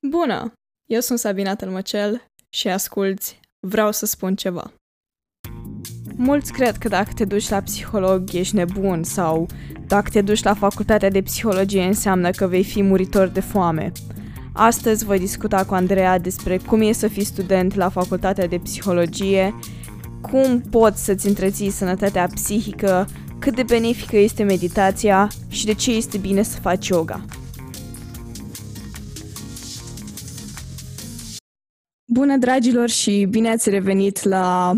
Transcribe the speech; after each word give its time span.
Bună! 0.00 0.52
Eu 0.86 1.00
sunt 1.00 1.18
Sabina 1.18 1.54
Tălmăcel 1.54 2.22
și 2.48 2.68
asculți 2.68 3.40
Vreau 3.60 3.92
să 3.92 4.06
spun 4.06 4.34
ceva. 4.34 4.72
Mulți 6.16 6.52
cred 6.52 6.76
că 6.76 6.88
dacă 6.88 7.10
te 7.14 7.24
duci 7.24 7.48
la 7.48 7.60
psiholog 7.60 8.28
ești 8.32 8.54
nebun 8.54 9.02
sau 9.02 9.46
dacă 9.86 10.10
te 10.10 10.20
duci 10.20 10.42
la 10.42 10.54
facultatea 10.54 11.10
de 11.10 11.22
psihologie 11.22 11.82
înseamnă 11.82 12.30
că 12.30 12.46
vei 12.46 12.64
fi 12.64 12.82
muritor 12.82 13.28
de 13.28 13.40
foame. 13.40 13.92
Astăzi 14.52 15.04
voi 15.04 15.18
discuta 15.18 15.64
cu 15.64 15.74
Andreea 15.74 16.18
despre 16.18 16.58
cum 16.58 16.80
e 16.80 16.92
să 16.92 17.08
fii 17.08 17.24
student 17.24 17.74
la 17.74 17.88
facultatea 17.88 18.46
de 18.46 18.58
psihologie, 18.58 19.54
cum 20.20 20.60
poți 20.60 21.04
să-ți 21.04 21.26
întreții 21.26 21.70
sănătatea 21.70 22.26
psihică, 22.34 23.08
cât 23.38 23.54
de 23.54 23.62
benefică 23.62 24.16
este 24.16 24.42
meditația 24.42 25.28
și 25.48 25.64
de 25.64 25.74
ce 25.74 25.92
este 25.92 26.18
bine 26.18 26.42
să 26.42 26.60
faci 26.60 26.86
yoga. 26.86 27.24
Bună, 32.16 32.36
dragilor, 32.36 32.88
și 32.88 33.26
bine 33.30 33.50
ați 33.50 33.70
revenit 33.70 34.22
la 34.22 34.72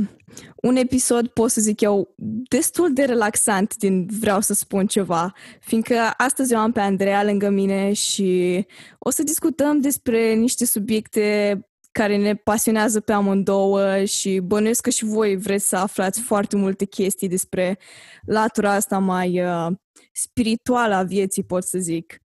un 0.57 0.77
episod, 0.77 1.29
pot 1.29 1.51
să 1.51 1.61
zic 1.61 1.81
eu, 1.81 2.15
destul 2.49 2.93
de 2.93 3.05
relaxant 3.05 3.77
din 3.77 4.07
Vreau 4.21 4.41
să 4.41 4.55
spun 4.55 4.87
ceva, 4.87 5.33
fiindcă 5.61 5.95
astăzi 6.17 6.53
eu 6.53 6.59
am 6.59 6.73
pe 6.73 6.81
Andreea 6.81 7.25
lângă 7.25 7.49
mine 7.49 7.93
și 7.93 8.67
o 8.99 9.11
să 9.11 9.23
discutăm 9.23 9.81
despre 9.81 10.35
niște 10.35 10.67
subiecte 10.67 11.59
care 11.93 12.17
ne 12.17 12.35
pasionează 12.35 13.01
pe 13.01 13.13
amândouă 13.13 14.05
și 14.05 14.39
bănuiesc 14.39 14.83
că 14.83 14.91
și 14.91 15.05
voi 15.05 15.37
vreți 15.37 15.69
să 15.69 15.77
aflați 15.77 16.21
foarte 16.21 16.57
multe 16.57 16.85
chestii 16.85 17.29
despre 17.29 17.79
latura 18.27 18.73
asta 18.73 18.99
mai 18.99 19.43
uh, 19.43 19.67
spirituală 20.13 20.95
a 20.95 21.03
vieții, 21.03 21.45
pot 21.45 21.65
să 21.65 21.79
zic. 21.79 22.23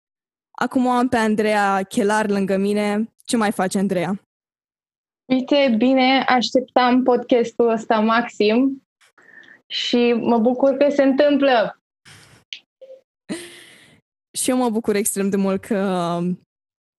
Acum 0.51 0.87
am 0.87 1.07
pe 1.07 1.17
Andreea 1.17 1.83
Chelar 1.83 2.29
lângă 2.29 2.57
mine. 2.57 3.13
Ce 3.23 3.37
mai 3.37 3.51
face 3.51 3.77
Andreea? 3.77 4.30
Uite, 5.31 5.75
bine, 5.77 6.23
așteptam 6.27 7.03
podcastul 7.03 7.69
ăsta 7.69 7.99
maxim 7.99 8.83
și 9.67 10.13
mă 10.13 10.37
bucur 10.37 10.77
că 10.77 10.89
se 10.89 11.03
întâmplă. 11.03 11.81
Și 14.37 14.49
eu 14.49 14.57
mă 14.57 14.69
bucur 14.69 14.95
extrem 14.95 15.29
de 15.29 15.35
mult 15.35 15.61
că 15.61 15.75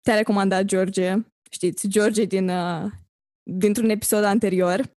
te-a 0.03 0.17
recomandat 0.17 0.65
George. 0.65 1.15
Știți, 1.51 1.89
George 1.89 2.25
din, 2.25 2.49
uh, 2.49 2.91
dintr-un 3.51 3.89
episod 3.89 4.25
anterior. 4.25 4.91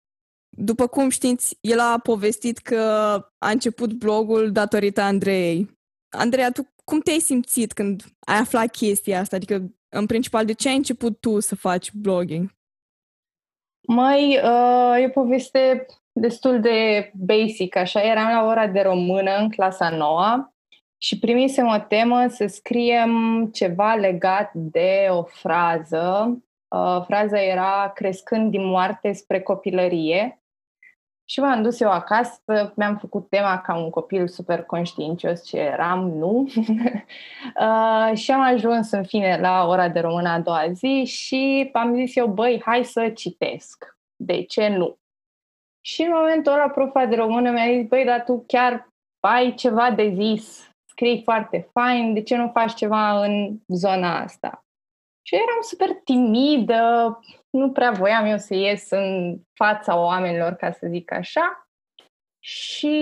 După 0.57 0.87
cum 0.87 1.09
știți, 1.09 1.57
el 1.61 1.79
a 1.79 1.99
povestit 1.99 2.59
că 2.59 2.81
a 3.39 3.51
început 3.51 3.93
blogul 3.93 4.53
datorită 4.53 5.01
Andrei. 5.01 5.71
Andreea, 6.17 6.51
tu 6.51 6.67
cum 6.85 7.01
te-ai 7.01 7.19
simțit 7.19 7.73
când 7.73 8.05
ai 8.27 8.39
aflat 8.39 8.71
chestia 8.71 9.21
asta? 9.21 9.37
Adică, 9.37 9.75
în 9.89 10.07
principal, 10.07 10.45
de 10.45 10.53
ce 10.53 10.69
ai 10.69 10.77
început 10.77 11.21
tu 11.21 11.41
să 11.41 11.55
faci 11.55 11.93
blogging? 11.93 12.61
Mai, 13.87 14.41
uh, 14.43 15.01
e 15.01 15.07
o 15.07 15.09
poveste 15.09 15.87
destul 16.13 16.61
de 16.61 17.11
basic, 17.15 17.77
așa. 17.77 18.03
Eram 18.03 18.29
la 18.33 18.45
ora 18.45 18.67
de 18.67 18.81
română 18.81 19.37
în 19.37 19.51
clasa 19.51 19.91
noua 19.91 20.55
și 20.99 21.19
primisem 21.19 21.67
o 21.67 21.79
temă 21.79 22.27
să 22.29 22.47
scriem 22.47 23.47
ceva 23.53 23.95
legat 23.95 24.51
de 24.55 25.07
o 25.11 25.23
frază. 25.23 26.39
Uh, 26.69 27.03
fraza 27.07 27.43
era 27.43 27.93
crescând 27.95 28.51
din 28.51 28.65
moarte 28.67 29.13
spre 29.13 29.41
copilărie 29.41 30.42
și 31.25 31.41
m-am 31.41 31.63
dus 31.63 31.81
eu 31.81 31.91
acasă, 31.91 32.73
mi-am 32.77 32.97
făcut 32.97 33.29
tema 33.29 33.61
ca 33.61 33.77
un 33.77 33.91
copil 33.91 34.29
super 34.29 34.63
conștiincios 34.63 35.45
ce 35.45 35.59
eram, 35.59 36.09
nu? 36.11 36.47
uh, 37.61 38.17
și 38.17 38.31
am 38.31 38.41
ajuns 38.41 38.91
în 38.91 39.05
fine 39.05 39.39
la 39.41 39.67
ora 39.67 39.89
de 39.89 40.01
română 40.01 40.29
a 40.29 40.41
doua 40.41 40.73
zi 40.73 41.05
și 41.05 41.71
am 41.73 41.95
zis 41.95 42.17
eu, 42.17 42.27
băi, 42.27 42.63
hai 42.65 42.85
să 42.85 43.09
citesc. 43.09 43.97
De 44.17 44.43
ce 44.43 44.69
nu? 44.69 44.99
Și 45.81 46.03
în 46.03 46.11
momentul 46.13 46.53
ăla 46.53 46.69
profa 46.69 47.05
de 47.05 47.17
română 47.17 47.51
mi-a 47.51 47.79
zis, 47.79 47.89
băi, 47.89 48.05
dar 48.05 48.25
tu 48.25 48.45
chiar 48.47 48.89
ai 49.21 49.55
ceva 49.55 49.91
de 49.91 50.13
zis, 50.15 50.71
scrii 50.85 51.23
foarte 51.23 51.69
fain, 51.73 52.15
de 52.15 52.23
ce 52.23 52.37
nu 52.37 52.51
faci 52.53 52.75
ceva 52.75 53.25
în 53.25 53.59
zona 53.67 54.21
asta? 54.21 54.65
Și 55.23 55.35
eram 55.35 55.61
super 55.61 55.89
timidă, 56.05 57.19
nu 57.51 57.73
prea 57.73 57.91
voiam 57.91 58.25
eu 58.25 58.39
să 58.39 58.55
ies 58.55 58.91
în 58.91 59.39
fața 59.55 59.99
oamenilor, 59.99 60.53
ca 60.53 60.73
să 60.73 60.87
zic 60.87 61.13
așa. 61.13 61.69
Și 62.45 62.97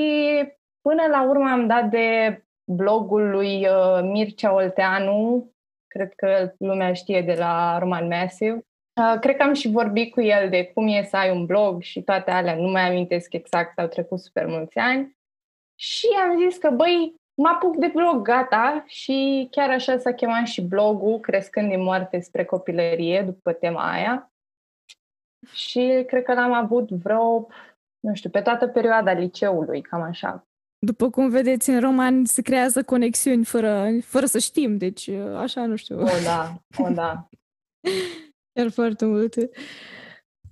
până 0.80 1.06
la 1.06 1.28
urmă 1.28 1.50
am 1.50 1.66
dat 1.66 1.90
de 1.90 2.40
blogul 2.72 3.30
lui 3.30 3.66
uh, 3.68 4.00
Mircea 4.02 4.52
Olteanu, 4.52 5.52
cred 5.86 6.14
că 6.14 6.52
lumea 6.58 6.92
știe 6.92 7.22
de 7.22 7.34
la 7.34 7.78
Roman 7.78 8.06
Massive. 8.06 8.64
Uh, 9.00 9.18
cred 9.20 9.36
că 9.36 9.42
am 9.42 9.52
și 9.52 9.68
vorbit 9.68 10.12
cu 10.12 10.20
el 10.20 10.48
de 10.48 10.64
cum 10.64 10.86
e 10.86 11.02
să 11.02 11.16
ai 11.16 11.30
un 11.30 11.46
blog 11.46 11.82
și 11.82 12.02
toate 12.02 12.30
alea, 12.30 12.54
nu 12.54 12.70
mai 12.70 12.88
amintesc 12.88 13.32
exact, 13.32 13.78
au 13.78 13.86
trecut 13.86 14.18
super 14.18 14.46
mulți 14.46 14.78
ani. 14.78 15.18
Și 15.78 16.06
am 16.22 16.38
zis 16.38 16.58
că, 16.58 16.70
băi, 16.70 17.14
mă 17.40 17.48
apuc 17.48 17.76
de 17.76 17.90
blog, 17.94 18.22
gata, 18.22 18.84
și 18.86 19.48
chiar 19.50 19.70
așa 19.70 19.98
s-a 19.98 20.12
chemat 20.12 20.46
și 20.46 20.62
blogul, 20.62 21.20
Crescând 21.20 21.68
din 21.68 21.82
moarte 21.82 22.20
spre 22.20 22.44
copilărie, 22.44 23.22
după 23.22 23.52
tema 23.52 23.90
aia. 23.90 24.32
Și 25.52 26.04
cred 26.06 26.22
că 26.22 26.32
l-am 26.32 26.52
avut 26.52 26.90
vreo, 26.90 27.46
nu 28.00 28.14
știu, 28.14 28.30
pe 28.30 28.40
toată 28.40 28.66
perioada 28.66 29.12
liceului, 29.12 29.82
cam 29.82 30.02
așa. 30.02 30.46
După 30.78 31.10
cum 31.10 31.28
vedeți, 31.28 31.70
în 31.70 31.80
roman 31.80 32.24
se 32.24 32.42
creează 32.42 32.82
conexiuni 32.82 33.44
fără, 33.44 33.88
fără 34.02 34.26
să 34.26 34.38
știm, 34.38 34.76
deci 34.76 35.08
așa, 35.36 35.66
nu 35.66 35.76
știu. 35.76 36.00
O, 36.00 36.04
da, 36.24 36.62
o, 36.78 36.88
da. 36.88 37.28
Chiar 38.54 38.70
foarte 38.70 39.04
multe. 39.04 39.50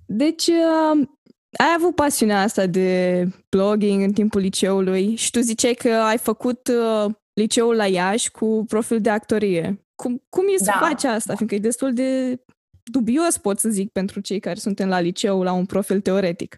Deci, 0.05 0.47
uh, 0.47 1.07
ai 1.57 1.73
avut 1.75 1.95
pasiunea 1.95 2.41
asta 2.41 2.65
de 2.65 3.23
blogging 3.49 4.01
în 4.01 4.13
timpul 4.13 4.41
liceului 4.41 5.15
și 5.15 5.31
tu 5.31 5.39
ziceai 5.39 5.73
că 5.73 5.89
ai 5.89 6.17
făcut 6.17 6.67
uh, 6.67 7.11
liceul 7.33 7.75
la 7.75 7.85
Iași 7.85 8.31
cu 8.31 8.65
profil 8.67 9.01
de 9.01 9.09
actorie. 9.09 9.85
Cum, 9.95 10.23
cum 10.29 10.45
e 10.53 10.57
să 10.57 10.71
da. 10.79 10.87
faci 10.87 11.03
asta? 11.03 11.35
Fiindcă 11.35 11.55
e 11.55 11.59
destul 11.59 11.93
de 11.93 12.39
dubios, 12.83 13.37
pot 13.37 13.59
să 13.59 13.69
zic, 13.69 13.91
pentru 13.91 14.19
cei 14.19 14.39
care 14.39 14.55
suntem 14.55 14.89
la 14.89 14.99
liceu 14.99 15.43
la 15.43 15.51
un 15.51 15.65
profil 15.65 16.01
teoretic. 16.01 16.57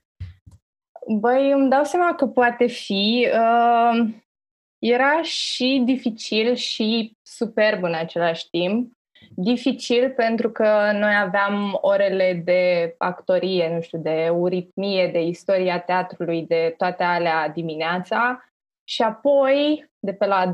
Băi, 1.19 1.51
îmi 1.51 1.69
dau 1.69 1.83
seama 1.83 2.15
că 2.15 2.27
poate 2.27 2.67
fi. 2.67 3.27
Uh, 3.33 4.13
era 4.79 5.21
și 5.21 5.81
dificil 5.85 6.55
și 6.55 7.17
superb 7.21 7.83
în 7.83 7.93
același 7.93 8.49
timp. 8.49 8.91
Dificil 9.43 10.11
pentru 10.11 10.49
că 10.49 10.91
noi 10.93 11.15
aveam 11.15 11.77
orele 11.81 12.41
de 12.45 12.95
actorie, 12.97 13.73
nu 13.73 13.81
știu, 13.81 13.97
de 13.97 14.29
uritmie, 14.29 15.07
de 15.07 15.21
istoria 15.21 15.79
teatrului, 15.79 16.45
de 16.45 16.73
toate 16.77 17.03
alea 17.03 17.49
dimineața 17.49 18.45
și 18.83 19.01
apoi, 19.01 19.89
de 19.99 20.13
pe 20.13 20.25
la 20.25 20.51
12.1, 20.51 20.53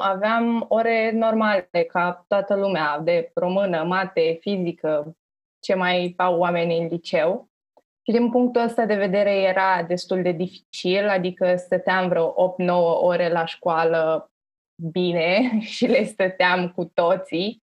aveam 0.00 0.64
ore 0.68 1.10
normale, 1.10 1.68
ca 1.88 2.24
toată 2.28 2.54
lumea, 2.54 2.98
de 2.98 3.30
română, 3.34 3.82
mate, 3.82 4.36
fizică, 4.40 5.16
ce 5.60 5.74
mai 5.74 6.14
au 6.16 6.38
oamenii 6.38 6.78
în 6.78 6.86
liceu. 6.86 7.48
Și 8.02 8.16
din 8.16 8.30
punctul 8.30 8.62
ăsta 8.62 8.84
de 8.84 8.94
vedere 8.94 9.40
era 9.40 9.82
destul 9.82 10.22
de 10.22 10.32
dificil, 10.32 11.08
adică 11.08 11.56
stăteam 11.56 12.08
vreo 12.08 12.54
8-9 12.58 12.66
ore 13.00 13.28
la 13.28 13.44
școală 13.44 14.30
bine 14.90 15.50
și 15.74 15.86
le 15.86 16.04
stăteam 16.04 16.70
cu 16.70 16.84
toții. 16.84 17.63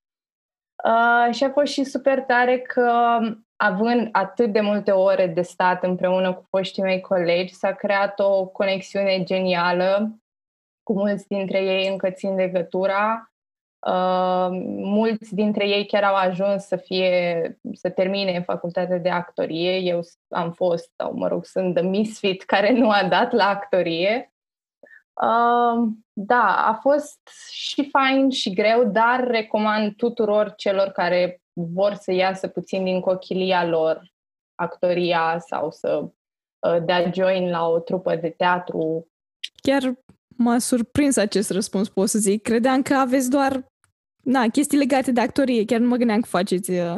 Uh, 0.85 1.35
și 1.35 1.45
a 1.45 1.51
fost 1.51 1.73
și 1.73 1.85
super 1.85 2.21
tare 2.21 2.59
că, 2.59 3.19
având 3.57 4.09
atât 4.13 4.53
de 4.53 4.61
multe 4.61 4.91
ore 4.91 5.27
de 5.27 5.43
stat 5.43 5.83
împreună 5.83 6.35
cu 6.35 6.47
foștii 6.49 6.83
mei 6.83 7.01
colegi, 7.01 7.55
s-a 7.55 7.73
creat 7.73 8.19
o 8.19 8.47
conexiune 8.47 9.23
genială. 9.23 10.17
Cu 10.83 10.93
mulți 10.93 11.29
dintre 11.29 11.59
ei 11.59 11.89
încă 11.89 12.11
țin 12.11 12.35
legătura. 12.35 13.33
Uh, 13.87 14.49
mulți 14.77 15.35
dintre 15.35 15.69
ei 15.69 15.87
chiar 15.87 16.03
au 16.03 16.15
ajuns 16.15 16.65
să 16.65 16.77
fie, 16.77 17.59
să 17.73 17.91
termine 17.91 18.37
în 18.37 18.43
facultatea 18.43 18.99
de 18.99 19.11
actorie. 19.11 19.77
Eu 19.77 20.01
am 20.29 20.53
fost, 20.53 20.93
sau 20.97 21.15
mă 21.15 21.29
rog, 21.29 21.45
sunt 21.45 21.75
the 21.75 21.85
misfit 21.85 22.43
care 22.43 22.73
nu 22.73 22.91
a 22.91 23.05
dat 23.09 23.33
la 23.33 23.49
actorie. 23.49 24.32
Uh, 25.21 25.89
da, 26.13 26.67
a 26.67 26.79
fost 26.81 27.21
și 27.51 27.89
fain 27.91 28.31
și 28.31 28.53
greu, 28.53 28.85
dar 28.85 29.27
recomand 29.27 29.97
tuturor 29.97 30.55
celor 30.57 30.89
care 30.89 31.43
vor 31.53 31.95
să 31.95 32.13
iasă 32.13 32.49
puțin 32.49 32.85
din 32.85 33.01
cochilia 33.01 33.67
lor 33.67 34.03
actoria 34.55 35.39
sau 35.39 35.71
să 35.71 36.03
uh, 36.67 36.85
dea 36.85 37.11
join 37.15 37.51
la 37.51 37.69
o 37.69 37.79
trupă 37.79 38.17
de 38.17 38.29
teatru. 38.29 39.07
Chiar 39.63 39.95
m-a 40.37 40.59
surprins 40.59 41.17
acest 41.17 41.51
răspuns, 41.51 41.89
pot 41.89 42.09
să 42.09 42.19
zic. 42.19 42.43
Credeam 42.43 42.83
că 42.83 42.95
aveți 42.95 43.31
doar 43.31 43.71
na, 44.23 44.49
chestii 44.49 44.79
legate 44.79 45.13
de 45.13 45.21
actorie. 45.21 45.65
Chiar 45.65 45.81
nu 45.81 45.89
mă 45.89 45.97
gândeam 45.97 46.21
că 46.21 46.29
faceți 46.29 46.71
uh, 46.71 46.97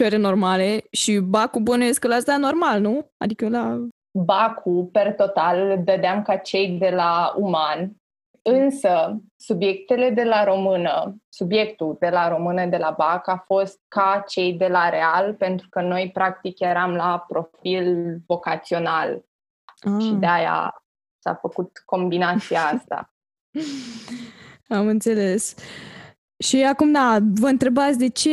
ore 0.00 0.16
normale 0.16 0.84
și 0.90 1.18
ba 1.18 1.46
cu 1.46 1.60
bănuiesc 1.60 2.00
că 2.00 2.08
l-ați 2.08 2.26
dat 2.26 2.38
normal, 2.38 2.80
nu? 2.80 3.10
Adică 3.16 3.48
la 3.48 3.86
Bacu, 4.24 4.88
per 4.92 5.14
total, 5.14 5.70
îl 5.70 5.84
dădeam 5.84 6.22
ca 6.22 6.36
cei 6.36 6.68
de 6.68 6.90
la 6.90 7.34
Uman. 7.36 7.96
Însă, 8.42 9.16
subiectele 9.36 10.10
de 10.10 10.22
la 10.22 10.44
română, 10.44 11.16
subiectul 11.28 11.96
de 12.00 12.08
la 12.08 12.28
română 12.28 12.66
de 12.66 12.76
la 12.76 12.94
BAC 12.96 13.28
a 13.28 13.42
fost 13.46 13.80
ca 13.88 14.24
cei 14.28 14.52
de 14.52 14.66
la 14.66 14.88
Real, 14.88 15.34
pentru 15.34 15.68
că 15.68 15.80
noi 15.80 16.10
practic 16.12 16.60
eram 16.60 16.94
la 16.94 17.24
profil 17.28 18.18
vocațional. 18.26 19.24
Ah. 19.80 20.02
Și 20.02 20.12
de 20.12 20.26
aia 20.26 20.84
s-a 21.18 21.34
făcut 21.34 21.82
combinația 21.84 22.60
asta. 22.60 23.12
Am 24.78 24.86
înțeles. 24.86 25.54
Și 26.38 26.62
acum, 26.62 26.92
da, 26.92 27.18
vă 27.34 27.46
întrebați 27.46 27.98
de 27.98 28.08
ce 28.08 28.32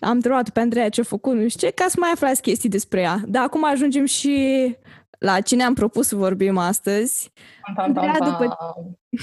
am 0.00 0.10
întrebat 0.10 0.50
pe 0.50 0.60
Andreea 0.60 0.88
ce 0.88 1.00
a 1.00 1.04
făcut, 1.04 1.34
nu 1.34 1.48
știu 1.48 1.68
ce, 1.68 1.74
ca 1.74 1.86
să 1.88 1.96
mai 1.98 2.10
aflați 2.10 2.42
chestii 2.42 2.68
despre 2.68 3.00
ea. 3.00 3.20
Dar 3.26 3.42
acum 3.42 3.64
ajungem 3.64 4.04
și 4.04 4.76
la 5.18 5.40
cine 5.40 5.62
am 5.62 5.74
propus 5.74 6.06
să 6.06 6.16
vorbim 6.16 6.58
astăzi. 6.58 7.32
Andreea, 7.76 8.16
după... 8.18 8.56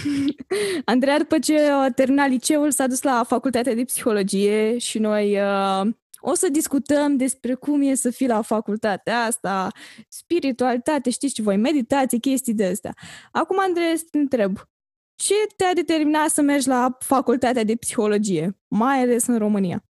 Andreea, 0.85 1.17
după 1.17 1.39
ce 1.39 1.59
a 1.71 1.89
terminat 1.89 2.29
liceul, 2.29 2.71
s-a 2.71 2.87
dus 2.87 3.01
la 3.01 3.23
facultatea 3.27 3.75
de 3.75 3.83
psihologie 3.83 4.77
și 4.77 4.99
noi 4.99 5.37
uh, 5.39 5.87
o 6.19 6.33
să 6.33 6.49
discutăm 6.49 7.17
despre 7.17 7.53
cum 7.53 7.81
e 7.81 7.93
să 7.93 8.09
fii 8.09 8.27
la 8.27 8.41
facultatea 8.41 9.19
asta, 9.19 9.71
spiritualitate, 10.07 11.09
știți 11.09 11.33
ce 11.33 11.41
voi, 11.41 11.57
meditație, 11.57 12.17
chestii 12.17 12.53
de 12.53 12.65
astea. 12.65 12.93
Acum, 13.31 13.59
Andreea, 13.59 13.95
să 13.95 14.03
te 14.11 14.17
întreb, 14.17 14.57
ce 15.17 15.33
te-a 15.55 15.73
determinat 15.73 16.29
să 16.29 16.41
mergi 16.41 16.67
la 16.67 16.97
facultatea 16.99 17.63
de 17.63 17.75
psihologie, 17.75 18.57
mai 18.67 19.01
ales 19.01 19.27
în 19.27 19.37
România? 19.37 19.83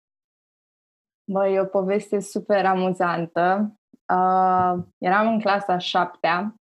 Băi, 1.31 1.53
e 1.53 1.59
o 1.59 1.65
poveste 1.65 2.19
super 2.19 2.65
amuzantă. 2.65 3.75
Uh, 4.13 4.83
eram 4.97 5.27
în 5.27 5.39
clasa 5.39 5.77
șaptea 5.77 6.55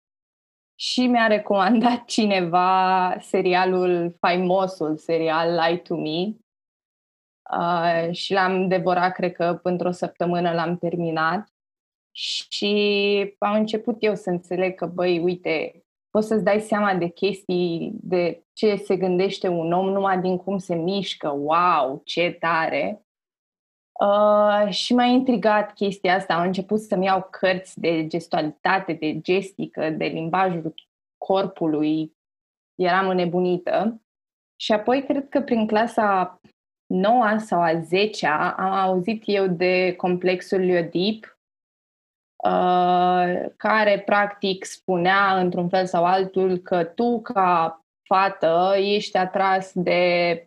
și 0.80 1.08
mi-a 1.08 1.28
recomandat 1.28 2.06
cineva 2.16 3.16
serialul, 3.20 4.16
faimosul 4.20 4.98
serial 4.98 5.60
Lie 5.60 5.78
to 5.78 5.96
Me 5.96 6.36
uh, 7.58 8.14
și 8.14 8.34
l-am 8.34 8.68
devorat, 8.68 9.14
cred 9.14 9.34
că, 9.34 9.60
într-o 9.64 9.92
săptămână 9.92 10.54
l-am 10.54 10.78
terminat 10.78 11.50
și 12.12 13.36
am 13.38 13.54
început 13.54 13.96
eu 14.00 14.16
să 14.16 14.30
înțeleg 14.30 14.76
că, 14.76 14.86
băi, 14.86 15.20
uite, 15.20 15.85
poți 16.16 16.28
să-ți 16.28 16.44
dai 16.44 16.60
seama 16.60 16.94
de 16.94 17.08
chestii, 17.08 17.92
de 18.02 18.44
ce 18.54 18.76
se 18.76 18.98
gândește 18.98 19.48
un 19.48 19.72
om 19.72 19.90
numai 19.90 20.22
din 20.22 20.38
cum 20.38 20.58
se 20.58 20.76
mișcă. 20.76 21.30
Wow, 21.30 22.02
ce 22.04 22.32
tare! 22.40 23.06
Uh, 24.00 24.70
și 24.70 24.94
m-a 24.94 25.04
intrigat 25.04 25.74
chestia 25.74 26.16
asta. 26.16 26.34
Am 26.34 26.46
început 26.46 26.80
să-mi 26.80 27.06
iau 27.06 27.28
cărți 27.32 27.80
de 27.80 28.08
gestualitate, 28.08 28.94
de 28.94 29.20
gestică, 29.22 29.90
de 29.90 30.06
limbajul 30.06 30.74
corpului. 31.18 32.16
Eram 32.76 33.10
înnebunită. 33.10 34.02
Și 34.56 34.72
apoi, 34.72 35.04
cred 35.04 35.30
că 35.30 35.42
prin 35.42 35.68
clasa 35.68 36.40
9 36.94 37.38
sau 37.38 37.62
a 37.62 37.80
10 37.80 38.28
am 38.28 38.72
auzit 38.72 39.24
eu 39.26 39.48
de 39.48 39.94
complexul 39.98 40.60
Leodip, 40.60 41.26
uh, 41.26 41.35
care 43.58 44.02
practic 44.06 44.66
spunea 44.66 45.40
într-un 45.40 45.70
fel 45.70 45.86
sau 45.86 46.06
altul 46.06 46.58
că 46.58 46.84
tu 46.84 47.22
ca 47.22 47.80
fată 48.08 48.74
ești 48.78 49.18
atras 49.18 49.72
de 49.74 50.46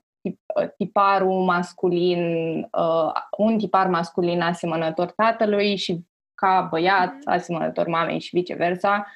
tiparul 0.76 1.44
masculin, 1.44 2.22
uh, 2.60 3.12
un 3.36 3.58
tipar 3.58 3.86
masculin 3.86 4.40
asemănător 4.40 5.10
tatălui 5.10 5.76
și 5.76 6.06
ca 6.34 6.66
băiat 6.70 7.12
mhm. 7.12 7.30
asemănător 7.30 7.86
mamei 7.86 8.20
și 8.20 8.36
viceversa. 8.36 9.06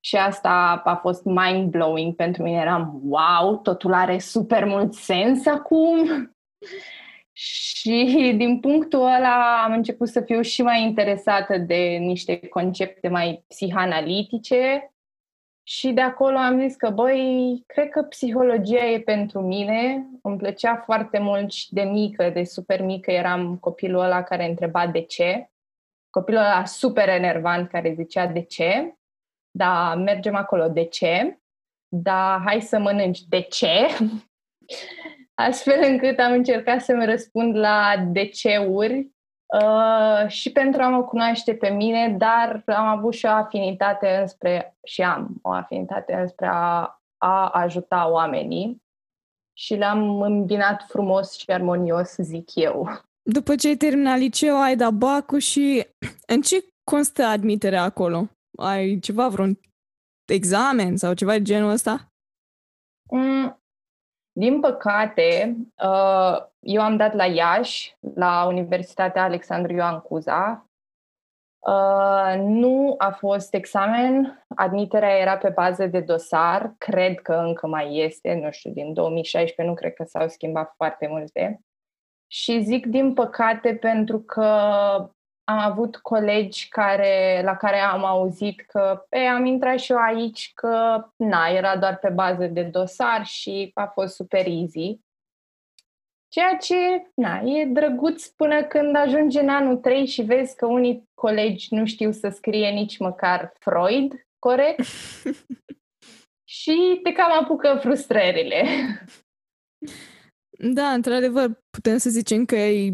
Și 0.00 0.16
asta 0.16 0.82
a 0.84 0.94
fost 0.94 1.24
mind-blowing 1.24 2.14
pentru 2.16 2.42
mine. 2.42 2.60
Eram, 2.60 3.00
wow, 3.04 3.56
totul 3.56 3.92
are 3.92 4.18
super 4.18 4.64
mult 4.64 4.94
sens 4.94 5.46
acum. 5.46 6.06
Și 7.36 8.34
din 8.36 8.60
punctul 8.60 9.00
ăla 9.00 9.62
am 9.64 9.72
început 9.72 10.08
să 10.08 10.20
fiu 10.20 10.40
și 10.40 10.62
mai 10.62 10.82
interesată 10.82 11.58
de 11.58 11.96
niște 12.00 12.38
concepte 12.38 13.08
mai 13.08 13.44
psihanalitice 13.48 14.90
și 15.68 15.92
de 15.92 16.00
acolo 16.00 16.36
am 16.36 16.60
zis 16.60 16.76
că, 16.76 16.90
băi, 16.90 17.62
cred 17.66 17.88
că 17.88 18.02
psihologia 18.02 18.84
e 18.86 19.00
pentru 19.00 19.40
mine. 19.40 20.06
Îmi 20.22 20.36
plăcea 20.36 20.76
foarte 20.76 21.18
mult 21.18 21.52
și 21.52 21.72
de 21.72 21.82
mică, 21.82 22.30
de 22.30 22.44
super 22.44 22.82
mică, 22.82 23.10
eram 23.10 23.56
copilul 23.56 24.00
ăla 24.00 24.22
care 24.22 24.48
întreba 24.48 24.86
de 24.86 25.00
ce. 25.00 25.50
Copilul 26.10 26.40
ăla 26.40 26.64
super 26.64 27.08
enervant 27.08 27.68
care 27.68 27.94
zicea 27.94 28.26
de 28.26 28.42
ce. 28.42 28.94
Da, 29.50 29.94
mergem 29.94 30.34
acolo, 30.34 30.68
de 30.68 30.84
ce? 30.84 31.38
Da, 31.88 32.42
hai 32.44 32.60
să 32.60 32.78
mănânci, 32.78 33.22
de 33.22 33.40
ce? 33.40 33.86
Astfel 35.38 35.78
încât 35.82 36.18
am 36.18 36.32
încercat 36.32 36.80
să-mi 36.80 37.04
răspund 37.04 37.56
la 37.56 38.06
de 38.12 38.26
ce-uri 38.26 39.14
Uh, 39.46 40.28
și 40.28 40.52
pentru 40.52 40.82
a 40.82 40.88
mă 40.88 41.04
cunoaște 41.04 41.54
pe 41.54 41.68
mine, 41.68 42.14
dar 42.18 42.62
am 42.66 42.86
avut 42.86 43.14
și 43.14 43.26
o 43.26 43.28
afinitate 43.28 44.08
înspre, 44.20 44.76
și 44.84 45.02
am 45.02 45.38
o 45.42 45.50
afinitate 45.50 46.14
înspre 46.14 46.46
a, 46.46 47.00
a 47.16 47.48
ajuta 47.48 48.10
oamenii 48.10 48.82
și 49.58 49.74
le-am 49.74 50.20
îmbinat 50.20 50.84
frumos 50.88 51.36
și 51.36 51.50
armonios, 51.50 52.16
zic 52.16 52.54
eu. 52.54 52.88
După 53.22 53.54
ce 53.54 53.68
ai 53.68 53.76
terminat 53.76 54.18
liceu, 54.18 54.60
ai 54.60 54.76
dat 54.76 54.92
bacul 54.92 55.38
și 55.38 55.86
în 56.26 56.40
ce 56.40 56.64
constă 56.90 57.24
admiterea 57.24 57.82
acolo? 57.82 58.28
Ai 58.58 58.98
ceva, 58.98 59.28
vreun 59.28 59.58
examen 60.32 60.96
sau 60.96 61.14
ceva 61.14 61.32
de 61.32 61.42
genul 61.42 61.70
ăsta? 61.70 62.08
Mm, 63.10 63.60
din 64.38 64.60
păcate, 64.60 65.56
uh, 65.82 66.36
eu 66.60 66.82
am 66.82 66.96
dat 66.96 67.14
la 67.14 67.24
Iași, 67.24 67.96
la 68.14 68.46
Universitatea 68.46 69.22
Alexandru 69.22 69.72
Ioan 69.72 70.00
Cuza. 70.00 70.68
Uh, 71.58 72.34
nu 72.38 72.94
a 72.98 73.10
fost 73.10 73.54
examen, 73.54 74.44
admiterea 74.56 75.18
era 75.18 75.36
pe 75.36 75.48
bază 75.48 75.86
de 75.86 76.00
dosar, 76.00 76.74
cred 76.78 77.20
că 77.20 77.32
încă 77.32 77.66
mai 77.66 77.96
este, 77.96 78.34
nu 78.34 78.50
știu, 78.50 78.70
din 78.70 78.92
2016 78.92 79.74
nu 79.74 79.74
cred 79.74 79.94
că 79.94 80.04
s-au 80.04 80.28
schimbat 80.28 80.72
foarte 80.76 81.06
multe. 81.06 81.60
Și 82.26 82.62
zic 82.62 82.86
din 82.86 83.12
păcate 83.12 83.74
pentru 83.74 84.20
că 84.20 84.50
am 85.48 85.58
avut 85.58 85.96
colegi 85.96 86.68
care, 86.68 87.40
la 87.44 87.56
care 87.56 87.78
am 87.78 88.04
auzit 88.04 88.60
că 88.60 89.06
e, 89.10 89.28
am 89.28 89.44
intrat 89.44 89.78
și 89.78 89.92
eu 89.92 89.98
aici, 89.98 90.52
că 90.54 91.04
na, 91.16 91.46
era 91.46 91.76
doar 91.76 91.98
pe 91.98 92.08
bază 92.08 92.46
de 92.46 92.62
dosar 92.62 93.24
și 93.24 93.70
a 93.74 93.86
fost 93.86 94.14
super 94.14 94.46
easy. 94.46 95.00
Ceea 96.28 96.56
ce, 96.56 97.10
na, 97.14 97.40
e 97.40 97.64
drăguț 97.64 98.26
până 98.26 98.64
când 98.64 98.96
ajungi 98.96 99.38
în 99.38 99.48
anul 99.48 99.76
3 99.76 100.06
și 100.06 100.22
vezi 100.22 100.56
că 100.56 100.66
unii 100.66 101.08
colegi 101.14 101.74
nu 101.74 101.86
știu 101.86 102.10
să 102.12 102.28
scrie 102.28 102.70
nici 102.70 102.98
măcar 102.98 103.52
Freud, 103.58 104.26
corect? 104.38 104.84
și 106.58 107.00
te 107.02 107.12
cam 107.12 107.32
apucă 107.42 107.78
frustrările. 107.80 108.64
Da, 110.58 110.92
într-adevăr, 110.92 111.62
putem 111.70 111.96
să 111.96 112.10
zicem 112.10 112.44
că 112.44 112.56
e 112.56 112.90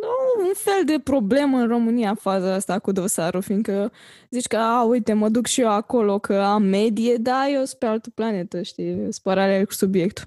nu, 0.00 0.46
un 0.46 0.54
fel 0.54 0.84
de 0.84 1.00
problemă 1.04 1.58
în 1.58 1.68
România 1.68 2.14
faza 2.14 2.54
asta 2.54 2.78
cu 2.78 2.92
dosarul, 2.92 3.42
fiindcă 3.42 3.92
zici 4.30 4.46
că, 4.46 4.56
a, 4.56 4.84
uite, 4.84 5.12
mă 5.12 5.28
duc 5.28 5.46
și 5.46 5.60
eu 5.60 5.70
acolo 5.70 6.18
că 6.18 6.40
am 6.40 6.62
medie, 6.62 7.16
da, 7.16 7.48
eu 7.48 7.64
sunt 7.64 7.78
pe 7.78 7.86
altă 7.86 8.10
planetă, 8.10 8.62
știi, 8.62 9.12
spărarea 9.12 9.64
cu 9.64 9.72
subiectul. 9.72 10.24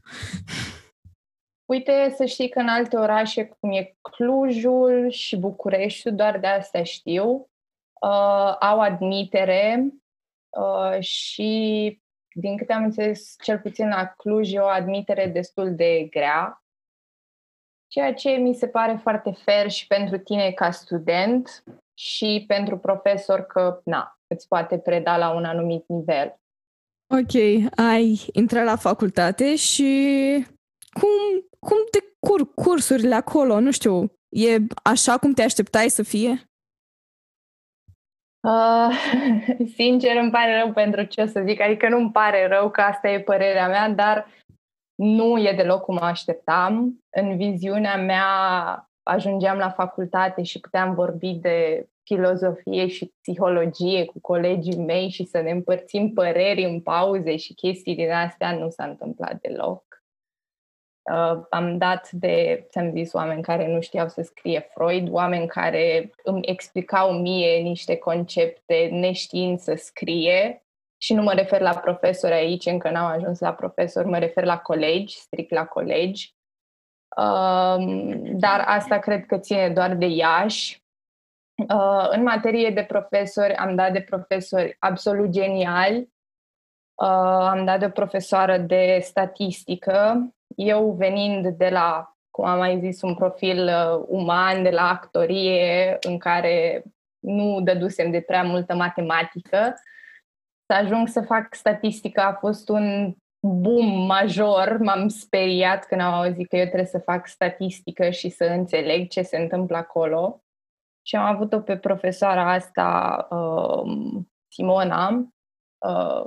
Uite, 1.65 2.13
să 2.15 2.25
știi 2.25 2.49
că 2.49 2.59
în 2.59 2.67
alte 2.67 2.95
orașe, 2.97 3.45
cum 3.59 3.71
e 3.71 3.95
Clujul 4.01 5.09
și 5.09 5.37
Bucureștiul, 5.37 6.15
doar 6.15 6.39
de 6.39 6.47
asta 6.47 6.83
știu, 6.83 7.49
uh, 8.01 8.55
au 8.59 8.79
admitere 8.79 9.93
uh, 10.49 10.99
și, 10.99 12.01
din 12.33 12.57
câte 12.57 12.73
am 12.73 12.83
înțeles, 12.83 13.35
cel 13.43 13.59
puțin 13.59 13.87
la 13.87 14.05
Cluj 14.05 14.53
e 14.53 14.59
o 14.59 14.65
admitere 14.65 15.27
destul 15.27 15.75
de 15.75 16.07
grea, 16.09 16.63
ceea 17.89 18.13
ce 18.13 18.29
mi 18.29 18.53
se 18.53 18.67
pare 18.67 18.99
foarte 19.01 19.31
fair 19.31 19.69
și 19.69 19.87
pentru 19.87 20.17
tine 20.17 20.51
ca 20.51 20.71
student 20.71 21.63
și 21.93 22.43
pentru 22.47 22.77
profesor 22.77 23.41
că, 23.41 23.81
na, 23.85 24.17
îți 24.27 24.47
poate 24.47 24.77
preda 24.77 25.17
la 25.17 25.33
un 25.33 25.43
anumit 25.43 25.83
nivel. 25.87 26.35
Ok, 27.13 27.33
ai 27.75 28.25
intrat 28.31 28.65
la 28.65 28.75
facultate 28.75 29.55
și 29.55 29.91
cum, 30.93 31.09
cum 31.59 31.77
te 31.91 31.99
cur 32.19 32.53
cursurile 32.53 33.15
acolo? 33.15 33.59
Nu 33.59 33.71
știu, 33.71 34.11
e 34.29 34.57
așa 34.83 35.17
cum 35.17 35.33
te 35.33 35.43
așteptai 35.43 35.89
să 35.89 36.03
fie? 36.03 36.43
Uh, 38.47 38.89
sincer, 39.77 40.15
îmi 40.15 40.31
pare 40.31 40.61
rău 40.61 40.73
pentru 40.73 41.03
ce 41.03 41.21
o 41.21 41.25
să 41.25 41.43
zic, 41.45 41.61
adică 41.61 41.89
nu 41.89 41.97
îmi 41.97 42.11
pare 42.11 42.47
rău 42.47 42.69
că 42.71 42.81
asta 42.81 43.09
e 43.09 43.19
părerea 43.19 43.67
mea, 43.67 43.89
dar 43.89 44.27
nu 44.99 45.37
e 45.37 45.53
deloc 45.53 45.81
cum 45.81 45.97
așteptam. 46.01 47.03
În 47.09 47.37
viziunea 47.37 47.97
mea, 47.97 48.23
ajungeam 49.03 49.57
la 49.57 49.69
facultate 49.69 50.43
și 50.43 50.59
puteam 50.59 50.93
vorbi 50.93 51.33
de 51.33 51.87
filozofie 52.03 52.87
și 52.87 53.13
psihologie 53.21 54.05
cu 54.05 54.19
colegii 54.21 54.77
mei 54.77 55.09
și 55.09 55.25
să 55.25 55.41
ne 55.41 55.51
împărțim 55.51 56.13
păreri 56.13 56.63
în 56.63 56.81
pauze 56.81 57.35
și 57.35 57.53
chestii 57.53 57.95
din 57.95 58.11
astea, 58.11 58.57
nu 58.57 58.69
s-a 58.69 58.85
întâmplat 58.85 59.41
deloc. 59.41 59.83
Uh, 61.11 61.41
am 61.49 61.77
dat 61.77 62.11
de, 62.11 62.67
ți-am 62.69 62.91
zis, 62.91 63.13
oameni 63.13 63.41
care 63.41 63.73
nu 63.73 63.81
știau 63.81 64.07
să 64.07 64.21
scrie 64.21 64.69
Freud, 64.73 65.09
oameni 65.11 65.47
care 65.47 66.11
îmi 66.23 66.45
explicau 66.45 67.11
mie 67.11 67.61
niște 67.61 67.97
concepte 67.97 68.89
neștiind 68.91 69.59
să 69.59 69.73
scrie 69.75 70.63
și 71.01 71.13
nu 71.13 71.21
mă 71.21 71.33
refer 71.33 71.61
la 71.61 71.77
profesori 71.77 72.33
aici, 72.33 72.65
încă 72.65 72.89
n-am 72.89 73.05
ajuns 73.05 73.39
la 73.39 73.53
profesori, 73.53 74.07
mă 74.07 74.17
refer 74.17 74.43
la 74.43 74.57
colegi, 74.57 75.17
strict 75.17 75.51
la 75.51 75.65
colegi. 75.65 76.35
Uh, 77.17 77.77
dar 78.33 78.63
asta 78.65 78.99
cred 78.99 79.25
că 79.25 79.37
ține 79.37 79.69
doar 79.69 79.95
de 79.95 80.05
Iași. 80.05 80.83
Uh, 81.55 82.07
în 82.09 82.23
materie 82.23 82.69
de 82.69 82.83
profesori, 82.83 83.55
am 83.55 83.75
dat 83.75 83.91
de 83.91 84.01
profesori 84.01 84.75
absolut 84.79 85.29
geniali. 85.29 86.13
Uh, 86.95 87.47
am 87.49 87.65
dat 87.65 87.79
de 87.79 87.85
o 87.85 87.89
profesoară 87.89 88.57
de 88.57 88.99
statistică. 89.01 90.27
Eu 90.55 90.91
venind 90.91 91.47
de 91.47 91.69
la, 91.69 92.17
cum 92.31 92.45
am 92.45 92.57
mai 92.57 92.79
zis, 92.79 93.01
un 93.01 93.15
profil 93.15 93.63
uh, 93.67 94.05
uman, 94.07 94.63
de 94.63 94.69
la 94.69 94.89
actorie, 94.89 95.97
în 96.01 96.17
care 96.17 96.83
nu 97.19 97.61
dădusem 97.61 98.11
de 98.11 98.21
prea 98.21 98.43
multă 98.43 98.75
matematică, 98.75 99.73
să 100.71 100.75
ajung 100.75 101.07
să 101.07 101.21
fac 101.21 101.53
statistică 101.55 102.21
a 102.21 102.33
fost 102.33 102.69
un 102.69 103.15
boom 103.39 104.05
major. 104.05 104.77
M-am 104.77 105.07
speriat 105.07 105.85
când 105.85 106.01
am 106.01 106.13
auzit 106.13 106.47
că 106.47 106.55
eu 106.55 106.65
trebuie 106.65 106.85
să 106.85 106.99
fac 106.99 107.27
statistică 107.27 108.09
și 108.09 108.29
să 108.29 108.43
înțeleg 108.43 109.07
ce 109.07 109.21
se 109.21 109.37
întâmplă 109.37 109.77
acolo. 109.77 110.43
Și 111.01 111.15
am 111.15 111.25
avut-o 111.25 111.59
pe 111.59 111.77
profesoara 111.77 112.51
asta, 112.51 113.27
uh, 113.29 114.21
Simona, 114.47 115.09
uh, 115.85 116.25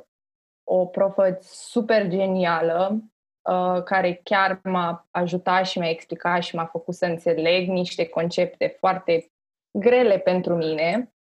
o 0.64 0.87
profă 0.87 1.38
super 1.40 2.08
genială, 2.08 3.02
uh, 3.50 3.82
care 3.82 4.20
chiar 4.22 4.61
m-a 4.62 5.06
ajutat 5.11 5.66
și 5.66 5.78
mi-a 5.78 5.90
explicat 5.90 6.42
și 6.42 6.54
m-a 6.54 6.66
făcut 6.66 6.94
să 6.94 7.06
înțeleg 7.06 7.68
niște 7.68 8.08
concepte 8.08 8.76
foarte 8.78 9.32
grele 9.78 10.18
pentru 10.18 10.54
mine. 10.56 11.14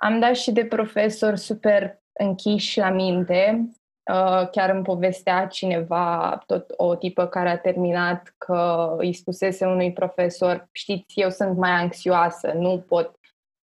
Am 0.00 0.18
dat 0.18 0.34
și 0.34 0.52
de 0.52 0.66
profesori 0.66 1.38
super 1.38 2.04
închiși 2.18 2.78
la 2.78 2.90
minte. 2.90 3.70
Uh, 4.12 4.48
chiar 4.50 4.70
îmi 4.70 4.82
povestea 4.82 5.46
cineva, 5.46 6.38
tot 6.46 6.72
o 6.76 6.94
tipă 6.94 7.26
care 7.26 7.48
a 7.48 7.58
terminat, 7.58 8.34
că 8.38 8.94
îi 8.98 9.12
spusese 9.12 9.66
unui 9.66 9.92
profesor, 9.92 10.68
știți, 10.72 11.20
eu 11.20 11.30
sunt 11.30 11.56
mai 11.56 11.70
anxioasă, 11.70 12.52
nu 12.52 12.84
pot 12.88 13.18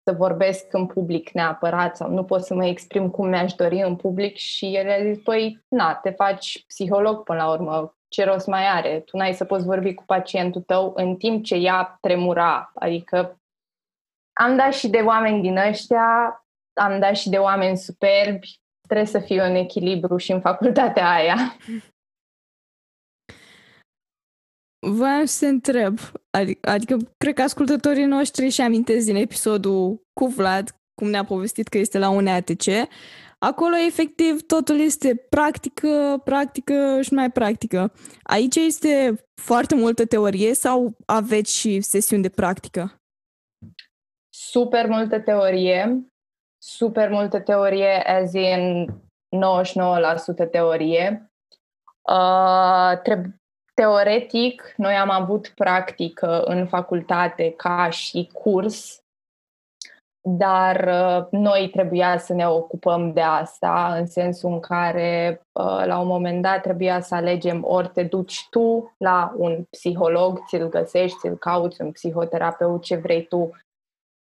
să 0.04 0.16
vorbesc 0.16 0.74
în 0.74 0.86
public 0.86 1.30
neapărat 1.30 1.96
sau 1.96 2.10
nu 2.10 2.24
pot 2.24 2.44
să 2.44 2.54
mă 2.54 2.66
exprim 2.66 3.10
cum 3.10 3.28
mi-aș 3.28 3.54
dori 3.54 3.82
în 3.82 3.96
public 3.96 4.36
și 4.36 4.76
el 4.76 4.90
a 4.90 5.12
zis, 5.12 5.24
păi, 5.24 5.64
na, 5.68 5.96
te 5.96 6.10
faci 6.10 6.64
psiholog 6.68 7.24
până 7.24 7.44
la 7.44 7.52
urmă, 7.52 7.96
ce 8.08 8.24
rost 8.24 8.48
mai 8.48 8.66
are? 8.66 9.00
Tu 9.00 9.18
n-ai 9.18 9.34
să 9.34 9.46
poți 9.46 9.66
vorbi 9.66 9.94
cu 9.94 10.04
pacientul 10.06 10.62
tău 10.62 10.94
în 10.96 11.16
timp 11.16 11.44
ce 11.44 11.56
ea 11.56 11.98
tremura. 12.02 12.72
Adică 12.76 13.40
am 14.34 14.56
dat 14.56 14.74
și 14.74 14.90
de 14.90 14.98
oameni 14.98 15.42
din 15.42 15.58
ăștia, 15.58 16.44
am 16.80 17.00
dat 17.00 17.16
și 17.16 17.30
de 17.30 17.38
oameni 17.38 17.78
superbi, 17.78 18.60
trebuie 18.88 19.08
să 19.08 19.20
fie 19.20 19.42
un 19.42 19.56
echilibru 19.56 20.18
și 20.18 20.32
în 20.32 20.42
facultatea 20.42 21.10
aia. 21.10 21.58
Vreau 24.88 25.26
să 25.26 25.46
întreb, 25.46 26.00
adică, 26.30 26.70
adică 26.70 26.98
cred 27.18 27.34
că 27.34 27.42
ascultătorii 27.42 28.06
noștri 28.06 28.50
și 28.50 28.62
amintesc 28.62 29.06
din 29.06 29.16
episodul 29.16 30.02
cu 30.14 30.26
Vlad, 30.26 30.70
cum 30.94 31.10
ne-a 31.10 31.24
povestit 31.24 31.68
că 31.68 31.78
este 31.78 31.98
la 31.98 32.10
UNEATC, 32.10 32.66
acolo 33.40 33.76
efectiv 33.88 34.42
totul 34.42 34.80
este 34.80 35.16
practică, 35.16 36.22
practică 36.24 37.02
și 37.02 37.14
mai 37.14 37.32
practică. 37.32 37.94
Aici 38.24 38.56
este 38.56 39.26
foarte 39.42 39.76
multă 39.76 40.06
teorie 40.06 40.54
sau 40.54 40.98
aveți 41.06 41.58
și 41.58 41.82
sesiuni 41.82 42.22
de 42.22 42.30
practică? 42.30 42.96
Super 44.34 44.88
multă 44.88 45.20
teorie, 45.20 46.12
super 46.62 47.10
multă 47.10 47.40
teorie, 47.40 48.04
as 48.08 48.34
in 48.34 48.88
99% 50.46 50.50
teorie. 50.52 51.32
Uh, 52.02 53.00
treb- 53.04 53.40
teoretic, 53.74 54.74
noi 54.78 54.94
am 54.94 55.10
avut 55.10 55.52
practică 55.56 56.42
în 56.42 56.68
facultate 56.68 57.54
ca 57.58 57.90
și 57.90 58.30
curs, 58.34 59.04
dar 60.22 60.88
uh, 60.88 61.28
noi 61.32 61.70
trebuia 61.70 62.18
să 62.18 62.34
ne 62.34 62.48
ocupăm 62.48 63.14
de 63.14 63.22
asta, 63.22 63.96
în 63.98 64.06
sensul 64.06 64.52
în 64.52 64.60
care 64.60 65.42
uh, 65.52 65.84
la 65.86 66.00
un 66.00 66.08
moment 66.08 66.42
dat 66.42 66.62
trebuia 66.62 67.02
să 67.02 67.16
alegem 67.16 67.64
ori 67.64 67.90
te 67.90 68.04
duci 68.04 68.48
tu 68.50 68.96
la 68.98 69.34
un 69.38 69.64
psiholog, 69.70 70.44
ți-l 70.48 70.70
găsești, 70.70 71.18
ți-l 71.18 71.38
cauți, 71.38 71.82
un 71.82 71.92
psihoterapeut, 71.92 72.84
ce 72.84 72.96
vrei 72.96 73.26
tu 73.26 73.50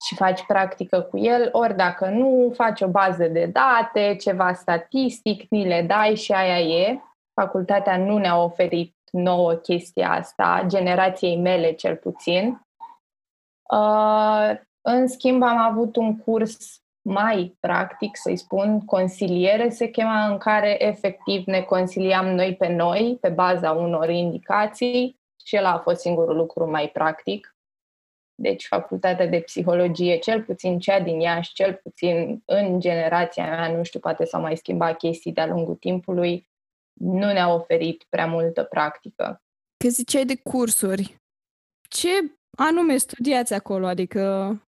și 0.05 0.15
faci 0.15 0.45
practică 0.45 1.01
cu 1.01 1.17
el, 1.17 1.49
ori 1.51 1.75
dacă 1.75 2.05
nu, 2.05 2.51
faci 2.55 2.81
o 2.81 2.87
bază 2.87 3.27
de 3.27 3.45
date, 3.45 4.15
ceva 4.15 4.53
statistic, 4.53 5.49
ni 5.49 5.67
le 5.67 5.81
dai 5.81 6.15
și 6.15 6.31
aia 6.31 6.59
e. 6.59 6.99
Facultatea 7.33 7.97
nu 7.97 8.17
ne-a 8.17 8.37
oferit 8.43 8.95
nouă 9.11 9.53
chestia 9.53 10.11
asta, 10.11 10.63
generației 10.67 11.37
mele 11.37 11.71
cel 11.71 11.95
puțin. 11.95 12.65
Uh, 13.71 14.51
în 14.81 15.07
schimb, 15.07 15.43
am 15.43 15.57
avut 15.57 15.95
un 15.95 16.17
curs 16.17 16.81
mai 17.01 17.57
practic, 17.59 18.17
să-i 18.17 18.37
spun, 18.37 18.85
consiliere 18.85 19.69
se 19.69 19.87
chema, 19.87 20.27
în 20.27 20.37
care 20.37 20.85
efectiv 20.85 21.45
ne 21.45 21.61
consiliam 21.61 22.27
noi 22.27 22.55
pe 22.55 22.67
noi, 22.67 23.17
pe 23.21 23.29
baza 23.29 23.71
unor 23.71 24.09
indicații 24.09 25.19
și 25.45 25.55
el 25.55 25.65
a 25.65 25.77
fost 25.77 25.99
singurul 25.99 26.35
lucru 26.35 26.69
mai 26.69 26.87
practic. 26.87 27.55
Deci 28.41 28.65
facultatea 28.65 29.27
de 29.27 29.39
psihologie, 29.39 30.17
cel 30.17 30.43
puțin 30.43 30.79
cea 30.79 31.00
din 31.00 31.19
Iași, 31.19 31.53
cel 31.53 31.79
puțin 31.84 32.41
în 32.46 32.79
generația 32.79 33.43
mea, 33.50 33.72
nu 33.77 33.84
știu, 33.84 34.00
poate 34.00 34.25
s-au 34.25 34.41
mai 34.41 34.58
schimbat 34.58 34.98
chestii 34.98 35.31
de-a 35.31 35.48
lungul 35.48 35.75
timpului, 35.75 36.50
nu 36.93 37.31
ne-a 37.31 37.53
oferit 37.53 38.05
prea 38.10 38.27
multă 38.27 38.63
practică. 38.63 39.41
Că 39.77 39.89
ziceai 39.89 40.25
de 40.25 40.36
cursuri, 40.43 41.15
ce 41.89 42.10
anume 42.58 42.98
studiați 42.98 43.53
acolo? 43.53 43.88
Adică, 43.88 44.22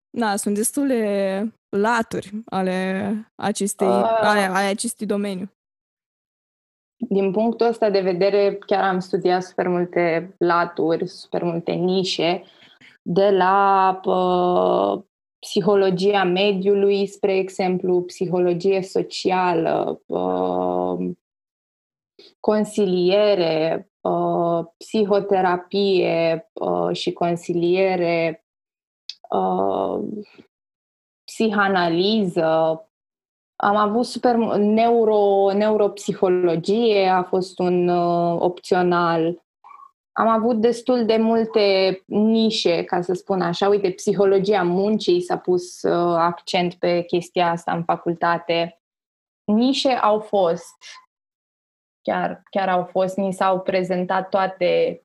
na, 0.10 0.36
sunt 0.36 0.56
destule 0.56 1.54
laturi 1.70 2.32
ale 2.46 3.10
acestei, 3.36 3.88
uh, 3.88 4.18
ale, 4.22 4.40
ale 4.40 4.66
acestui 4.66 5.06
domeniu. 5.06 5.50
Din 7.10 7.32
punctul 7.32 7.68
ăsta 7.68 7.90
de 7.90 8.00
vedere, 8.00 8.58
chiar 8.66 8.84
am 8.84 9.00
studiat 9.00 9.44
super 9.44 9.68
multe 9.68 10.36
laturi, 10.38 11.08
super 11.08 11.44
multe 11.44 11.72
nișe, 11.72 12.44
de 13.08 13.30
la 13.30 14.00
uh, 14.04 15.04
psihologia 15.40 16.24
mediului, 16.24 17.08
spre 17.08 17.38
exemplu, 17.38 18.02
psihologie 18.02 18.82
socială, 18.82 20.02
uh, 20.06 21.12
consiliere, 22.40 23.90
uh, 24.02 24.66
psihoterapie 24.78 26.50
uh, 26.54 26.96
și 26.96 27.14
consiliere, 27.14 28.46
uh, 29.30 30.00
psihanaliză. 31.24 32.80
Am 33.56 33.76
avut 33.76 34.06
super 34.06 34.36
neuro, 34.58 35.52
neuropsihologie, 35.54 37.08
a 37.08 37.24
fost 37.24 37.60
un 37.60 37.88
uh, 37.88 38.38
opțional. 38.40 39.45
Am 40.18 40.28
avut 40.28 40.62
destul 40.62 41.06
de 41.06 41.18
multe 41.18 42.02
nișe, 42.06 42.84
ca 42.84 43.02
să 43.02 43.14
spun 43.14 43.42
așa. 43.42 43.68
Uite, 43.68 43.92
psihologia 43.92 44.64
muncii 44.64 45.22
s-a 45.22 45.38
pus 45.38 45.82
uh, 45.82 46.16
accent 46.18 46.74
pe 46.74 47.02
chestia 47.02 47.50
asta 47.50 47.74
în 47.74 47.84
facultate. 47.84 48.80
Nișe 49.44 49.90
au 49.90 50.20
fost 50.20 50.76
chiar, 52.02 52.44
chiar 52.50 52.70
au 52.70 52.86
fost, 52.86 53.18
ni 53.18 53.34
s-au 53.34 53.62
prezentat 53.62 54.30
toate 54.30 55.04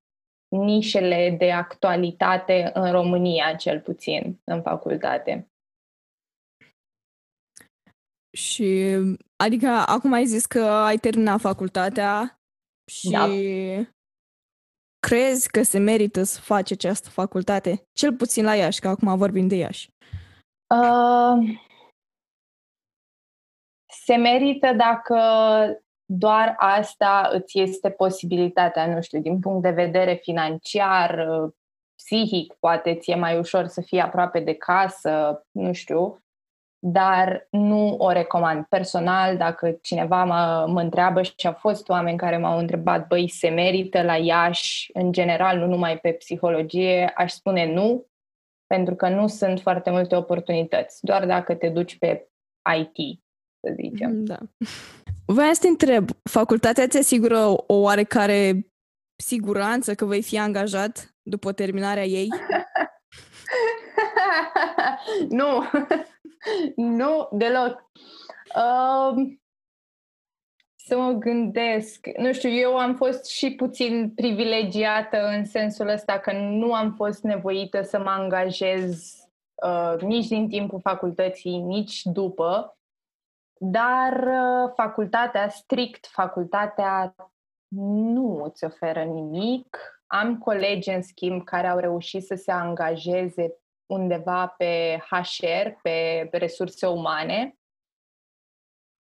nișele 0.49 1.37
de 1.39 1.53
actualitate 1.53 2.71
în 2.75 2.91
România, 2.91 3.55
cel 3.55 3.81
puțin, 3.81 4.41
în 4.45 4.63
facultate. 4.63 5.51
Și, 8.37 8.97
adică, 9.37 9.69
acum 9.69 10.13
ai 10.13 10.25
zis 10.25 10.47
că 10.47 10.61
ai 10.61 10.97
terminat 10.97 11.41
facultatea 11.41 12.41
și 12.91 13.11
da. 13.11 13.27
Crezi 15.01 15.51
că 15.51 15.63
se 15.63 15.79
merită 15.79 16.23
să 16.23 16.41
faci 16.41 16.71
această 16.73 17.09
facultate? 17.09 17.83
Cel 17.93 18.15
puțin 18.15 18.45
la 18.45 18.55
Iași, 18.55 18.81
că 18.81 18.89
acum 18.89 19.17
vorbim 19.17 19.49
de 19.49 19.57
Iași. 19.57 19.91
Uh, 20.75 21.59
se 23.87 24.17
merită 24.17 24.73
dacă 24.73 25.19
doar 26.05 26.55
asta 26.59 27.29
îți 27.33 27.59
este 27.59 27.91
posibilitatea, 27.91 28.95
nu 28.95 29.01
știu, 29.01 29.21
din 29.21 29.41
punct 29.41 29.63
de 29.63 29.71
vedere 29.71 30.15
financiar, 30.15 31.27
psihic, 31.95 32.55
poate 32.55 32.95
ți-e 32.95 33.15
mai 33.15 33.39
ușor 33.39 33.67
să 33.67 33.81
fii 33.81 34.01
aproape 34.01 34.41
de 34.41 34.55
casă, 34.55 35.43
nu 35.51 35.73
știu, 35.73 36.23
dar 36.83 37.47
nu 37.51 37.95
o 37.97 38.11
recomand. 38.11 38.65
Personal, 38.65 39.37
dacă 39.37 39.79
cineva 39.83 40.25
mă, 40.25 40.67
mă 40.73 40.81
întreabă 40.81 41.23
și 41.23 41.47
au 41.47 41.53
fost 41.53 41.89
oameni 41.89 42.19
care 42.19 42.37
m-au 42.37 42.59
întrebat, 42.59 43.07
băi, 43.07 43.29
se 43.29 43.49
merită 43.49 44.03
la 44.03 44.17
Iași, 44.17 44.91
în 44.93 45.13
general, 45.13 45.59
nu 45.59 45.67
numai 45.67 45.99
pe 45.99 46.13
psihologie, 46.13 47.13
aș 47.17 47.33
spune 47.33 47.73
nu, 47.73 48.07
pentru 48.67 48.95
că 48.95 49.09
nu 49.09 49.27
sunt 49.27 49.61
foarte 49.61 49.91
multe 49.91 50.17
oportunități, 50.17 50.99
doar 51.01 51.27
dacă 51.27 51.55
te 51.55 51.69
duci 51.69 51.99
pe 51.99 52.29
IT, 52.79 53.21
să 53.61 53.75
zicem. 53.75 54.25
Da. 54.25 54.39
Voiam 55.27 55.53
să 55.53 55.61
te 55.61 55.69
întreb, 55.69 56.09
facultatea 56.31 56.87
ți 56.87 56.99
asigură 56.99 57.39
o 57.67 57.75
oarecare 57.75 58.67
siguranță 59.17 59.95
că 59.95 60.05
vei 60.05 60.23
fi 60.23 60.39
angajat 60.39 61.15
după 61.23 61.53
terminarea 61.53 62.05
ei? 62.05 62.29
nu, 65.39 65.65
nu 66.99 67.29
deloc. 67.33 67.91
Um, 68.55 69.41
să 70.91 70.97
mă 70.99 71.11
gândesc. 71.11 72.07
Nu 72.17 72.33
știu, 72.33 72.51
eu 72.51 72.79
am 72.79 72.95
fost 72.95 73.27
și 73.27 73.55
puțin 73.55 74.13
privilegiată 74.15 75.27
în 75.27 75.45
sensul 75.45 75.89
ăsta 75.89 76.19
că 76.19 76.33
nu 76.33 76.75
am 76.75 76.93
fost 76.93 77.23
nevoită 77.23 77.83
să 77.83 77.99
mă 77.99 78.11
angajez 78.11 79.15
uh, 79.67 80.01
nici 80.01 80.27
din 80.27 80.49
timpul 80.49 80.81
facultății, 80.81 81.59
nici 81.59 82.03
după, 82.03 82.79
dar 83.61 84.13
uh, 84.13 84.73
facultatea, 84.75 85.49
strict 85.49 86.07
facultatea, 86.07 87.15
nu 88.15 88.43
îți 88.43 88.65
oferă 88.65 89.03
nimic. 89.03 90.00
Am 90.13 90.39
colegi, 90.39 90.91
în 90.91 91.03
schimb, 91.03 91.45
care 91.45 91.67
au 91.67 91.79
reușit 91.79 92.25
să 92.25 92.35
se 92.35 92.51
angajeze 92.51 93.59
undeva 93.87 94.47
pe 94.47 95.03
HR, 95.11 95.69
pe, 95.83 96.29
pe 96.31 96.37
resurse 96.37 96.87
umane, 96.87 97.59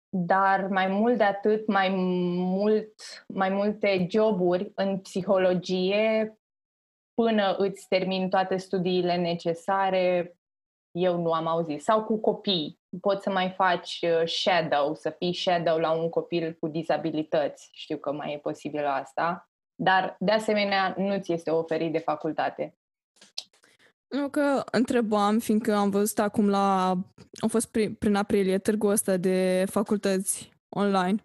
dar 0.10 0.68
mai 0.68 0.88
mult 0.88 1.18
de 1.18 1.24
atât, 1.24 1.68
mai, 1.68 1.90
mult, 1.90 2.94
mai 3.28 3.50
multe 3.50 4.08
joburi 4.10 4.72
în 4.76 5.00
psihologie 5.00 6.38
până 7.14 7.56
îți 7.58 7.88
termin 7.88 8.30
toate 8.30 8.58
studiile 8.58 9.16
necesare, 9.16 10.38
eu 10.92 11.22
nu 11.22 11.34
am 11.34 11.48
auzit. 11.48 11.82
Sau 11.82 12.04
cu 12.04 12.20
copii. 12.20 12.80
Poți 13.02 13.24
să 13.24 13.30
mai 13.30 13.50
faci 13.50 14.00
uh, 14.02 14.28
shadow, 14.28 14.94
să 14.96 15.10
fii 15.10 15.34
shadow 15.34 15.78
la 15.78 15.92
un 15.92 16.10
copil 16.10 16.54
cu 16.60 16.68
dizabilități. 16.68 17.70
Știu 17.72 17.98
că 17.98 18.12
mai 18.12 18.34
e 18.34 18.38
posibil 18.38 18.86
asta. 18.86 19.49
Dar, 19.82 20.16
de 20.20 20.32
asemenea, 20.32 20.96
nu 20.98 21.20
ți 21.20 21.34
este 21.34 21.50
oferit 21.50 21.92
de 21.92 21.98
facultate. 21.98 22.78
Nu 24.08 24.30
că 24.30 24.64
întrebam, 24.72 25.40
fiindcă 25.40 25.76
am 25.76 25.90
văzut 25.90 26.20
acum 26.20 26.50
la... 26.50 26.90
Am 27.40 27.48
fost 27.50 27.72
prin, 27.72 27.94
prin 27.94 28.16
aprilie 28.16 28.58
târgul 28.58 28.90
ăsta 28.90 29.18
de 29.18 29.66
facultăți 29.70 30.52
online 30.70 31.24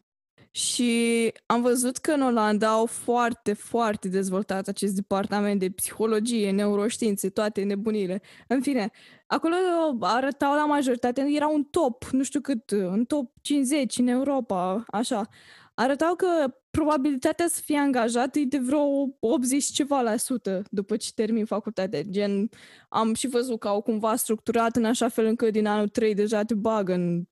și 0.50 1.32
am 1.46 1.62
văzut 1.62 1.96
că 1.96 2.12
în 2.12 2.22
Olanda 2.22 2.68
au 2.68 2.86
foarte, 2.86 3.52
foarte 3.52 4.08
dezvoltat 4.08 4.68
acest 4.68 4.94
departament 4.94 5.60
de 5.60 5.70
psihologie, 5.70 6.50
neuroștiințe, 6.50 7.28
toate 7.28 7.62
nebunile. 7.62 8.22
În 8.46 8.60
fine, 8.60 8.90
acolo 9.26 9.54
arătau 10.00 10.54
la 10.54 10.66
majoritate, 10.66 11.26
era 11.34 11.48
un 11.48 11.64
top, 11.64 12.04
nu 12.04 12.22
știu 12.22 12.40
cât, 12.40 12.70
un 12.70 13.04
top 13.04 13.32
50 13.40 13.98
în 13.98 14.06
Europa, 14.06 14.84
așa. 14.86 15.28
Arătau 15.74 16.14
că 16.14 16.26
probabilitatea 16.70 17.46
să 17.48 17.60
fie 17.64 17.78
angajat 17.78 18.34
e 18.34 18.44
de 18.44 18.58
vreo 18.58 18.82
80 19.20 19.64
ceva 19.64 20.00
la 20.00 20.16
sută 20.16 20.62
după 20.70 20.96
ce 20.96 21.12
termin 21.14 21.44
facultatea. 21.44 22.02
Gen, 22.02 22.48
am 22.88 23.14
și 23.14 23.26
văzut 23.26 23.58
că 23.58 23.68
au 23.68 23.82
cumva 23.82 24.16
structurat 24.16 24.76
în 24.76 24.84
așa 24.84 25.08
fel 25.08 25.24
încât 25.24 25.52
din 25.52 25.66
anul 25.66 25.88
3 25.88 26.14
deja 26.14 26.42
te 26.42 26.54
bagă 26.54 26.92
în 26.92 27.24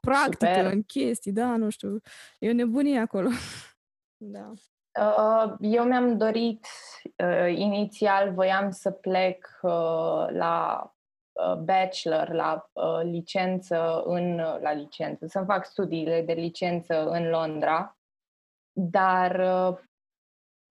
practică, 0.00 0.52
Super. 0.54 0.72
în 0.72 0.82
chestii, 0.82 1.32
da, 1.32 1.56
nu 1.56 1.70
știu. 1.70 2.00
E 2.38 2.50
o 2.50 2.52
nebunie 2.52 2.98
acolo. 2.98 3.28
da. 4.34 4.52
Uh, 5.00 5.54
eu 5.60 5.84
mi-am 5.84 6.16
dorit, 6.16 6.66
uh, 7.16 7.56
inițial 7.56 8.32
voiam 8.32 8.70
să 8.70 8.90
plec 8.90 9.58
uh, 9.62 10.26
la 10.28 10.84
bachelor, 11.58 12.28
la 12.32 12.70
licență 13.02 14.02
în, 14.04 14.36
la 14.36 14.72
licență, 14.72 15.26
să 15.26 15.42
fac 15.46 15.64
studiile 15.64 16.22
de 16.22 16.32
licență 16.32 17.08
în 17.08 17.28
Londra, 17.28 17.98
dar 18.72 19.42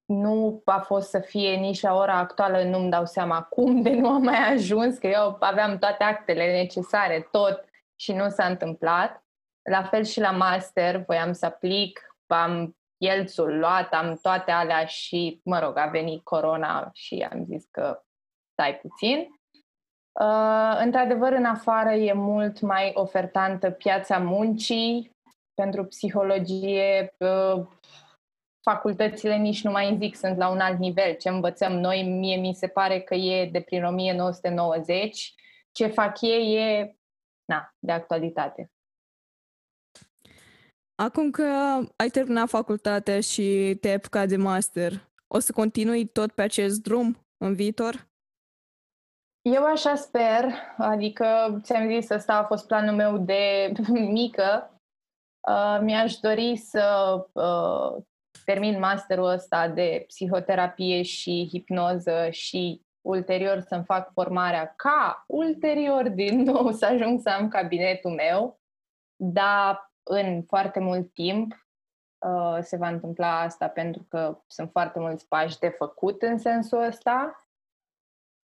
nu 0.06 0.62
a 0.66 0.80
fost 0.80 1.10
să 1.10 1.20
fie 1.20 1.56
nici 1.56 1.82
la 1.82 1.96
ora 1.96 2.18
actuală, 2.18 2.64
nu-mi 2.64 2.90
dau 2.90 3.06
seama 3.06 3.42
cum 3.42 3.82
de 3.82 3.90
nu 3.90 4.10
am 4.10 4.22
mai 4.22 4.54
ajuns, 4.54 4.98
că 4.98 5.08
eu 5.08 5.38
aveam 5.40 5.78
toate 5.78 6.04
actele 6.04 6.52
necesare, 6.52 7.28
tot, 7.32 7.66
și 7.96 8.14
nu 8.14 8.30
s-a 8.30 8.46
întâmplat. 8.46 9.24
La 9.70 9.84
fel 9.84 10.04
și 10.04 10.20
la 10.20 10.32
master, 10.32 11.04
voiam 11.06 11.34
să 11.34 11.46
aplic, 11.46 12.16
am 12.28 12.78
elțul 12.98 13.58
luat, 13.58 13.94
am 13.94 14.20
toate 14.22 14.52
alea 14.52 14.86
și, 14.86 15.42
mă 15.44 15.60
rog, 15.60 15.78
a 15.78 15.86
venit 15.86 16.24
corona 16.24 16.90
și 16.94 17.28
am 17.32 17.44
zis 17.46 17.66
că 17.72 18.04
stai 18.52 18.76
puțin. 18.76 19.39
Uh, 20.20 20.80
într-adevăr, 20.84 21.32
în 21.32 21.46
afară 21.46 21.90
e 21.90 22.14
mult 22.14 22.62
mai 22.62 22.92
ofertantă 22.96 23.70
piața 23.70 24.18
muncii 24.18 25.12
pentru 25.54 25.84
psihologie. 25.86 27.16
Uh, 27.18 27.68
facultățile 28.62 29.36
nici 29.36 29.64
nu 29.64 29.72
mai 29.72 29.98
zic, 30.02 30.16
sunt 30.16 30.38
la 30.38 30.50
un 30.50 30.60
alt 30.60 30.80
nivel. 30.80 31.16
Ce 31.16 31.30
învățăm 31.30 31.74
noi, 31.74 32.04
mie 32.04 32.38
mi 32.38 32.54
se 32.54 32.68
pare 32.68 33.00
că 33.02 33.16
e 33.16 33.50
de 33.52 33.62
prin 33.62 33.84
1990. 33.84 35.34
Ce 35.72 35.88
fac 35.88 36.22
ei 36.22 36.56
e 36.56 36.96
na, 37.46 37.76
de 37.80 37.92
actualitate. 37.92 38.72
Acum 40.96 41.32
că 41.32 41.44
ai 41.96 42.10
terminat 42.10 42.50
facultatea 42.50 43.20
și 43.20 43.78
te-ai 43.82 43.94
apucat 43.94 44.28
de 44.28 44.38
master, 44.38 45.10
o 45.28 45.40
să 45.40 45.52
continui 45.52 46.08
tot 46.08 46.32
pe 46.32 46.42
acest 46.42 46.82
drum 46.82 47.28
în 47.38 47.54
viitor? 47.54 48.09
Eu 49.42 49.66
așa 49.66 49.96
sper, 49.96 50.46
adică 50.78 51.60
ți-am 51.62 51.88
zis, 51.88 52.10
ăsta 52.10 52.34
a 52.38 52.44
fost 52.44 52.68
planul 52.68 52.96
meu 52.96 53.18
de 53.18 53.72
mică. 54.20 54.74
Uh, 55.48 55.80
mi-aș 55.82 56.16
dori 56.16 56.56
să 56.56 57.16
uh, 57.34 58.04
termin 58.46 58.80
masterul 58.80 59.26
ăsta 59.26 59.68
de 59.68 60.04
psihoterapie 60.08 61.02
și 61.02 61.48
hipnoză 61.52 62.30
și 62.30 62.82
ulterior 63.02 63.60
să-mi 63.60 63.84
fac 63.84 64.12
formarea 64.12 64.74
ca 64.76 65.24
ulterior 65.28 66.10
din 66.10 66.42
nou 66.42 66.72
să 66.72 66.86
ajung 66.86 67.20
să 67.20 67.30
am 67.30 67.48
cabinetul 67.48 68.12
meu, 68.12 68.60
dar 69.16 69.92
în 70.04 70.44
foarte 70.44 70.80
mult 70.80 71.14
timp 71.14 71.54
uh, 72.26 72.58
se 72.62 72.78
va 72.78 72.88
întâmpla 72.88 73.40
asta 73.40 73.68
pentru 73.68 74.06
că 74.10 74.42
sunt 74.48 74.70
foarte 74.72 75.00
mulți 75.00 75.28
pași 75.28 75.60
de 75.60 75.70
făcut 75.70 76.22
în 76.22 76.38
sensul 76.38 76.84
ăsta. 76.84 77.49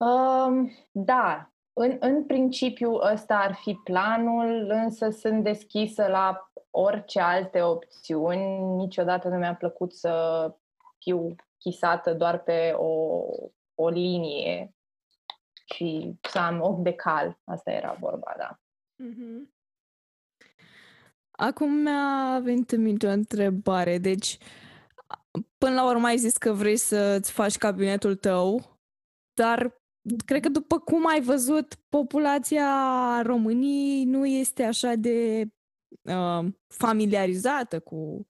Uh, 0.04 0.70
da, 0.90 1.52
în, 1.72 1.96
în 2.00 2.24
principiu 2.26 2.92
ăsta 3.12 3.38
ar 3.38 3.54
fi 3.54 3.74
planul, 3.84 4.70
însă 4.70 5.10
sunt 5.10 5.44
deschisă 5.44 6.06
la 6.06 6.50
orice 6.70 7.20
alte 7.20 7.62
opțiuni. 7.62 8.60
Niciodată 8.76 9.28
nu 9.28 9.36
mi-a 9.36 9.54
plăcut 9.54 9.92
să 9.92 10.54
fiu 10.98 11.34
chisată 11.58 12.14
doar 12.14 12.42
pe 12.42 12.72
o 12.76 13.24
o 13.80 13.88
linie 13.88 14.74
și 15.74 16.18
să 16.30 16.38
am 16.38 16.60
ochi 16.60 16.82
de 16.82 16.92
cal. 16.92 17.38
Asta 17.44 17.70
era 17.70 17.96
vorba, 18.00 18.34
da. 18.38 18.60
Mm-hmm. 19.04 19.58
Acum 21.30 21.72
mi-a 21.72 22.40
venit 22.42 22.70
în 22.70 22.82
minte 22.82 23.06
o 23.06 23.10
întrebare. 23.10 23.98
Deci, 23.98 24.38
până 25.58 25.74
la 25.74 25.88
urmă 25.88 26.06
ai 26.06 26.16
zis 26.16 26.36
că 26.36 26.52
vrei 26.52 26.76
să-ți 26.76 27.32
faci 27.32 27.56
cabinetul 27.56 28.16
tău, 28.16 28.78
dar 29.34 29.79
cred 30.24 30.42
că 30.42 30.48
după 30.48 30.78
cum 30.78 31.06
ai 31.06 31.20
văzut, 31.20 31.74
populația 31.88 33.22
României 33.22 34.04
nu 34.04 34.26
este 34.26 34.62
așa 34.62 34.94
de 34.94 35.46
uh, 36.02 36.52
familiarizată 36.74 37.80
cu 37.80 38.26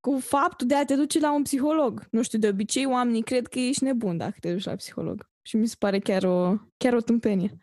cu 0.00 0.18
faptul 0.20 0.66
de 0.66 0.74
a 0.74 0.84
te 0.84 0.94
duce 0.94 1.20
la 1.20 1.34
un 1.34 1.42
psiholog. 1.42 2.06
Nu 2.10 2.22
știu, 2.22 2.38
de 2.38 2.48
obicei 2.48 2.86
oamenii 2.86 3.22
cred 3.22 3.46
că 3.46 3.58
ești 3.58 3.84
nebun 3.84 4.16
dacă 4.16 4.34
te 4.40 4.52
duci 4.52 4.64
la 4.64 4.74
psiholog. 4.74 5.28
Și 5.42 5.56
mi 5.56 5.66
se 5.66 5.76
pare 5.78 5.98
chiar 5.98 6.24
o, 6.24 6.54
chiar 6.76 6.92
o 6.92 7.00
tâmpenie. 7.00 7.58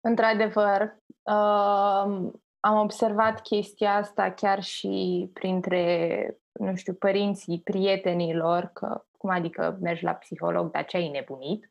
Într-adevăr, 0.00 0.96
uh, 1.22 2.32
am 2.60 2.78
observat 2.78 3.42
chestia 3.42 3.94
asta 3.94 4.32
chiar 4.32 4.62
și 4.62 5.30
printre, 5.32 6.38
nu 6.52 6.74
știu, 6.74 6.94
părinții 6.94 7.60
prietenilor, 7.60 8.64
că 8.64 9.04
cum 9.24 9.32
adică 9.32 9.78
mergi 9.80 10.04
la 10.04 10.12
psiholog, 10.12 10.70
dar 10.70 10.84
ce 10.84 10.96
ai 10.96 11.08
nebunit? 11.08 11.70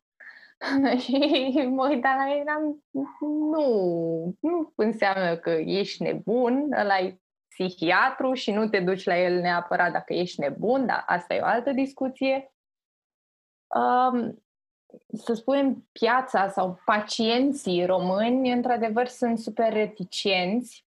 și 1.02 1.66
mă 1.70 1.88
uitam 1.88 2.16
la 2.16 2.34
eram, 2.34 2.84
nu, 3.20 4.34
nu 4.40 4.72
înseamnă 4.76 5.36
că 5.36 5.50
ești 5.50 6.02
nebun, 6.02 6.72
ăla 6.78 6.98
e 6.98 7.20
psihiatru 7.48 8.32
și 8.32 8.50
nu 8.50 8.68
te 8.68 8.80
duci 8.80 9.04
la 9.04 9.18
el 9.18 9.40
neapărat 9.40 9.92
dacă 9.92 10.12
ești 10.12 10.40
nebun, 10.40 10.86
dar 10.86 11.02
asta 11.06 11.34
e 11.34 11.40
o 11.40 11.44
altă 11.44 11.72
discuție. 11.72 12.52
Um, 13.66 14.44
să 15.12 15.34
spunem, 15.34 15.88
piața 15.92 16.48
sau 16.48 16.80
pacienții 16.84 17.86
români, 17.86 18.52
într-adevăr, 18.52 19.06
sunt 19.06 19.38
super 19.38 19.72
reticenți, 19.72 20.86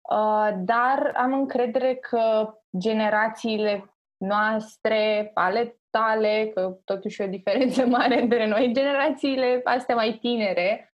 uh, 0.00 0.50
dar 0.56 1.12
am 1.16 1.32
încredere 1.32 1.94
că 1.94 2.54
generațiile 2.78 3.94
noastre, 4.20 5.30
ale 5.34 5.80
tale, 5.90 6.50
că 6.54 6.76
totuși 6.84 7.22
e 7.22 7.24
o 7.24 7.28
diferență 7.28 7.86
mare 7.96 8.20
între 8.20 8.46
noi, 8.46 8.72
generațiile 8.72 9.60
astea 9.64 9.94
mai 9.94 10.18
tinere, 10.20 10.90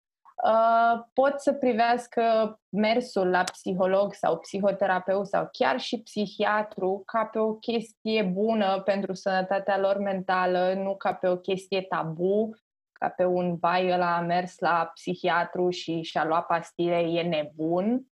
Uh, 0.43 1.03
pot 1.13 1.39
să 1.39 1.53
privească 1.53 2.21
mersul 2.69 3.29
la 3.29 3.43
psiholog 3.43 4.13
sau 4.13 4.37
psihoterapeut 4.37 5.27
sau 5.27 5.49
chiar 5.51 5.79
și 5.79 6.01
psihiatru 6.01 7.01
ca 7.05 7.25
pe 7.25 7.39
o 7.39 7.53
chestie 7.53 8.23
bună 8.23 8.81
pentru 8.81 9.13
sănătatea 9.13 9.79
lor 9.79 9.97
mentală, 9.97 10.73
nu 10.73 10.95
ca 10.95 11.13
pe 11.13 11.27
o 11.27 11.37
chestie 11.37 11.81
tabu, 11.81 12.49
ca 12.91 13.09
pe 13.09 13.25
un 13.25 13.55
vai 13.55 13.91
ăla 13.91 14.15
a 14.15 14.21
mers 14.21 14.59
la 14.59 14.91
psihiatru 14.93 15.69
și 15.69 16.01
și-a 16.01 16.25
luat 16.25 16.45
pastile, 16.45 16.97
e 16.97 17.21
nebun, 17.21 18.07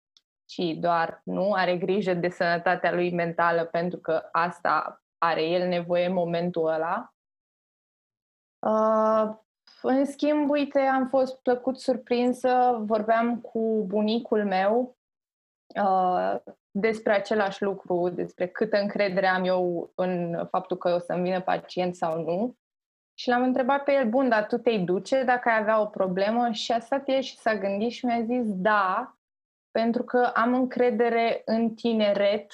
ci 0.50 0.76
doar 0.78 1.20
nu 1.24 1.52
are 1.52 1.76
grijă 1.76 2.14
de 2.14 2.28
sănătatea 2.28 2.92
lui 2.92 3.12
mentală 3.12 3.64
pentru 3.64 3.98
că 3.98 4.28
asta 4.32 5.02
are 5.18 5.42
el 5.42 5.68
nevoie 5.68 6.06
în 6.06 6.12
momentul 6.12 6.66
ăla. 6.66 7.14
Uh, 8.66 9.36
în 9.82 10.04
schimb, 10.04 10.50
uite, 10.50 10.80
am 10.80 11.08
fost 11.08 11.42
plăcut 11.42 11.78
surprinsă, 11.78 12.78
vorbeam 12.80 13.40
cu 13.40 13.84
bunicul 13.86 14.44
meu 14.44 14.96
uh, 15.82 16.34
despre 16.70 17.12
același 17.12 17.62
lucru, 17.62 18.08
despre 18.08 18.48
câtă 18.48 18.80
încredere 18.80 19.26
am 19.26 19.44
eu 19.44 19.92
în 19.94 20.46
faptul 20.50 20.76
că 20.76 20.94
o 20.94 20.98
să-mi 20.98 21.22
vină 21.22 21.40
pacient 21.40 21.94
sau 21.94 22.22
nu. 22.22 22.56
Și 23.14 23.28
l-am 23.28 23.42
întrebat 23.42 23.84
pe 23.84 23.92
el, 23.92 24.08
bun, 24.08 24.28
dar 24.28 24.46
tu 24.46 24.58
te-ai 24.58 24.78
duce 24.78 25.24
dacă 25.24 25.48
ai 25.48 25.58
avea 25.58 25.80
o 25.80 25.86
problemă? 25.86 26.50
Și 26.50 26.72
a 26.72 26.78
stat 26.78 27.08
el 27.08 27.20
și 27.20 27.36
s-a 27.36 27.54
gândit 27.54 27.90
și 27.90 28.06
mi-a 28.06 28.22
zis, 28.22 28.54
da, 28.54 29.14
pentru 29.70 30.02
că 30.02 30.30
am 30.34 30.54
încredere 30.54 31.42
în 31.44 31.74
tineret 31.74 32.52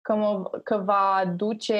că, 0.00 0.14
mă, 0.14 0.50
că 0.64 0.76
va 0.76 1.32
duce, 1.36 1.74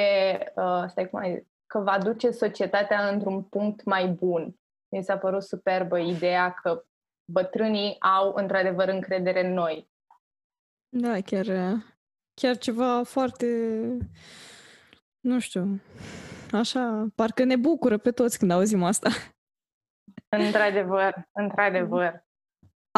uh, 0.54 0.84
stai 0.86 1.08
cum 1.10 1.18
ai, 1.18 1.46
că 1.66 1.78
va 1.78 1.98
duce 1.98 2.30
societatea 2.30 3.08
într-un 3.08 3.42
punct 3.42 3.84
mai 3.84 4.06
bun 4.06 4.56
mi 4.88 5.02
s-a 5.02 5.18
părut 5.18 5.42
superbă 5.42 5.98
ideea 5.98 6.52
că 6.52 6.84
bătrânii 7.32 7.96
au 8.00 8.32
într-adevăr 8.34 8.88
încredere 8.88 9.46
în 9.46 9.52
noi. 9.52 9.90
Da, 10.88 11.20
chiar, 11.20 11.46
chiar 12.34 12.56
ceva 12.56 13.02
foarte, 13.02 13.46
nu 15.20 15.38
știu, 15.38 15.80
așa, 16.52 17.06
parcă 17.14 17.44
ne 17.44 17.56
bucură 17.56 17.98
pe 17.98 18.10
toți 18.10 18.38
când 18.38 18.50
auzim 18.50 18.82
asta. 18.82 19.08
Într-adevăr, 20.28 21.14
într-adevăr. 21.32 22.25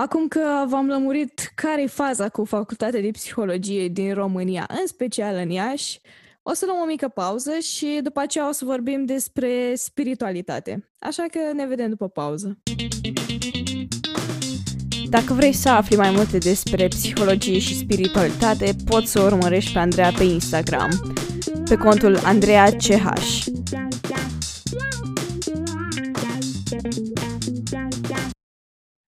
Acum 0.00 0.28
că 0.28 0.64
v-am 0.68 0.86
lămurit 0.86 1.52
care 1.54 1.82
e 1.82 1.86
faza 1.86 2.28
cu 2.28 2.44
facultatea 2.44 3.00
de 3.00 3.10
psihologie 3.10 3.88
din 3.88 4.14
România, 4.14 4.66
în 4.68 4.86
special 4.86 5.34
în 5.34 5.50
Iași, 5.50 6.00
o 6.42 6.52
să 6.52 6.64
luăm 6.66 6.80
o 6.82 6.86
mică 6.86 7.08
pauză 7.08 7.50
și 7.58 8.00
după 8.02 8.20
aceea 8.20 8.48
o 8.48 8.52
să 8.52 8.64
vorbim 8.64 9.04
despre 9.04 9.72
spiritualitate. 9.74 10.88
Așa 10.98 11.24
că 11.30 11.38
ne 11.54 11.66
vedem 11.66 11.88
după 11.88 12.08
pauză. 12.08 12.58
Dacă 15.10 15.32
vrei 15.32 15.52
să 15.52 15.68
afli 15.68 15.96
mai 15.96 16.10
multe 16.10 16.38
despre 16.38 16.88
psihologie 16.88 17.58
și 17.58 17.76
spiritualitate, 17.78 18.74
poți 18.84 19.10
să 19.10 19.20
o 19.20 19.24
urmărești 19.24 19.72
pe 19.72 19.78
Andreea 19.78 20.12
pe 20.18 20.24
Instagram, 20.24 21.14
pe 21.68 21.74
contul 21.74 22.16
Andreea 22.16 22.64
CH. 22.64 23.46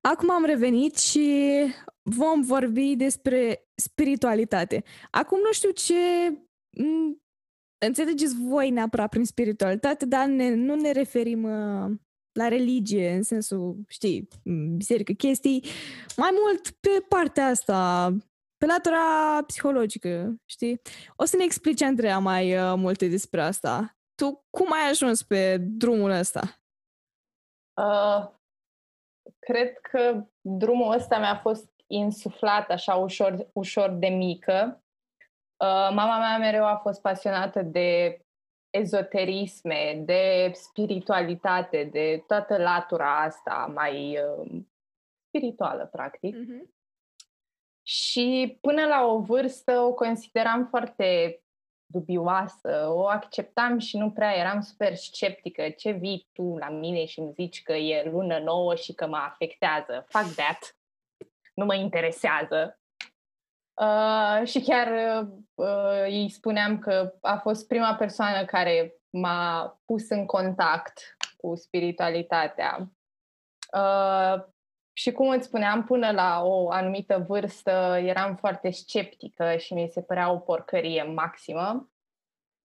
Acum 0.00 0.30
am 0.30 0.44
revenit 0.44 0.96
și 0.96 1.64
vom 2.02 2.42
vorbi 2.42 2.96
despre 2.96 3.68
spiritualitate. 3.74 4.84
Acum 5.10 5.38
nu 5.40 5.52
știu 5.52 5.70
ce 5.70 5.94
înțelegeți 7.86 8.34
voi 8.36 8.70
neapărat 8.70 9.08
prin 9.08 9.24
spiritualitate, 9.24 10.06
dar 10.06 10.26
ne, 10.26 10.54
nu 10.54 10.74
ne 10.74 10.90
referim 10.90 11.42
uh, 11.42 11.90
la 12.32 12.48
religie, 12.48 13.12
în 13.12 13.22
sensul, 13.22 13.84
știi, 13.88 14.28
biserică, 14.76 15.12
chestii, 15.12 15.64
mai 16.16 16.30
mult 16.42 16.70
pe 16.70 17.04
partea 17.08 17.46
asta, 17.46 18.10
pe 18.56 18.66
latura 18.66 19.42
psihologică, 19.46 20.40
știi? 20.44 20.80
O 21.16 21.24
să 21.24 21.36
ne 21.36 21.44
explice, 21.44 21.84
Andreea, 21.84 22.18
mai 22.18 22.56
uh, 22.56 22.74
multe 22.76 23.08
despre 23.08 23.42
asta. 23.42 23.96
Tu 24.14 24.46
cum 24.50 24.72
ai 24.72 24.88
ajuns 24.90 25.22
pe 25.22 25.56
drumul 25.58 26.10
ăsta? 26.10 26.62
Uh, 27.82 28.39
cred 29.50 29.78
că 29.78 30.26
drumul 30.40 30.94
ăsta 30.94 31.18
mi-a 31.18 31.36
fost 31.36 31.70
insuflat 31.86 32.70
așa 32.70 32.94
ușor, 32.94 33.48
ușor 33.52 33.90
de 33.90 34.08
mică. 34.08 34.82
Uh, 35.56 35.90
mama 35.94 36.18
mea 36.18 36.38
mereu 36.38 36.64
a 36.66 36.76
fost 36.76 37.00
pasionată 37.00 37.62
de 37.62 38.20
ezoterisme, 38.70 40.02
de 40.04 40.50
spiritualitate, 40.54 41.84
de 41.84 42.24
toată 42.26 42.56
latura 42.56 43.20
asta 43.22 43.70
mai 43.74 44.18
uh, 44.18 44.62
spirituală, 45.26 45.86
practic. 45.86 46.36
Mm-hmm. 46.36 46.78
Și 47.82 48.58
până 48.60 48.86
la 48.86 49.04
o 49.04 49.20
vârstă 49.20 49.80
o 49.80 49.94
consideram 49.94 50.66
foarte 50.66 51.40
dubioasă, 51.92 52.86
o 52.88 53.06
acceptam 53.06 53.78
și 53.78 53.96
nu 53.96 54.10
prea 54.10 54.36
eram 54.36 54.60
super 54.60 54.94
sceptică. 54.94 55.68
Ce 55.68 55.90
vii 55.90 56.28
tu 56.32 56.56
la 56.56 56.68
mine 56.68 57.04
și 57.04 57.18
îmi 57.18 57.32
zici 57.32 57.62
că 57.62 57.72
e 57.72 58.10
lună 58.10 58.38
nouă 58.38 58.74
și 58.74 58.92
că 58.92 59.06
mă 59.06 59.16
afectează? 59.16 60.06
Fuck 60.08 60.34
that! 60.34 60.76
Nu 61.54 61.64
mă 61.64 61.74
interesează. 61.74 62.80
Uh, 63.80 64.46
și 64.46 64.60
chiar 64.60 64.88
uh, 65.54 66.02
îi 66.04 66.30
spuneam 66.30 66.78
că 66.78 67.14
a 67.20 67.36
fost 67.36 67.66
prima 67.66 67.94
persoană 67.94 68.44
care 68.44 68.94
m-a 69.10 69.80
pus 69.84 70.08
în 70.08 70.26
contact 70.26 71.16
cu 71.36 71.54
spiritualitatea. 71.54 72.90
Uh, 73.72 74.44
și 75.00 75.12
cum 75.12 75.28
îți 75.28 75.46
spuneam, 75.46 75.84
până 75.84 76.10
la 76.10 76.42
o 76.44 76.70
anumită 76.70 77.24
vârstă 77.28 77.98
eram 78.02 78.36
foarte 78.36 78.70
sceptică 78.70 79.56
și 79.56 79.74
mi 79.74 79.88
se 79.92 80.02
părea 80.02 80.32
o 80.32 80.38
porcărie 80.38 81.02
maximă. 81.02 81.90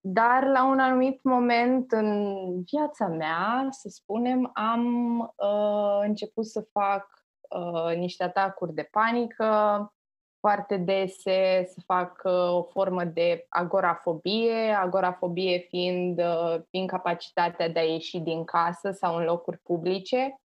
Dar 0.00 0.44
la 0.44 0.64
un 0.64 0.78
anumit 0.78 1.22
moment 1.22 1.92
în 1.92 2.36
viața 2.62 3.06
mea, 3.06 3.66
să 3.70 3.88
spunem, 3.88 4.50
am 4.54 5.18
uh, 5.18 6.00
început 6.02 6.46
să 6.46 6.68
fac 6.72 7.06
uh, 7.48 7.96
niște 7.96 8.24
atacuri 8.24 8.74
de 8.74 8.88
panică, 8.90 9.92
foarte 10.40 10.76
dese, 10.76 11.64
să 11.68 11.80
fac 11.86 12.20
uh, 12.24 12.54
o 12.54 12.62
formă 12.62 13.04
de 13.04 13.46
agorafobie, 13.48 14.76
agorafobie 14.80 15.58
fiind 15.58 16.18
uh, 16.18 16.60
incapacitatea 16.70 17.68
de 17.68 17.78
a 17.78 17.82
ieși 17.82 18.18
din 18.18 18.44
casă 18.44 18.90
sau 18.90 19.16
în 19.16 19.24
locuri 19.24 19.58
publice, 19.58 20.16
uh, 20.16 20.45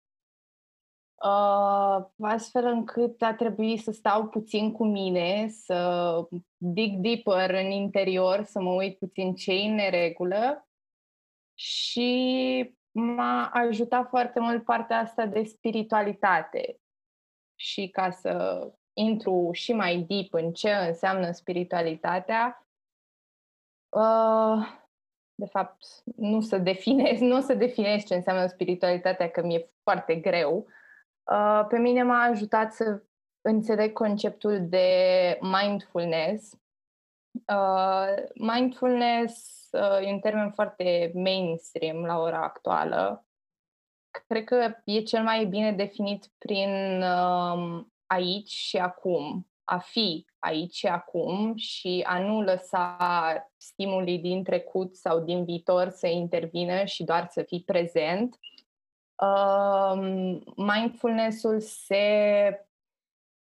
astfel 2.20 2.64
încât 2.64 3.22
a 3.22 3.34
trebuit 3.34 3.82
să 3.82 3.90
stau 3.90 4.28
puțin 4.28 4.72
cu 4.72 4.84
mine, 4.84 5.48
să 5.48 6.28
dig 6.56 6.98
deeper 6.98 7.50
în 7.50 7.70
interior, 7.70 8.44
să 8.44 8.60
mă 8.60 8.70
uit 8.70 8.98
puțin 8.98 9.34
ce 9.34 9.52
în 9.52 9.74
neregulă 9.74 10.68
și 11.54 12.76
m-a 12.90 13.46
ajutat 13.52 14.08
foarte 14.08 14.40
mult 14.40 14.64
partea 14.64 14.98
asta 14.98 15.26
de 15.26 15.42
spiritualitate. 15.42 16.80
Și 17.54 17.88
ca 17.88 18.10
să 18.10 18.66
intru 18.92 19.50
și 19.52 19.72
mai 19.72 19.98
deep 19.98 20.32
în 20.32 20.52
ce 20.52 20.70
înseamnă 20.70 21.32
spiritualitatea, 21.32 22.66
uh, 23.88 24.86
de 25.34 25.46
fapt, 25.46 25.84
nu 26.16 26.40
să 26.40 26.58
definez, 26.58 27.18
nu 27.30 27.40
să 27.40 27.54
definez 27.54 28.04
ce 28.04 28.14
înseamnă 28.14 28.46
spiritualitatea, 28.46 29.30
că 29.30 29.42
mi-e 29.42 29.70
foarte 29.82 30.14
greu. 30.14 30.66
Uh, 31.32 31.64
pe 31.68 31.78
mine 31.78 32.02
m-a 32.02 32.22
ajutat 32.22 32.72
să 32.72 33.02
înțeleg 33.40 33.92
conceptul 33.92 34.68
de 34.68 35.38
mindfulness. 35.40 36.52
Uh, 37.30 38.14
mindfulness 38.34 39.68
uh, 39.72 40.06
e 40.06 40.12
un 40.12 40.18
termen 40.18 40.50
foarte 40.50 41.10
mainstream 41.14 42.04
la 42.04 42.18
ora 42.18 42.42
actuală. 42.42 43.26
Cred 44.26 44.44
că 44.44 44.74
e 44.84 45.00
cel 45.00 45.22
mai 45.22 45.44
bine 45.44 45.72
definit 45.72 46.30
prin 46.38 47.02
uh, 47.02 47.84
aici 48.06 48.50
și 48.50 48.76
acum, 48.76 49.48
a 49.64 49.78
fi 49.78 50.26
aici 50.38 50.74
și 50.74 50.86
acum 50.86 51.56
și 51.56 52.04
a 52.06 52.18
nu 52.18 52.42
lăsa 52.42 52.96
stimulii 53.56 54.18
din 54.18 54.42
trecut 54.42 54.96
sau 54.96 55.20
din 55.20 55.44
viitor 55.44 55.88
să 55.88 56.06
intervină 56.06 56.84
și 56.84 57.04
doar 57.04 57.26
să 57.30 57.42
fii 57.42 57.62
prezent. 57.62 58.34
Uh, 58.34 58.57
mindfulness-ul 60.56 61.60
se 61.60 62.68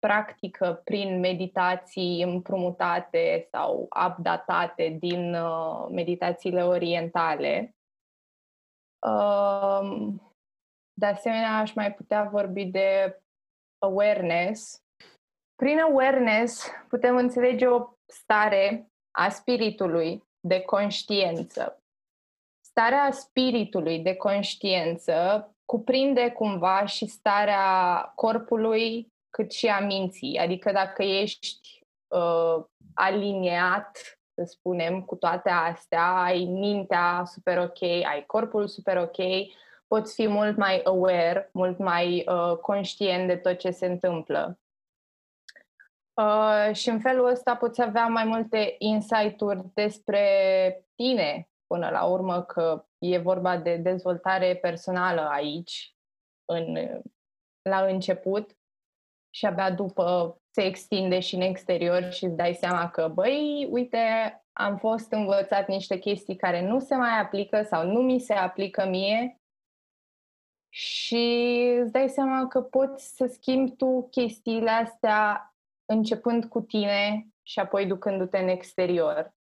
practică 0.07 0.81
prin 0.85 1.21
meditații 1.21 2.23
împrumutate 2.23 3.49
sau 3.51 3.89
updatate 4.07 4.89
din 4.89 5.35
uh, 5.35 5.87
meditațiile 5.91 6.65
orientale. 6.65 7.77
Uh, 9.07 10.09
de 10.93 11.07
asemenea, 11.07 11.57
aș 11.57 11.73
mai 11.75 11.95
putea 11.95 12.23
vorbi 12.23 12.65
de 12.65 13.21
awareness. 13.79 14.83
Prin 15.55 15.79
awareness 15.79 16.69
putem 16.89 17.17
înțelege 17.17 17.67
o 17.67 17.89
stare 18.07 18.91
a 19.11 19.29
spiritului 19.29 20.25
de 20.41 20.61
conștiență. 20.61 21.83
Starea 22.65 23.11
spiritului 23.11 23.99
de 23.99 24.15
conștiență 24.15 25.47
cuprinde 25.73 26.31
cumva 26.31 26.87
și 26.87 27.07
starea 27.07 28.13
corpului 28.15 29.13
cât 29.31 29.53
și 29.53 29.67
a 29.67 29.81
minții. 29.81 30.39
Adică 30.39 30.73
dacă 30.73 31.03
ești 31.03 31.85
uh, 32.09 32.65
aliniat, 32.95 33.99
să 34.35 34.45
spunem, 34.45 35.03
cu 35.03 35.15
toate 35.15 35.51
astea, 35.51 36.23
ai 36.23 36.45
mintea 36.45 37.23
super 37.27 37.59
ok, 37.59 37.83
ai 37.83 38.25
corpul 38.27 38.69
super 38.69 38.97
ok, 38.97 39.17
poți 39.87 40.15
fi 40.15 40.27
mult 40.27 40.57
mai 40.57 40.81
aware, 40.85 41.51
mult 41.53 41.79
mai 41.79 42.25
uh, 42.27 42.57
conștient 42.57 43.27
de 43.27 43.37
tot 43.37 43.59
ce 43.59 43.71
se 43.71 43.87
întâmplă. 43.87 44.59
Uh, 46.15 46.75
și 46.75 46.89
în 46.89 47.01
felul 47.01 47.27
ăsta 47.27 47.57
poți 47.57 47.83
avea 47.83 48.07
mai 48.07 48.25
multe 48.25 48.75
insight-uri 48.79 49.65
despre 49.75 50.27
tine, 50.95 51.49
până 51.73 51.91
la 51.91 52.05
urmă, 52.05 52.43
că 52.43 52.87
e 52.99 53.19
vorba 53.19 53.59
de 53.59 53.77
dezvoltare 53.77 54.57
personală 54.57 55.29
aici, 55.29 55.97
în, 56.45 56.77
la 57.63 57.85
început, 57.87 58.57
și 59.35 59.47
abia 59.47 59.71
după 59.71 60.37
se 60.51 60.63
extinde 60.63 61.21
și 61.21 61.35
în 61.35 61.41
exterior 61.41 62.13
și 62.13 62.25
îți 62.25 62.37
dai 62.37 62.55
seama 62.55 62.91
că, 62.91 63.09
băi, 63.09 63.69
uite, 63.71 63.99
am 64.53 64.77
fost 64.77 65.13
învățat 65.13 65.69
niște 65.69 65.99
chestii 65.99 66.37
care 66.37 66.67
nu 66.67 66.81
se 66.81 66.95
mai 66.95 67.21
aplică 67.21 67.63
sau 67.63 67.87
nu 67.87 68.01
mi 68.01 68.21
se 68.21 68.33
aplică 68.33 68.87
mie 68.87 69.41
și 70.69 71.25
îți 71.81 71.93
dai 71.93 72.09
seama 72.09 72.49
că 72.49 72.61
poți 72.63 73.17
să 73.17 73.27
schimbi 73.27 73.77
tu 73.77 74.09
chestiile 74.11 74.71
astea 74.71 75.55
începând 75.85 76.45
cu 76.45 76.61
tine 76.61 77.27
și 77.43 77.59
apoi 77.59 77.87
ducându-te 77.87 78.39
în 78.39 78.49
exterior. 78.49 79.35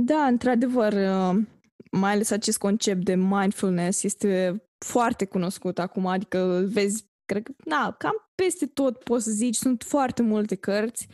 Da, 0.00 0.26
într-adevăr, 0.26 0.92
uh, 0.92 1.42
mai 1.90 2.12
ales 2.12 2.30
acest 2.30 2.58
concept 2.58 3.04
de 3.04 3.14
mindfulness 3.14 4.02
este 4.02 4.62
foarte 4.78 5.24
cunoscut 5.24 5.78
acum, 5.78 6.06
adică 6.06 6.38
îl 6.38 6.66
vezi, 6.66 7.04
cred 7.24 7.42
că, 7.42 7.52
na, 7.64 7.94
cam 7.98 8.30
peste 8.34 8.66
tot 8.66 9.02
poți 9.02 9.24
să 9.24 9.30
zici, 9.30 9.56
sunt 9.56 9.82
foarte 9.82 10.22
multe 10.22 10.54
cărți, 10.54 11.08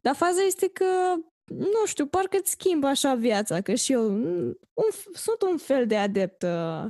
dar 0.00 0.14
faza 0.14 0.42
este 0.46 0.68
că, 0.68 0.84
nu 1.54 1.86
știu, 1.86 2.06
parcă 2.06 2.36
îți 2.40 2.50
schimbă 2.50 2.86
așa 2.86 3.14
viața, 3.14 3.60
că 3.60 3.74
și 3.74 3.92
eu 3.92 4.06
un, 4.10 4.54
sunt 5.12 5.42
un 5.50 5.56
fel 5.56 5.86
de 5.86 5.96
adept 5.96 6.42
uh, 6.42 6.84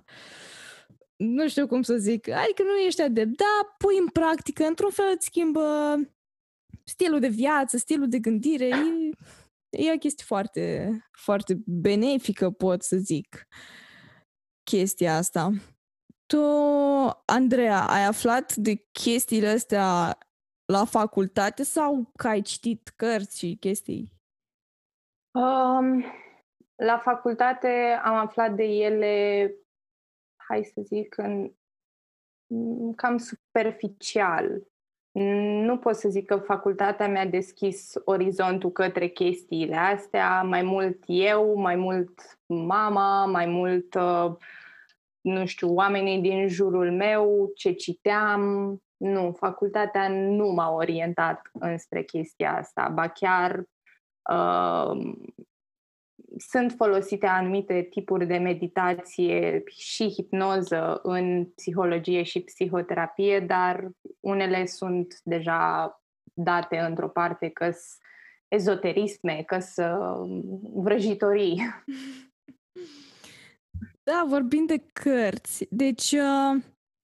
nu 1.16 1.48
știu 1.48 1.66
cum 1.66 1.82
să 1.82 1.96
zic, 1.96 2.28
adică 2.28 2.62
nu 2.62 2.76
ești 2.86 3.02
adept, 3.02 3.36
da, 3.36 3.74
pui 3.78 3.98
în 3.98 4.06
practică, 4.06 4.64
într-un 4.64 4.90
fel 4.90 5.12
îți 5.14 5.26
schimbă 5.26 5.94
stilul 6.84 7.20
de 7.20 7.28
viață, 7.28 7.76
stilul 7.76 8.08
de 8.08 8.18
gândire, 8.18 8.66
e, 8.66 9.10
e 9.70 9.92
o 9.94 9.98
chestie 9.98 10.24
foarte, 10.26 10.90
foarte 11.10 11.54
benefică, 11.66 12.50
pot 12.50 12.82
să 12.82 12.96
zic, 12.96 13.46
chestia 14.62 15.16
asta. 15.16 15.50
Tu, 16.26 16.42
Andreea, 17.24 17.86
ai 17.86 18.04
aflat 18.04 18.54
de 18.54 18.74
chestiile 18.92 19.48
astea 19.48 20.18
la 20.72 20.84
facultate 20.84 21.62
sau 21.62 22.10
că 22.16 22.28
ai 22.28 22.42
citit 22.42 22.92
cărți 22.96 23.38
și 23.38 23.56
chestii? 23.60 24.12
Um, 25.30 26.04
la 26.74 26.98
facultate 26.98 28.00
am 28.02 28.14
aflat 28.14 28.54
de 28.54 28.64
ele, 28.64 29.54
hai 30.48 30.64
să 30.64 30.80
zic, 30.80 31.16
în, 31.16 31.54
cam 32.96 33.16
superficial. 33.16 34.69
Nu 35.12 35.78
pot 35.78 35.94
să 35.94 36.08
zic 36.08 36.26
că 36.26 36.36
facultatea 36.36 37.08
mi-a 37.08 37.26
deschis 37.26 37.92
orizontul 38.04 38.70
către 38.70 39.08
chestiile 39.08 39.76
astea, 39.76 40.42
mai 40.42 40.62
mult 40.62 41.02
eu, 41.06 41.54
mai 41.54 41.76
mult 41.76 42.38
mama, 42.46 43.26
mai 43.26 43.46
mult, 43.46 43.94
uh, 43.94 44.32
nu 45.20 45.46
știu, 45.46 45.74
oamenii 45.74 46.20
din 46.20 46.48
jurul 46.48 46.92
meu, 46.92 47.50
ce 47.54 47.72
citeam. 47.72 48.42
Nu, 48.96 49.32
facultatea 49.38 50.08
nu 50.08 50.48
m-a 50.48 50.70
orientat 50.70 51.50
înspre 51.52 52.02
chestia 52.02 52.56
asta, 52.56 52.88
ba 52.94 53.08
chiar 53.08 53.64
uh, 54.30 55.14
sunt 56.48 56.72
folosite 56.72 57.26
anumite 57.26 57.86
tipuri 57.90 58.26
de 58.26 58.36
meditație 58.36 59.62
și 59.66 60.08
hipnoză 60.08 61.00
în 61.02 61.44
psihologie 61.44 62.22
și 62.22 62.40
psihoterapie, 62.40 63.40
dar 63.40 63.90
unele 64.20 64.66
sunt 64.66 65.20
deja 65.24 65.94
date 66.34 66.78
într-o 66.78 67.08
parte 67.08 67.48
că 67.48 67.70
ezoterisme, 68.48 69.42
că 69.46 69.58
vrăjitorii. 70.74 71.62
Da, 74.02 74.24
vorbim 74.28 74.66
de 74.66 74.84
cărți. 74.92 75.66
Deci, 75.70 76.12
uh, 76.12 76.62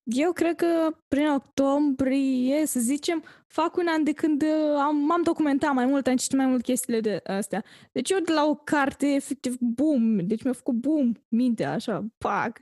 eu 0.09 0.31
cred 0.31 0.55
că 0.55 0.97
prin 1.07 1.27
octombrie, 1.27 2.65
să 2.65 2.79
zicem, 2.79 3.23
fac 3.47 3.77
un 3.77 3.87
an 3.87 4.03
de 4.03 4.11
când 4.13 4.41
uh, 4.41 4.75
am, 4.79 4.95
m-am 4.95 5.21
documentat 5.21 5.73
mai 5.73 5.85
mult, 5.85 6.07
am 6.07 6.15
citit 6.15 6.37
mai 6.37 6.45
mult 6.45 6.63
chestiile 6.63 6.99
de 6.99 7.21
astea. 7.23 7.63
Deci 7.91 8.09
eu 8.09 8.19
de 8.19 8.33
la 8.33 8.45
o 8.45 8.55
carte, 8.55 9.07
efectiv, 9.07 9.55
boom, 9.59 10.27
deci 10.27 10.43
mi-a 10.43 10.53
făcut 10.53 10.73
boom 10.73 11.11
mintea, 11.27 11.71
așa, 11.71 12.05
pac. 12.17 12.59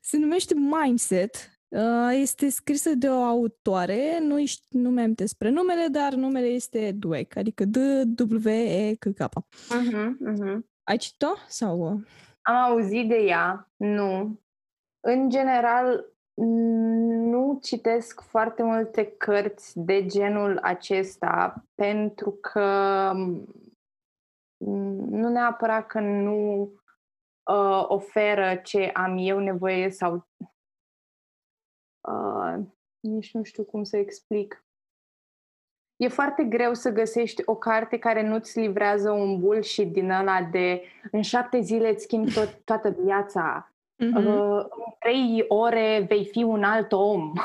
Se 0.00 0.16
numește 0.16 0.54
Mindset. 0.54 1.50
Uh, 1.68 2.10
este 2.12 2.48
scrisă 2.48 2.94
de 2.94 3.08
o 3.08 3.22
autoare, 3.22 4.18
nu, 4.20 4.36
nu 4.70 4.90
mi-am 4.90 5.12
despre 5.12 5.50
numele, 5.50 5.86
dar 5.90 6.14
numele 6.14 6.46
este 6.46 6.92
Dweck, 6.92 7.36
adică 7.36 7.64
D-W-E-K-K. 7.64 9.18
Uh-huh, 9.18 10.08
uh-huh. 10.32 10.58
Ai 10.82 10.96
citit-o? 10.96 11.34
Sau... 11.48 11.80
Uh? 11.80 12.00
Am 12.42 12.54
auzit 12.54 13.08
de 13.08 13.16
ea, 13.16 13.70
nu. 13.76 14.40
În 15.00 15.30
general, 15.30 16.15
nu 16.44 17.58
citesc 17.62 18.20
foarte 18.20 18.62
multe 18.62 19.16
cărți 19.16 19.80
de 19.80 20.06
genul 20.06 20.58
acesta 20.58 21.64
pentru 21.74 22.30
că 22.30 23.12
nu 25.10 25.28
neapărat 25.28 25.86
că 25.86 26.00
nu 26.00 26.62
uh, 27.50 27.84
oferă 27.88 28.56
ce 28.56 28.90
am 28.94 29.16
eu 29.18 29.38
nevoie 29.38 29.90
sau 29.90 30.26
uh, 32.08 32.56
nici 33.00 33.32
nu 33.34 33.42
știu 33.42 33.64
cum 33.64 33.84
să 33.84 33.96
explic. 33.96 34.64
E 35.96 36.08
foarte 36.08 36.44
greu 36.44 36.74
să 36.74 36.90
găsești 36.90 37.42
o 37.44 37.56
carte 37.56 37.98
care 37.98 38.28
nu-ți 38.28 38.58
livrează 38.58 39.10
un 39.10 39.40
bullshit 39.40 39.92
din 39.92 40.10
ăla 40.10 40.42
de 40.42 40.82
în 41.12 41.22
șapte 41.22 41.60
zile 41.60 41.88
îți 41.88 42.02
schimbi 42.02 42.32
tot, 42.32 42.64
toată 42.64 42.90
viața 42.90 43.72
Mm-hmm. 44.04 44.24
Uh, 44.24 44.60
în 44.60 44.92
trei 44.98 45.44
ore 45.48 46.04
vei 46.08 46.24
fi 46.24 46.42
un 46.42 46.62
alt 46.62 46.92
om. 46.92 47.32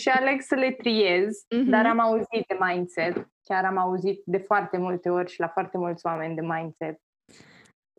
și 0.00 0.08
aleg 0.08 0.40
să 0.40 0.54
le 0.54 0.70
triez, 0.70 1.44
mm-hmm. 1.44 1.68
dar 1.68 1.86
am 1.86 1.98
auzit 1.98 2.46
de 2.46 2.58
mindset. 2.60 3.28
Chiar 3.42 3.64
am 3.64 3.76
auzit 3.76 4.22
de 4.24 4.38
foarte 4.38 4.78
multe 4.78 5.10
ori 5.10 5.30
și 5.30 5.40
la 5.40 5.48
foarte 5.48 5.78
mulți 5.78 6.06
oameni 6.06 6.34
de 6.34 6.40
mindset. 6.40 7.00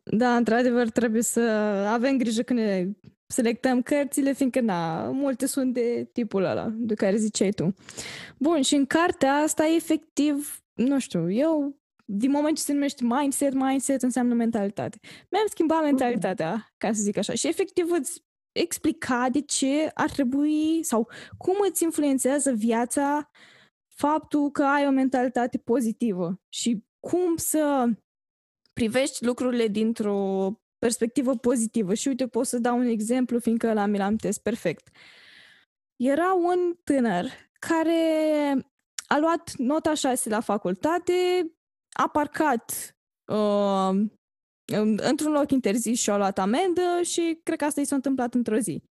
Da, 0.04 0.36
într-adevăr, 0.36 0.88
trebuie 0.88 1.22
să 1.22 1.40
avem 1.92 2.18
grijă 2.18 2.42
când 2.42 2.58
ne 2.58 2.86
selectăm 3.26 3.82
cărțile, 3.82 4.32
fiindcă, 4.32 4.60
na, 4.60 5.10
multe 5.10 5.46
sunt 5.46 5.72
de 5.72 6.08
tipul 6.12 6.44
ăla, 6.44 6.68
de 6.70 6.94
care 6.94 7.16
ziceai 7.16 7.50
tu. 7.50 7.74
Bun, 8.38 8.62
și 8.62 8.74
în 8.74 8.86
cartea 8.86 9.32
asta, 9.32 9.64
efectiv, 9.76 10.62
nu 10.74 10.98
știu, 10.98 11.30
eu 11.30 11.76
din 12.14 12.30
moment 12.30 12.56
ce 12.56 12.62
se 12.62 12.72
numește 12.72 13.04
mindset, 13.04 13.52
mindset 13.52 14.02
înseamnă 14.02 14.34
mentalitate. 14.34 14.98
Mi-am 15.30 15.46
schimbat 15.48 15.82
mentalitatea, 15.82 16.72
ca 16.76 16.92
să 16.92 17.02
zic 17.02 17.16
așa. 17.16 17.34
Și 17.34 17.48
efectiv 17.48 17.90
îți 17.90 18.24
explica 18.52 19.28
de 19.30 19.40
ce 19.40 19.90
ar 19.94 20.10
trebui 20.10 20.82
sau 20.82 21.08
cum 21.38 21.56
îți 21.68 21.82
influențează 21.82 22.52
viața 22.52 23.30
faptul 23.94 24.50
că 24.50 24.62
ai 24.62 24.86
o 24.86 24.90
mentalitate 24.90 25.58
pozitivă 25.58 26.40
și 26.48 26.84
cum 27.00 27.36
să 27.36 27.88
privești 28.72 29.24
lucrurile 29.24 29.68
dintr-o 29.68 30.50
perspectivă 30.78 31.36
pozitivă. 31.36 31.94
Și 31.94 32.08
uite, 32.08 32.26
pot 32.26 32.46
să 32.46 32.58
dau 32.58 32.78
un 32.78 32.86
exemplu, 32.86 33.38
fiindcă 33.38 33.72
la 33.72 33.86
mi 33.86 33.98
l-am 33.98 34.16
test 34.16 34.42
perfect. 34.42 34.88
Era 35.96 36.32
un 36.32 36.74
tânăr 36.84 37.26
care 37.58 38.02
a 39.06 39.18
luat 39.18 39.52
nota 39.56 39.94
6 39.94 40.28
la 40.28 40.40
facultate, 40.40 41.12
a 41.92 42.08
parcat 42.08 42.96
uh, 43.32 43.90
într-un 44.96 45.32
loc 45.32 45.50
interzis 45.50 46.00
și 46.00 46.10
a 46.10 46.16
luat 46.16 46.38
amendă 46.38 47.02
și 47.02 47.40
cred 47.42 47.58
că 47.58 47.64
asta 47.64 47.80
i 47.80 47.84
s-a 47.84 47.94
întâmplat 47.94 48.34
într-o 48.34 48.58
zi. 48.58 48.82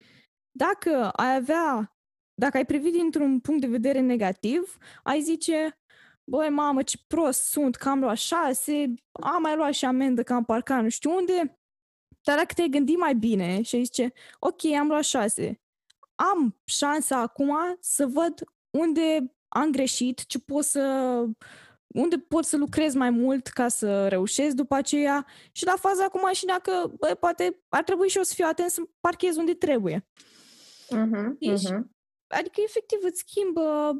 Dacă 0.58 1.08
ai 1.08 1.34
avea, 1.34 1.96
dacă 2.34 2.56
ai 2.56 2.66
privit 2.66 2.92
dintr-un 2.92 3.40
punct 3.40 3.60
de 3.60 3.66
vedere 3.66 4.00
negativ, 4.00 4.76
ai 5.02 5.20
zice, 5.20 5.78
băi, 6.30 6.48
mamă, 6.48 6.82
ce 6.82 6.96
prost 7.06 7.42
sunt, 7.42 7.76
că 7.76 7.88
am 7.88 8.00
luat 8.00 8.16
șase, 8.16 8.94
am 9.12 9.42
mai 9.42 9.56
luat 9.56 9.72
și 9.72 9.84
amendă 9.84 10.22
că 10.22 10.32
am 10.32 10.44
parcat 10.44 10.82
nu 10.82 10.88
știu 10.88 11.16
unde, 11.16 11.60
Dar 12.22 12.36
dacă 12.36 12.54
te-ai 12.54 12.68
gândit 12.68 12.98
mai 12.98 13.14
bine 13.14 13.62
și 13.62 13.74
ai 13.74 13.84
zice, 13.84 14.12
ok, 14.38 14.64
am 14.64 14.86
luat 14.86 15.04
șase, 15.04 15.60
am 16.14 16.60
șansa 16.64 17.18
acum 17.20 17.56
să 17.80 18.06
văd 18.06 18.44
unde 18.70 19.34
am 19.48 19.70
greșit, 19.70 20.26
ce 20.26 20.38
pot 20.38 20.64
să 20.64 21.24
unde 21.94 22.18
pot 22.18 22.44
să 22.44 22.56
lucrez 22.56 22.94
mai 22.94 23.10
mult 23.10 23.46
ca 23.46 23.68
să 23.68 24.08
reușesc 24.08 24.54
după 24.54 24.74
aceea 24.74 25.26
și 25.52 25.64
la 25.64 25.74
faza 25.76 26.08
cu 26.08 26.18
mașina 26.18 26.58
că 26.58 26.90
bă, 26.98 27.16
poate 27.20 27.62
ar 27.68 27.82
trebui 27.82 28.08
și 28.08 28.16
eu 28.16 28.22
să 28.22 28.34
fiu 28.34 28.46
atent 28.46 28.70
să 28.70 28.82
parchez 29.00 29.36
unde 29.36 29.54
trebuie. 29.54 30.06
Uh-huh, 30.86 31.38
deci, 31.38 31.60
uh-huh. 31.60 31.82
Adică 32.26 32.60
efectiv 32.64 32.98
îți 33.02 33.24
schimbă 33.26 33.92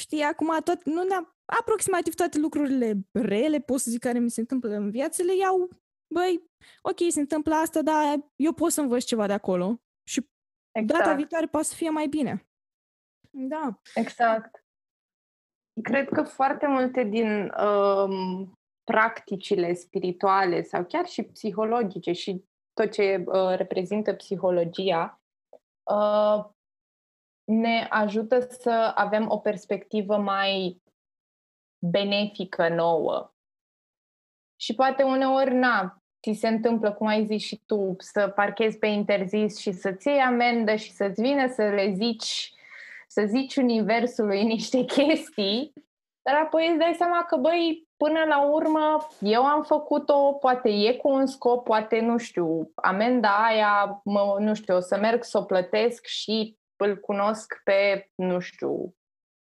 știi, 0.00 0.22
acum 0.22 0.60
tot, 0.64 0.84
nu 0.84 1.02
ne 1.02 1.14
aproximativ 1.44 2.14
toate 2.14 2.38
lucrurile 2.38 2.98
rele, 3.12 3.60
pot 3.60 3.80
să 3.80 3.90
zic, 3.90 4.00
care 4.00 4.18
mi 4.18 4.30
se 4.30 4.40
întâmplă 4.40 4.74
în 4.74 4.90
viață, 4.90 5.22
le 5.22 5.36
iau, 5.36 5.68
băi, 6.14 6.50
ok, 6.82 6.98
se 7.08 7.20
întâmplă 7.20 7.54
asta, 7.54 7.82
dar 7.82 8.30
eu 8.36 8.52
pot 8.52 8.72
să 8.72 8.80
învăț 8.80 9.04
ceva 9.04 9.26
de 9.26 9.32
acolo 9.32 9.80
și 10.08 10.30
exact. 10.72 11.02
data 11.02 11.14
viitoare 11.14 11.46
poate 11.46 11.66
să 11.66 11.74
fie 11.74 11.90
mai 11.90 12.06
bine. 12.06 12.48
Da. 13.30 13.80
Exact. 13.94 14.65
Cred 15.82 16.08
că 16.08 16.22
foarte 16.22 16.66
multe 16.66 17.02
din 17.04 17.52
um, 17.64 18.52
practicile 18.84 19.72
spirituale 19.72 20.62
sau 20.62 20.84
chiar 20.84 21.06
și 21.06 21.22
psihologice 21.22 22.12
și 22.12 22.44
tot 22.72 22.92
ce 22.92 23.24
uh, 23.26 23.56
reprezintă 23.56 24.14
psihologia 24.14 25.20
uh, 25.90 26.44
ne 27.44 27.86
ajută 27.90 28.40
să 28.40 28.92
avem 28.94 29.30
o 29.30 29.38
perspectivă 29.38 30.16
mai 30.16 30.82
benefică 31.90 32.68
nouă. 32.68 33.30
Și 34.60 34.74
poate 34.74 35.02
uneori, 35.02 35.54
na, 35.54 35.98
ți 36.22 36.38
se 36.38 36.48
întâmplă, 36.48 36.92
cum 36.92 37.06
ai 37.06 37.26
zis 37.26 37.42
și 37.42 37.62
tu, 37.66 37.94
să 37.98 38.28
parchezi 38.28 38.78
pe 38.78 38.86
interzis 38.86 39.58
și 39.58 39.72
să-ți 39.72 40.08
iei 40.08 40.20
amendă 40.20 40.74
și 40.74 40.92
să-ți 40.92 41.20
vină 41.20 41.48
să 41.48 41.62
le 41.62 41.92
zici, 41.92 42.54
să 43.06 43.24
zici 43.26 43.56
universului 43.56 44.42
niște 44.54 44.84
chestii, 44.84 45.72
dar 46.22 46.34
apoi 46.34 46.68
îți 46.68 46.78
dai 46.78 46.94
seama 46.96 47.24
că, 47.24 47.36
băi, 47.36 47.88
până 47.96 48.24
la 48.28 48.48
urmă, 48.48 49.06
eu 49.20 49.44
am 49.44 49.62
făcut-o, 49.62 50.32
poate 50.32 50.68
e 50.68 50.92
cu 50.92 51.08
un 51.08 51.26
scop, 51.26 51.64
poate, 51.64 52.00
nu 52.00 52.16
știu, 52.16 52.72
amenda 52.74 53.44
aia, 53.44 54.00
mă, 54.04 54.36
nu 54.38 54.54
știu, 54.54 54.76
o 54.76 54.80
să 54.80 54.98
merg 54.98 55.24
să 55.24 55.38
o 55.38 55.42
plătesc 55.42 56.06
și 56.06 56.56
îl 56.76 56.96
cunosc 56.96 57.60
pe, 57.64 58.10
nu 58.14 58.38
știu, 58.38 58.94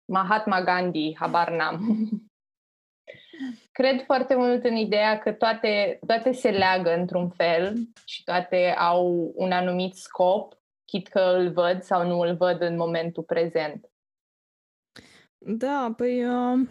Mahatma 0.06 0.62
Gandhi, 0.62 1.16
habar 1.20 1.52
n-am. 1.52 2.10
Cred 3.72 4.04
foarte 4.04 4.36
mult 4.36 4.64
în 4.64 4.76
ideea 4.76 5.20
că 5.20 5.32
toate, 5.32 6.00
toate 6.08 6.32
se 6.32 6.50
leagă 6.50 6.94
într-un 6.94 7.30
fel 7.30 7.76
și 8.06 8.24
toate 8.24 8.76
au 8.78 9.32
un 9.36 9.52
anumit 9.52 9.96
scop, 9.96 10.54
chit 10.86 11.08
că 11.08 11.20
îl 11.20 11.52
văd 11.52 11.82
sau 11.82 12.08
nu 12.08 12.20
îl 12.20 12.36
văd 12.36 12.62
în 12.62 12.76
momentul 12.76 13.24
prezent. 13.24 13.90
Da, 15.38 15.94
păi 15.98 16.26
uh, 16.26 16.68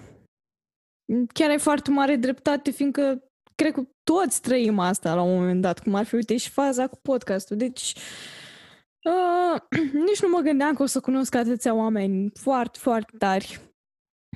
chiar 1.33 1.50
e 1.50 1.57
foarte 1.57 1.90
mare 1.90 2.16
dreptate, 2.16 2.70
fiindcă 2.70 3.22
cred 3.55 3.72
că 3.72 3.83
toți 4.03 4.40
trăim 4.40 4.79
asta 4.79 5.14
la 5.14 5.22
un 5.22 5.35
moment 5.35 5.62
dat, 5.62 5.79
cum 5.79 5.94
ar 5.94 6.05
fi, 6.05 6.14
uite, 6.14 6.37
și 6.37 6.50
faza 6.50 6.87
cu 6.87 6.98
podcastul. 7.03 7.57
Deci, 7.57 7.94
uh, 9.05 9.61
nici 10.07 10.22
nu 10.22 10.29
mă 10.29 10.40
gândeam 10.40 10.74
că 10.74 10.83
o 10.83 10.87
să 10.87 11.00
cunosc 11.00 11.35
atâția 11.35 11.74
oameni 11.74 12.31
foarte, 12.35 12.79
foarte 12.79 13.16
tari 13.18 13.61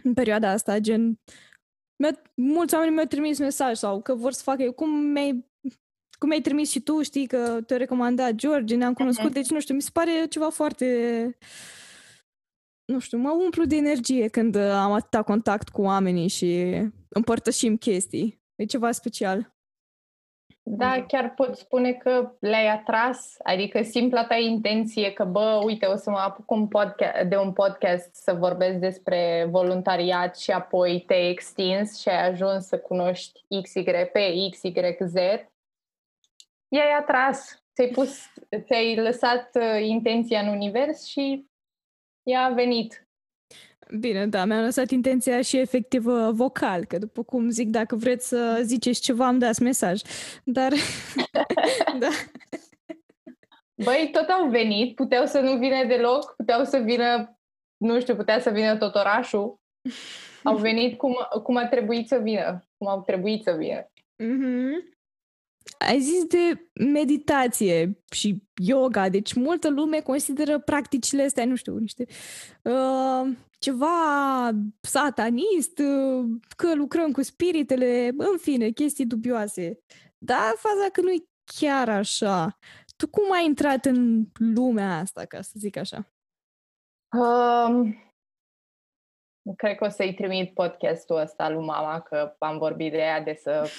în 0.02 0.14
perioada 0.14 0.50
asta, 0.50 0.78
gen 0.78 1.18
mulți 2.34 2.74
oameni 2.74 2.92
mi-au 2.92 3.06
trimis 3.06 3.38
mesaj 3.38 3.76
sau 3.76 4.02
că 4.02 4.14
vor 4.14 4.32
să 4.32 4.42
facă, 4.42 4.70
cum 4.70 4.90
mi-ai 4.90 5.46
cum 6.18 6.30
ai 6.30 6.40
trimis 6.40 6.70
și 6.70 6.80
tu, 6.80 7.02
știi 7.02 7.26
că 7.26 7.58
te-a 7.66 7.76
recomandat 7.76 8.34
George, 8.34 8.76
ne-am 8.76 8.92
cunoscut, 8.92 9.30
uh-huh. 9.30 9.34
deci 9.34 9.50
nu 9.50 9.60
știu, 9.60 9.74
mi 9.74 9.82
se 9.82 9.90
pare 9.92 10.26
ceva 10.28 10.48
foarte 10.50 10.86
nu 12.92 12.98
știu, 12.98 13.18
mă 13.18 13.30
umplu 13.30 13.64
de 13.64 13.76
energie 13.76 14.28
când 14.28 14.56
am 14.56 14.92
atâta 14.92 15.22
contact 15.22 15.68
cu 15.68 15.82
oamenii 15.82 16.28
și 16.28 16.82
împărtășim 17.08 17.76
chestii. 17.76 18.40
E 18.54 18.64
ceva 18.64 18.90
special. 18.90 19.56
Da, 20.62 21.04
chiar 21.08 21.34
pot 21.34 21.56
spune 21.56 21.92
că 21.92 22.32
le-ai 22.40 22.68
atras, 22.68 23.36
adică 23.42 23.82
simpla 23.82 24.24
ta 24.24 24.34
intenție 24.34 25.12
că, 25.12 25.24
bă, 25.24 25.60
uite, 25.64 25.86
o 25.86 25.96
să 25.96 26.10
mă 26.10 26.18
apuc 26.18 26.50
un 26.50 26.68
podcast, 26.68 27.22
de 27.28 27.36
un 27.36 27.52
podcast 27.52 28.14
să 28.14 28.32
vorbesc 28.32 28.76
despre 28.76 29.46
voluntariat 29.50 30.38
și 30.38 30.50
apoi 30.50 31.04
te-ai 31.06 31.30
extins 31.30 32.00
și 32.00 32.08
ai 32.08 32.28
ajuns 32.28 32.66
să 32.66 32.78
cunoști 32.78 33.40
XY 33.62 33.82
pe 34.12 34.48
XYZ, 34.50 35.14
i-ai 36.68 36.92
atras, 36.98 37.62
ți-ai 37.74 37.88
pus, 37.88 38.32
ți-ai 38.64 38.96
lăsat 38.96 39.50
uh, 39.54 39.86
intenția 39.86 40.40
în 40.40 40.48
univers 40.48 41.04
și 41.04 41.46
ea 42.22 42.44
a 42.44 42.52
venit. 42.52 43.08
Bine, 43.98 44.26
da, 44.26 44.44
mi-am 44.44 44.62
lăsat 44.62 44.90
intenția 44.90 45.40
și 45.40 45.58
efectiv 45.58 46.06
uh, 46.06 46.28
vocal, 46.32 46.84
că 46.84 46.98
după 46.98 47.22
cum 47.22 47.48
zic, 47.48 47.68
dacă 47.68 47.96
vreți 47.96 48.28
să 48.28 48.60
ziceți 48.62 49.00
ceva, 49.00 49.28
îmi 49.28 49.38
dați 49.38 49.62
mesaj. 49.62 50.00
Dar, 50.44 50.72
da. 52.02 52.08
Băi, 53.84 54.08
tot 54.12 54.28
au 54.28 54.48
venit, 54.48 54.94
puteau 54.94 55.26
să 55.26 55.40
nu 55.40 55.58
vină 55.58 55.84
deloc, 55.86 56.34
puteau 56.36 56.64
să 56.64 56.78
vină, 56.78 57.38
nu 57.76 58.00
știu, 58.00 58.16
putea 58.16 58.40
să 58.40 58.50
vină 58.50 58.76
tot 58.76 58.94
orașul. 58.94 59.60
Au 60.42 60.56
venit 60.56 60.98
cum, 60.98 61.16
cum 61.42 61.56
a 61.56 61.66
trebuit 61.66 62.08
să 62.08 62.18
vină, 62.18 62.68
cum 62.76 62.88
au 62.88 63.02
trebuit 63.02 63.42
să 63.42 63.52
vină. 63.52 63.82
Mm-hmm. 64.22 64.97
Ai 65.78 66.00
zis 66.00 66.24
de 66.24 66.70
meditație 66.84 68.02
și 68.10 68.42
yoga, 68.54 69.08
deci 69.08 69.32
multă 69.32 69.68
lume 69.68 70.00
consideră 70.00 70.58
practicile 70.58 71.22
astea, 71.22 71.44
nu 71.44 71.54
știu, 71.54 71.76
niște 71.76 72.06
uh, 72.62 73.36
ceva 73.58 74.50
satanist, 74.80 75.78
uh, 75.78 76.24
că 76.56 76.74
lucrăm 76.74 77.12
cu 77.12 77.22
spiritele, 77.22 78.14
în 78.16 78.38
fine, 78.38 78.70
chestii 78.70 79.06
dubioase. 79.06 79.78
Dar 80.18 80.52
faza 80.56 80.88
că 80.92 81.00
nu 81.00 81.10
e 81.10 81.28
chiar 81.44 81.88
așa. 81.88 82.58
Tu 82.96 83.08
cum 83.08 83.32
ai 83.32 83.44
intrat 83.44 83.84
în 83.84 84.24
lumea 84.54 84.98
asta, 84.98 85.24
ca 85.24 85.40
să 85.40 85.52
zic 85.54 85.76
așa? 85.76 86.12
Um, 87.12 87.96
Cred 89.56 89.76
că 89.76 89.84
o 89.84 89.88
să-i 89.88 90.14
trimit 90.14 90.54
podcastul 90.54 91.16
ăsta 91.16 91.48
lui 91.48 91.64
mama, 91.64 92.00
că 92.00 92.34
am 92.38 92.58
vorbit 92.58 92.92
de 92.92 92.98
ea 92.98 93.20
de 93.20 93.34
să... 93.34 93.70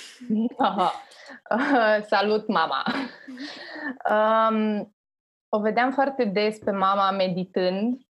Salut, 2.11 2.47
mama! 2.47 2.83
Um, 4.09 4.95
o 5.49 5.59
vedeam 5.59 5.91
foarte 5.91 6.25
des 6.25 6.57
pe 6.57 6.71
mama 6.71 7.11
meditând 7.11 8.01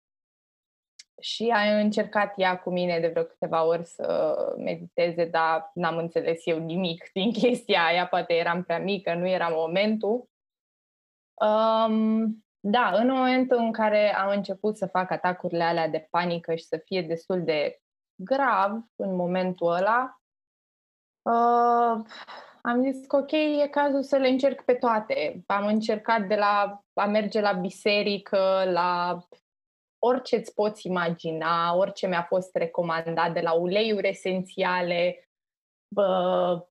și 1.21 1.49
a 1.49 1.79
încercat 1.79 2.33
ea 2.35 2.59
cu 2.59 2.69
mine 2.69 2.99
de 2.99 3.07
vreo 3.07 3.23
câteva 3.23 3.63
ori 3.63 3.85
să 3.85 4.35
mediteze, 4.57 5.25
dar 5.25 5.71
n-am 5.73 5.97
înțeles 5.97 6.45
eu 6.45 6.59
nimic 6.59 7.09
din 7.13 7.31
chestia 7.31 7.85
aia, 7.85 8.07
poate 8.07 8.33
eram 8.33 8.63
prea 8.63 8.79
mică, 8.79 9.13
nu 9.13 9.27
era 9.27 9.47
momentul. 9.47 10.29
Um, 11.33 12.43
da, 12.59 12.91
în 12.93 13.07
momentul 13.07 13.57
în 13.57 13.71
care 13.71 14.15
am 14.15 14.29
început 14.29 14.77
să 14.77 14.85
fac 14.85 15.11
atacurile 15.11 15.63
alea 15.63 15.87
de 15.87 16.07
panică 16.09 16.55
și 16.55 16.63
să 16.63 16.81
fie 16.85 17.01
destul 17.01 17.43
de 17.43 17.79
grav 18.15 18.71
în 18.95 19.15
momentul 19.15 19.71
ăla, 19.71 20.21
uh, 21.21 22.05
am 22.61 22.81
zis 22.81 23.05
că 23.05 23.15
ok, 23.15 23.31
e 23.31 23.67
cazul 23.71 24.03
să 24.03 24.17
le 24.17 24.27
încerc 24.27 24.63
pe 24.63 24.73
toate. 24.73 25.43
Am 25.47 25.65
încercat 25.65 26.27
de 26.27 26.35
la 26.35 26.83
a 26.93 27.05
merge 27.05 27.41
la 27.41 27.53
biserică, 27.53 28.63
la 28.65 29.19
orice 29.99 30.35
îți 30.35 30.53
poți 30.53 30.87
imagina, 30.87 31.75
orice 31.75 32.07
mi-a 32.07 32.23
fost 32.23 32.55
recomandat, 32.55 33.33
de 33.33 33.39
la 33.39 33.53
uleiuri 33.53 34.07
esențiale, 34.07 35.29
bă, 35.95 36.67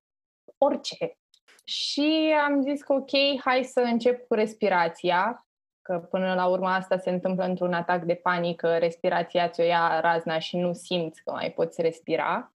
orice. 0.58 1.18
Și 1.64 2.34
am 2.44 2.62
zis 2.62 2.82
că 2.82 2.92
ok, 2.92 3.40
hai 3.44 3.64
să 3.64 3.80
încep 3.80 4.26
cu 4.26 4.34
respirația, 4.34 5.47
că 5.88 5.98
până 5.98 6.34
la 6.34 6.46
urmă 6.46 6.68
asta 6.68 6.98
se 6.98 7.10
întâmplă 7.10 7.44
într-un 7.44 7.72
atac 7.72 8.02
de 8.02 8.14
panică, 8.14 8.78
respirația 8.78 9.48
ți-o 9.48 9.64
ia 9.64 10.00
razna 10.00 10.38
și 10.38 10.56
nu 10.56 10.72
simți 10.72 11.22
că 11.22 11.30
mai 11.30 11.52
poți 11.52 11.82
respira. 11.82 12.52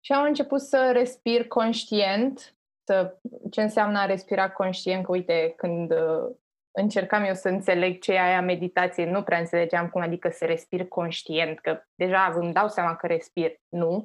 Și 0.00 0.12
am 0.12 0.24
început 0.24 0.60
să 0.60 0.90
respir 0.92 1.46
conștient, 1.46 2.54
să, 2.84 3.18
ce 3.50 3.62
înseamnă 3.62 3.98
a 3.98 4.06
respira 4.06 4.50
conștient, 4.50 5.04
că 5.04 5.12
uite, 5.12 5.54
când 5.56 5.92
uh, 5.92 6.34
încercam 6.70 7.22
eu 7.22 7.34
să 7.34 7.48
înțeleg 7.48 8.00
ce 8.00 8.12
e 8.12 8.20
aia 8.20 8.40
meditație, 8.40 9.10
nu 9.10 9.22
prea 9.22 9.38
înțelegeam 9.38 9.88
cum 9.88 10.00
adică 10.00 10.28
să 10.28 10.44
respir 10.44 10.86
conștient, 10.86 11.58
că 11.58 11.82
deja 11.94 12.32
îmi 12.34 12.52
dau 12.52 12.68
seama 12.68 12.96
că 12.96 13.06
respir, 13.06 13.60
nu 13.68 14.04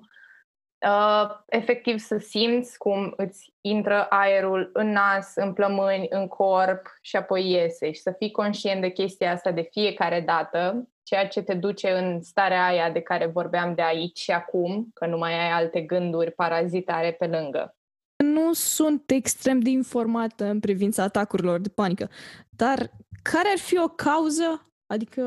uh, 0.83 1.29
efectiv 1.45 1.99
să 1.99 2.17
simți 2.17 2.77
cum 2.77 3.13
îți 3.17 3.53
intră 3.61 4.05
aerul 4.09 4.69
în 4.73 4.91
nas, 4.91 5.35
în 5.35 5.53
plămâni, 5.53 6.07
în 6.09 6.27
corp 6.27 6.97
și 7.01 7.15
apoi 7.15 7.51
iese 7.51 7.91
și 7.91 8.01
să 8.01 8.11
fii 8.17 8.31
conștient 8.31 8.81
de 8.81 8.89
chestia 8.89 9.31
asta 9.31 9.51
de 9.51 9.67
fiecare 9.71 10.21
dată, 10.21 10.87
ceea 11.03 11.27
ce 11.27 11.41
te 11.41 11.53
duce 11.53 11.91
în 11.91 12.21
starea 12.21 12.65
aia 12.65 12.91
de 12.91 13.01
care 13.01 13.25
vorbeam 13.25 13.75
de 13.75 13.81
aici 13.81 14.19
și 14.19 14.31
acum, 14.31 14.89
că 14.93 15.05
nu 15.05 15.17
mai 15.17 15.33
ai 15.33 15.51
alte 15.51 15.81
gânduri 15.81 16.31
parazitare 16.31 17.11
pe 17.11 17.27
lângă. 17.27 17.75
În 18.15 18.31
nu 18.33 18.53
sunt 18.53 19.11
extrem 19.11 19.59
de 19.59 19.69
informată 19.69 20.45
în 20.45 20.59
privința 20.59 21.03
atacurilor 21.03 21.59
de 21.59 21.69
panică, 21.69 22.09
dar 22.49 22.77
care 23.21 23.49
ar 23.51 23.57
fi 23.57 23.79
o 23.79 23.87
cauză? 23.87 24.71
Adică... 24.87 25.21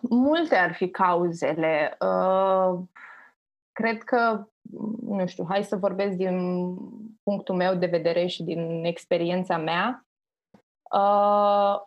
Multe 0.00 0.56
ar 0.56 0.74
fi 0.74 0.88
cauzele. 0.88 1.96
Uh, 2.00 2.78
cred 3.80 4.02
că, 4.02 4.48
nu 5.00 5.26
știu, 5.26 5.46
hai 5.48 5.64
să 5.64 5.76
vorbesc 5.76 6.16
din 6.16 6.36
punctul 7.22 7.54
meu 7.54 7.74
de 7.74 7.86
vedere 7.86 8.26
și 8.26 8.42
din 8.42 8.84
experiența 8.84 9.56
mea. 9.56 10.06
Uh, 10.94 11.80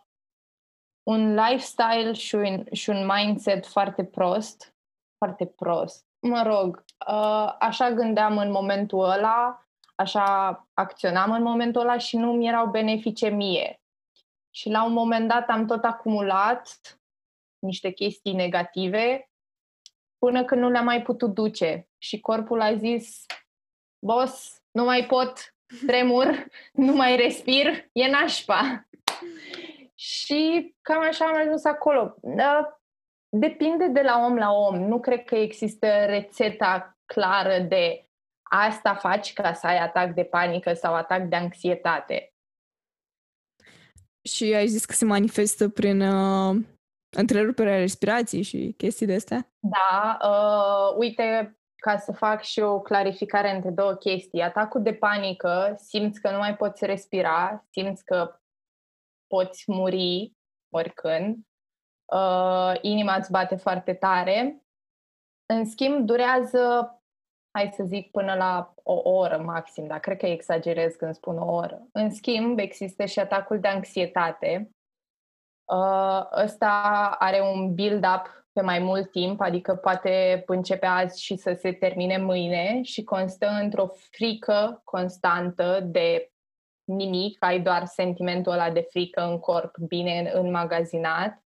un 1.04 1.34
lifestyle 1.34 2.14
și 2.14 2.36
un, 2.36 2.64
și 2.72 2.90
un 2.90 3.06
mindset 3.06 3.66
foarte 3.66 4.04
prost, 4.04 4.76
foarte 5.18 5.46
prost. 5.46 6.06
Mă 6.20 6.42
rog, 6.46 6.84
uh, 7.08 7.56
așa 7.60 7.92
gândeam 7.92 8.38
în 8.38 8.52
momentul 8.52 9.04
ăla, 9.04 9.68
așa 9.96 10.68
acționam 10.74 11.32
în 11.32 11.44
momentul 11.44 11.82
ăla 11.82 11.98
și 11.98 12.18
nu 12.18 12.32
mi 12.32 12.48
erau 12.48 12.70
benefice 12.70 13.30
mie. 13.30 13.82
Și 14.56 14.70
la 14.70 14.86
un 14.86 14.94
moment 14.94 15.28
dat 15.28 15.50
am 15.50 15.66
tot 15.66 15.84
acumulat 15.84 17.00
niște 17.60 17.92
chestii 17.92 18.34
negative 18.34 19.30
până 20.24 20.46
când 20.46 20.62
nu 20.62 20.70
le-am 20.70 20.86
mai 20.86 21.02
putut 21.02 21.34
duce. 21.34 21.88
Și 21.98 22.20
corpul 22.20 22.62
a 22.62 22.76
zis, 22.76 23.26
boss, 24.06 24.62
nu 24.72 24.84
mai 24.84 25.06
pot, 25.06 25.56
tremur, 25.88 26.48
nu 26.74 26.94
mai 26.94 27.16
respir, 27.16 27.90
e 27.92 28.10
nașpa. 28.10 28.88
Și 29.96 30.76
cam 30.82 31.02
așa 31.02 31.26
am 31.26 31.36
ajuns 31.36 31.64
acolo. 31.64 32.16
Da, 32.22 32.82
depinde 33.30 33.88
de 33.88 34.02
la 34.02 34.18
om 34.18 34.36
la 34.36 34.52
om. 34.52 34.88
Nu 34.88 35.00
cred 35.00 35.24
că 35.24 35.36
există 35.36 36.06
rețeta 36.06 36.98
clară 37.06 37.60
de 37.60 38.08
asta 38.44 38.96
faci 38.96 39.34
ca 39.34 39.54
să 39.54 39.68
ai 39.68 39.78
atac 39.78 40.14
de 40.14 40.24
panică 40.24 40.74
sau 40.74 40.94
atac 40.94 41.24
de 41.24 41.36
anxietate. 41.36 42.34
Și 44.22 44.54
ai 44.54 44.68
zis 44.68 44.86
că 44.86 44.94
se 44.94 45.06
manifestă 45.06 45.70
prin 45.70 46.02
uh, 46.02 46.56
întreruperea 47.16 47.78
respirației 47.78 48.42
și 48.42 48.74
chestii 48.78 49.06
de 49.06 49.14
astea? 49.14 49.48
Da, 49.60 50.18
uh, 50.22 50.96
uite, 50.98 51.58
ca 51.76 51.98
să 51.98 52.12
fac 52.12 52.42
și 52.42 52.60
o 52.60 52.82
clarificare 52.82 53.56
între 53.56 53.70
două 53.70 53.94
chestii. 53.94 54.42
Atacul 54.42 54.82
de 54.82 54.94
panică, 54.94 55.76
simți 55.78 56.22
că 56.22 56.32
nu 56.32 56.38
mai 56.38 56.56
poți 56.56 56.86
respira, 56.86 57.66
simți 57.70 58.06
că 58.06 58.40
poți 59.28 59.64
muri 59.68 60.34
oricând, 60.70 61.38
uh, 62.14 62.74
inima 62.82 63.16
îți 63.16 63.32
bate 63.32 63.56
foarte 63.56 63.94
tare. 63.94 64.64
În 65.46 65.66
schimb, 65.66 66.06
durează, 66.06 66.94
hai 67.58 67.72
să 67.76 67.84
zic, 67.84 68.12
până 68.12 68.34
la 68.34 68.74
o 68.84 69.10
oră 69.10 69.38
maxim, 69.38 69.88
dar 69.88 70.00
cred 70.00 70.18
că 70.18 70.26
exagerez 70.26 70.94
când 70.96 71.14
spun 71.14 71.38
o 71.38 71.54
oră. 71.54 71.88
În 71.92 72.12
schimb, 72.12 72.60
există 72.60 73.06
și 73.06 73.20
atacul 73.20 73.60
de 73.60 73.68
anxietate. 73.68 74.72
Uh, 75.66 76.30
ăsta 76.44 76.70
are 77.20 77.42
un 77.42 77.74
build-up 77.76 78.46
pe 78.54 78.62
mai 78.62 78.80
mult 78.80 79.12
timp, 79.12 79.42
adică 79.42 79.76
poate 79.76 80.44
începe 80.46 80.86
azi 80.86 81.24
și 81.24 81.36
să 81.36 81.54
se 81.54 81.74
termine 81.74 82.18
mâine 82.18 82.82
și 82.82 83.04
constă 83.04 83.48
într-o 83.48 83.88
frică 83.88 84.82
constantă 84.84 85.80
de 85.80 86.32
nimic, 86.84 87.44
ai 87.44 87.62
doar 87.62 87.86
sentimentul 87.86 88.52
ăla 88.52 88.72
de 88.72 88.88
frică 88.90 89.22
în 89.22 89.40
corp 89.40 89.78
bine 89.78 90.32
înmagazinat. 90.34 91.44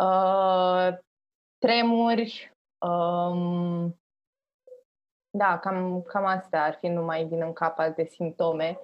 Uh, 0.00 0.88
tremuri, 1.58 2.52
um, 2.78 4.00
da, 5.30 5.58
cam, 5.58 6.02
cam 6.02 6.24
astea 6.24 6.64
ar 6.64 6.74
fi, 6.74 6.86
nu 6.86 7.04
mai 7.04 7.24
vin 7.24 7.42
în 7.42 7.52
cap 7.52 7.78
alte 7.78 8.04
simptome. 8.04 8.78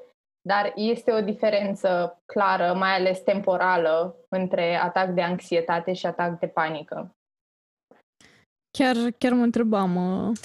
Dar 0.48 0.72
este 0.74 1.12
o 1.12 1.20
diferență 1.20 2.22
clară, 2.26 2.74
mai 2.74 2.94
ales 2.94 3.20
temporală, 3.20 4.16
între 4.28 4.74
atac 4.74 5.10
de 5.10 5.22
anxietate 5.22 5.92
și 5.92 6.06
atac 6.06 6.38
de 6.38 6.46
panică. 6.46 7.16
Chiar, 8.70 8.96
chiar 9.18 9.32
mă 9.32 9.42
întrebam 9.42 9.96
uh, 9.96 10.36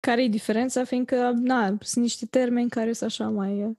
care 0.00 0.22
e 0.22 0.28
diferența, 0.28 0.84
fiindcă 0.84 1.30
na, 1.30 1.76
sunt 1.80 2.04
niște 2.04 2.26
termeni 2.26 2.70
care 2.70 2.92
sunt 2.92 3.10
așa 3.10 3.28
mai... 3.28 3.64
Uh, 3.64 3.76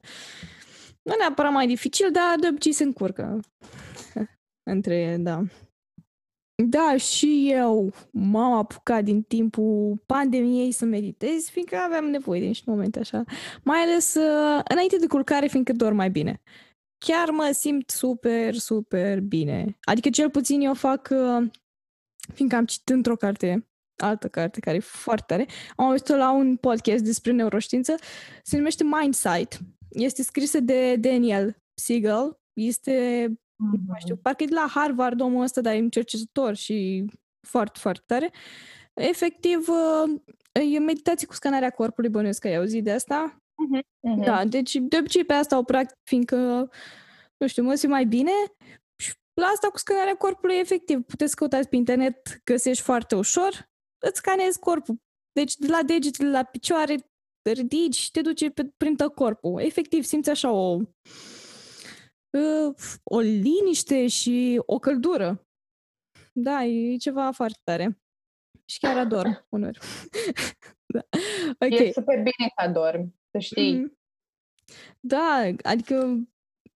nu 1.02 1.16
neapărat 1.20 1.52
mai 1.52 1.68
dificil, 1.68 2.12
dar 2.12 2.36
de 2.40 2.48
obicei 2.48 2.72
se 2.72 2.84
încurcă 2.84 3.40
între, 4.72 5.18
da. 5.20 5.44
Da, 6.64 6.98
și 6.98 7.48
eu 7.52 7.94
m-am 8.12 8.52
apucat 8.54 9.04
din 9.04 9.22
timpul 9.22 10.02
pandemiei 10.06 10.72
să 10.72 10.86
meditez, 10.86 11.50
fiindcă 11.50 11.76
aveam 11.76 12.06
nevoie 12.06 12.40
de 12.40 12.46
niște 12.46 12.70
momente 12.70 13.00
așa. 13.00 13.24
Mai 13.64 13.80
ales 13.80 14.16
uh, 14.16 14.62
înainte 14.68 14.98
de 14.98 15.08
culcare, 15.08 15.48
fiindcă 15.48 15.74
dorm 15.74 15.96
mai 15.96 16.10
bine. 16.10 16.42
Chiar 16.98 17.30
mă 17.30 17.50
simt 17.54 17.90
super, 17.90 18.56
super 18.56 19.20
bine. 19.20 19.78
Adică 19.82 20.10
cel 20.10 20.30
puțin 20.30 20.62
eu 20.62 20.74
fac, 20.74 21.10
uh, 21.12 21.50
fiindcă 22.34 22.56
am 22.56 22.66
citit 22.66 22.90
într-o 22.90 23.16
carte, 23.16 23.68
altă 23.98 24.28
carte 24.28 24.60
care 24.60 24.76
e 24.76 24.80
foarte 24.80 25.24
tare, 25.28 25.46
am 25.76 25.86
auzit 25.86 26.08
la 26.08 26.32
un 26.32 26.56
podcast 26.56 27.04
despre 27.04 27.32
neuroștiință, 27.32 27.96
se 28.44 28.58
numește 28.58 28.84
Mindsight. 28.84 29.60
Este 29.90 30.24
scrisă 30.24 30.60
de 30.60 30.96
Daniel 30.96 31.58
Siegel, 31.74 32.40
este 32.54 33.28
Mm-hmm. 33.58 33.80
Nu 33.80 33.86
mai 33.88 34.00
știu, 34.00 34.16
parcă 34.16 34.44
e 34.44 34.46
de 34.46 34.54
la 34.54 34.68
Harvard 34.70 35.22
omul 35.22 35.44
ăsta, 35.44 35.62
dar 35.62 35.74
e 35.74 35.80
un 35.80 35.90
cercetător 35.90 36.56
și 36.56 37.06
foarte, 37.48 37.80
foarte 37.80 38.04
tare. 38.06 38.32
Efectiv, 38.94 39.68
uh, 39.68 40.22
e 40.74 40.80
meditație 40.80 41.28
cu 41.28 41.34
scanarea 41.34 41.70
corpului, 41.70 42.10
bănuiesc 42.10 42.42
că 42.42 42.48
ai 42.48 42.56
auzit 42.56 42.84
de 42.84 42.92
asta. 42.92 43.38
Mm-hmm. 43.38 44.26
Da, 44.26 44.46
deci 44.46 44.76
de 44.76 44.98
obicei 44.98 45.24
pe 45.24 45.34
asta 45.34 45.58
o 45.58 45.64
practic, 45.64 45.98
fiindcă, 46.04 46.70
nu 47.38 47.48
știu, 47.48 47.64
mă 47.64 47.76
simt 47.76 47.92
mai 47.92 48.06
bine 48.06 48.32
și 49.04 49.14
la 49.42 49.46
asta 49.46 49.68
cu 49.68 49.78
scanarea 49.78 50.16
corpului, 50.16 50.56
efectiv, 50.56 51.02
puteți 51.02 51.36
căutați 51.36 51.70
pe 51.70 51.76
internet, 51.76 52.42
găsești 52.44 52.84
foarte 52.84 53.16
ușor, 53.16 53.70
îți 54.06 54.18
scanezi 54.18 54.60
corpul. 54.60 54.96
Deci 55.32 55.56
de 55.56 55.68
la 55.68 55.84
degetele 55.84 56.30
la 56.30 56.44
picioare, 56.44 56.96
ridici 57.54 57.96
și 57.96 58.12
te 58.12 58.22
duce 58.22 58.50
pe, 58.50 58.70
prin 58.78 58.96
tot 58.96 59.14
corpul. 59.14 59.62
Efectiv, 59.62 60.04
simți 60.04 60.30
așa 60.30 60.52
o 60.52 60.80
o 63.04 63.20
liniște 63.20 64.08
și 64.08 64.62
o 64.66 64.80
căldură. 64.80 65.48
Da, 66.32 66.64
e 66.64 66.98
ceva 66.98 67.32
foarte 67.32 67.60
tare. 67.64 68.00
Și 68.66 68.80
chiar 68.80 68.98
ador 68.98 69.26
unor. 69.50 69.78
da. 70.94 71.00
okay. 71.60 71.88
E 71.88 71.92
super 71.92 72.16
bine 72.16 72.52
că 72.56 72.64
adormi, 72.64 73.16
să 73.32 73.40
știi. 73.40 73.78
Mm. 73.78 73.98
Da, 75.00 75.52
adică 75.62 76.28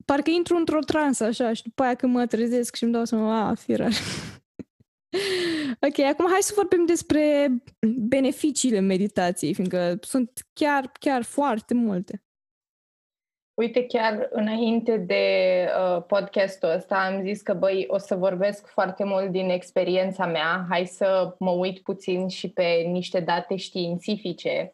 parcă 0.06 0.30
intru 0.30 0.58
într-o 0.58 0.80
transă 0.80 1.24
așa 1.24 1.54
și 1.54 1.64
după 1.64 1.84
aia 1.84 1.96
când 1.96 2.14
mă 2.14 2.26
trezesc 2.26 2.76
și 2.76 2.84
îmi 2.84 2.94
dau 2.94 3.06
seama, 3.06 3.48
a, 3.48 3.54
firar. 3.54 3.92
ok, 5.88 6.00
acum 6.00 6.28
hai 6.32 6.42
să 6.42 6.54
vorbim 6.56 6.86
despre 6.86 7.50
beneficiile 7.98 8.80
meditației, 8.80 9.54
fiindcă 9.54 9.98
sunt 10.02 10.48
chiar, 10.54 10.92
chiar 11.00 11.24
foarte 11.24 11.74
multe. 11.74 12.24
Uite, 13.62 13.86
chiar 13.86 14.28
înainte 14.32 14.98
de 14.98 15.26
uh, 15.78 16.04
podcastul 16.08 16.70
ăsta 16.70 16.96
am 16.96 17.22
zis 17.22 17.42
că, 17.42 17.54
băi, 17.54 17.86
o 17.90 17.98
să 17.98 18.16
vorbesc 18.16 18.68
foarte 18.68 19.04
mult 19.04 19.32
din 19.32 19.50
experiența 19.50 20.26
mea. 20.26 20.66
Hai 20.70 20.86
să 20.86 21.36
mă 21.40 21.52
uit 21.52 21.80
puțin 21.80 22.28
și 22.28 22.50
pe 22.50 22.64
niște 22.88 23.20
date 23.20 23.56
științifice, 23.56 24.72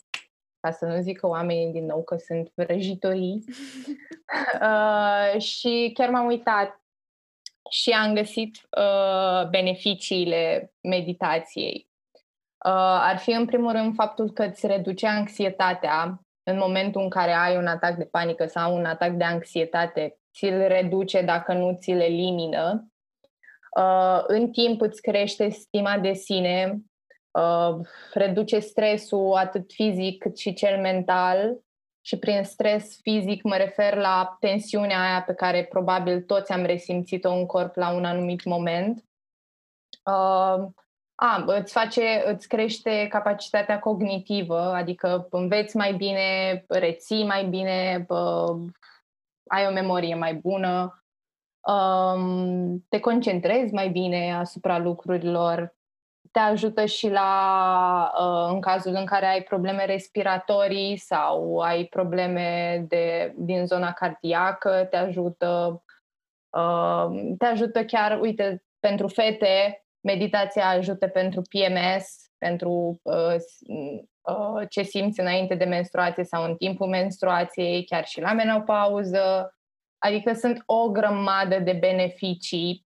ca 0.59 0.71
să 0.71 0.85
nu 0.85 1.01
zică 1.01 1.27
oamenii 1.27 1.71
din 1.71 1.85
nou 1.85 2.03
că 2.03 2.15
sunt 2.15 2.51
vrăjitorii. 2.55 3.43
uh, 4.61 5.41
și 5.41 5.91
chiar 5.93 6.09
m-am 6.09 6.25
uitat 6.25 6.81
și 7.69 7.89
am 7.89 8.13
găsit 8.13 8.55
uh, 8.77 9.49
beneficiile 9.49 10.73
meditației. 10.81 11.89
Uh, 12.65 12.99
ar 13.01 13.17
fi, 13.17 13.31
în 13.31 13.45
primul 13.45 13.71
rând, 13.71 13.95
faptul 13.95 14.31
că 14.31 14.43
îți 14.43 14.67
reduce 14.67 15.07
anxietatea, 15.07 16.26
în 16.49 16.57
momentul 16.57 17.01
în 17.01 17.09
care 17.09 17.31
ai 17.31 17.57
un 17.57 17.67
atac 17.67 17.95
de 17.95 18.03
panică 18.03 18.45
sau 18.45 18.75
un 18.75 18.85
atac 18.85 19.11
de 19.11 19.23
anxietate, 19.23 20.17
ți-l 20.33 20.67
reduce 20.67 21.21
dacă 21.21 21.53
nu 21.53 21.77
ți-l 21.79 21.99
elimină. 21.99 22.87
Uh, 23.77 24.23
în 24.27 24.51
timp 24.51 24.81
îți 24.81 25.01
crește 25.01 25.49
stima 25.49 25.97
de 25.97 26.13
sine, 26.13 26.77
uh, 27.31 27.75
reduce 28.13 28.59
stresul 28.59 29.33
atât 29.33 29.71
fizic 29.71 30.21
cât 30.21 30.37
și 30.37 30.53
cel 30.53 30.81
mental 30.81 31.57
și 32.01 32.17
prin 32.17 32.43
stres 32.43 32.99
fizic 33.01 33.43
mă 33.43 33.55
refer 33.55 33.95
la 33.95 34.37
tensiunea 34.39 35.01
aia 35.01 35.21
pe 35.21 35.33
care 35.33 35.65
probabil 35.65 36.21
toți 36.21 36.51
am 36.51 36.65
resimțit-o 36.65 37.31
în 37.31 37.45
corp 37.45 37.75
la 37.75 37.93
un 37.93 38.05
anumit 38.05 38.43
moment. 38.43 39.03
Uh, 41.21 41.27
a, 41.27 41.43
îți 41.47 41.71
face, 41.71 42.23
îți 42.25 42.47
crește 42.47 43.07
capacitatea 43.09 43.79
cognitivă, 43.79 44.59
adică 44.59 45.27
înveți 45.31 45.77
mai 45.77 45.93
bine, 45.93 46.63
reții 46.67 47.25
mai 47.25 47.45
bine, 47.45 48.03
bă, 48.07 48.55
ai 49.47 49.67
o 49.67 49.71
memorie 49.71 50.15
mai 50.15 50.33
bună, 50.33 51.03
um, 51.59 52.85
te 52.89 52.99
concentrezi 52.99 53.73
mai 53.73 53.89
bine 53.89 54.33
asupra 54.33 54.77
lucrurilor, 54.77 55.75
te 56.31 56.39
ajută 56.39 56.85
și 56.85 57.09
la, 57.09 58.11
uh, 58.19 58.53
în 58.53 58.61
cazul 58.61 58.93
în 58.95 59.05
care 59.05 59.25
ai 59.25 59.41
probleme 59.41 59.85
respiratorii 59.85 60.97
sau 60.97 61.59
ai 61.59 61.85
probleme 61.85 62.77
de, 62.87 63.33
din 63.37 63.65
zona 63.65 63.91
cardiacă, 63.91 64.87
te 64.89 64.95
ajută, 64.95 65.83
uh, 66.49 67.33
te 67.37 67.45
ajută 67.45 67.85
chiar, 67.85 68.19
uite, 68.19 68.63
pentru 68.79 69.07
fete, 69.07 69.86
meditația 70.07 70.67
ajută 70.67 71.07
pentru 71.07 71.41
PMS, 71.41 72.29
pentru 72.37 72.99
uh, 73.03 73.35
uh, 74.21 74.67
ce 74.69 74.81
simți 74.81 75.19
înainte 75.19 75.55
de 75.55 75.65
menstruație 75.65 76.23
sau 76.23 76.43
în 76.43 76.55
timpul 76.55 76.87
menstruației, 76.87 77.85
chiar 77.85 78.05
și 78.05 78.21
la 78.21 78.33
menopauză. 78.33 79.55
Adică 79.97 80.33
sunt 80.33 80.63
o 80.65 80.91
grămadă 80.91 81.59
de 81.59 81.73
beneficii 81.73 82.85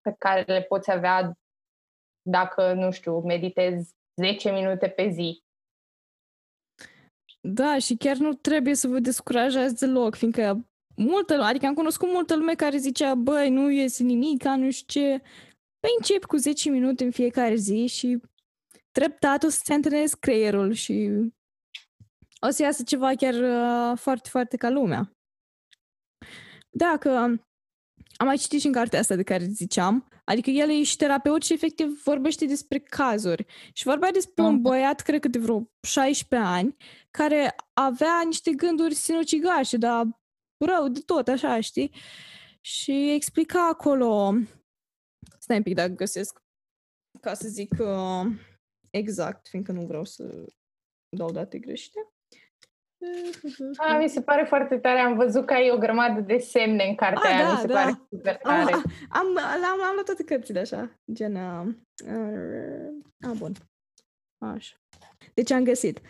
pe 0.00 0.14
care 0.18 0.44
le 0.46 0.62
poți 0.62 0.90
avea 0.90 1.38
dacă, 2.22 2.72
nu 2.72 2.90
știu, 2.90 3.20
meditezi 3.20 3.94
10 4.20 4.50
minute 4.50 4.88
pe 4.88 5.08
zi. 5.08 5.44
Da, 7.40 7.78
și 7.78 7.96
chiar 7.96 8.16
nu 8.16 8.32
trebuie 8.32 8.74
să 8.74 8.88
vă 8.88 8.98
descurajați 8.98 9.78
deloc, 9.78 10.14
fiindcă 10.14 10.66
multă, 10.96 11.34
adică 11.34 11.66
am 11.66 11.74
cunoscut 11.74 12.08
multă 12.12 12.36
lume 12.36 12.54
care 12.54 12.76
zicea, 12.76 13.14
băi, 13.14 13.50
nu 13.50 13.70
iese 13.70 14.02
nimic, 14.02 14.44
nu 14.44 14.70
știu 14.70 15.00
ce. 15.00 15.22
Păi 15.86 15.94
încep 15.98 16.24
cu 16.24 16.36
10 16.36 16.70
minute 16.70 17.04
în 17.04 17.10
fiecare 17.10 17.54
zi 17.54 17.86
și 17.86 18.20
treptat 18.90 19.42
o 19.42 19.48
să-ți 19.48 19.72
antrenezi 19.72 20.18
creierul 20.18 20.72
și 20.72 21.10
o 22.40 22.50
să 22.50 22.62
iasă 22.62 22.82
ceva 22.82 23.14
chiar 23.14 23.34
uh, 23.34 23.98
foarte, 23.98 24.28
foarte 24.28 24.56
ca 24.56 24.68
lumea. 24.68 25.10
Da, 26.70 26.96
că 27.00 27.08
am 28.16 28.26
mai 28.26 28.36
citit 28.36 28.60
și 28.60 28.66
în 28.66 28.72
cartea 28.72 28.98
asta 28.98 29.14
de 29.14 29.22
care 29.22 29.44
ziceam, 29.44 30.08
adică 30.24 30.50
el 30.50 30.70
e 30.70 30.82
și 30.82 30.96
terapeut 30.96 31.42
și 31.42 31.52
efectiv 31.52 32.02
vorbește 32.02 32.46
despre 32.46 32.78
cazuri. 32.78 33.46
Și 33.72 33.84
vorbea 33.84 34.10
despre 34.10 34.44
un 34.44 34.60
băiat, 34.60 35.00
cred 35.00 35.20
că 35.20 35.28
de 35.28 35.38
vreo 35.38 35.70
16 35.86 36.48
ani, 36.48 36.76
care 37.10 37.54
avea 37.72 38.22
niște 38.24 38.50
gânduri 38.50 38.94
sinucigașe, 38.94 39.76
dar 39.76 40.20
rău 40.64 40.88
de 40.88 41.00
tot, 41.00 41.28
așa, 41.28 41.60
știi? 41.60 41.92
Și 42.60 43.10
explica 43.10 43.68
acolo... 43.68 44.34
Stai 45.38 45.56
un 45.56 45.62
pic 45.62 45.74
dacă 45.74 45.92
găsesc 45.92 46.42
ca 47.20 47.34
să 47.34 47.48
zic 47.48 47.74
uh, 47.78 48.26
exact, 48.90 49.48
fiindcă 49.48 49.72
nu 49.72 49.86
vreau 49.86 50.04
să 50.04 50.44
dau 51.08 51.30
date 51.30 51.58
greșite. 51.58 52.10
A, 53.76 53.96
mi 53.96 54.08
se 54.08 54.22
pare 54.22 54.44
foarte 54.44 54.78
tare. 54.78 54.98
Am 54.98 55.16
văzut 55.16 55.46
că 55.46 55.52
ai 55.52 55.70
o 55.70 55.78
grămadă 55.78 56.20
de 56.20 56.38
semne 56.38 56.84
în 56.84 56.94
cartea 56.94 57.30
A, 57.30 57.34
aia. 57.34 57.44
Da, 57.44 57.52
mi 57.52 57.58
se 57.58 57.66
da. 57.66 57.74
pare 57.74 58.06
super 58.10 58.36
tare. 58.36 58.72
Am, 58.72 58.82
am, 59.08 59.38
am, 59.64 59.82
am 59.82 59.92
luat 59.92 60.04
toate 60.04 60.24
cărțile 60.24 60.58
așa. 60.58 61.00
Gen... 61.12 61.34
Uh, 61.34 61.68
a, 63.20 63.32
bun. 63.38 63.52
Așa. 64.38 64.76
Deci 65.34 65.50
am 65.50 65.64
găsit. 65.64 65.98
Uh, 65.98 66.04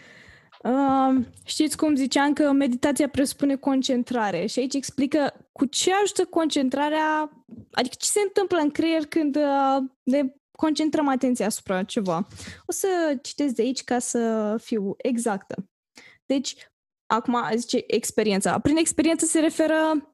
știți 1.45 1.77
cum 1.77 1.95
ziceam 1.95 2.33
că 2.33 2.53
meditația 2.53 3.09
presupune 3.09 3.57
concentrare 3.57 4.47
și 4.47 4.59
aici 4.59 4.75
explică 4.75 5.49
cu 5.53 5.65
ce 5.65 5.91
ajută 6.03 6.25
concentrarea, 6.25 7.31
adică 7.73 7.95
ce 7.99 8.09
se 8.09 8.21
întâmplă 8.21 8.59
în 8.59 8.71
creier 8.71 9.07
când 9.07 9.37
uh, 9.37 9.83
ne 10.03 10.35
concentrăm 10.59 11.09
atenția 11.09 11.47
asupra 11.47 11.83
ceva. 11.83 12.27
O 12.67 12.73
să 12.73 13.19
citesc 13.23 13.55
de 13.55 13.63
aici 13.63 13.85
ca 13.85 13.99
să 13.99 14.55
fiu 14.63 14.95
exactă. 14.97 15.69
Deci, 16.27 16.57
acum 17.07 17.37
zice 17.55 17.85
experiența. 17.87 18.59
Prin 18.59 18.77
experiență 18.77 19.25
se 19.25 19.41
referă 19.41 20.13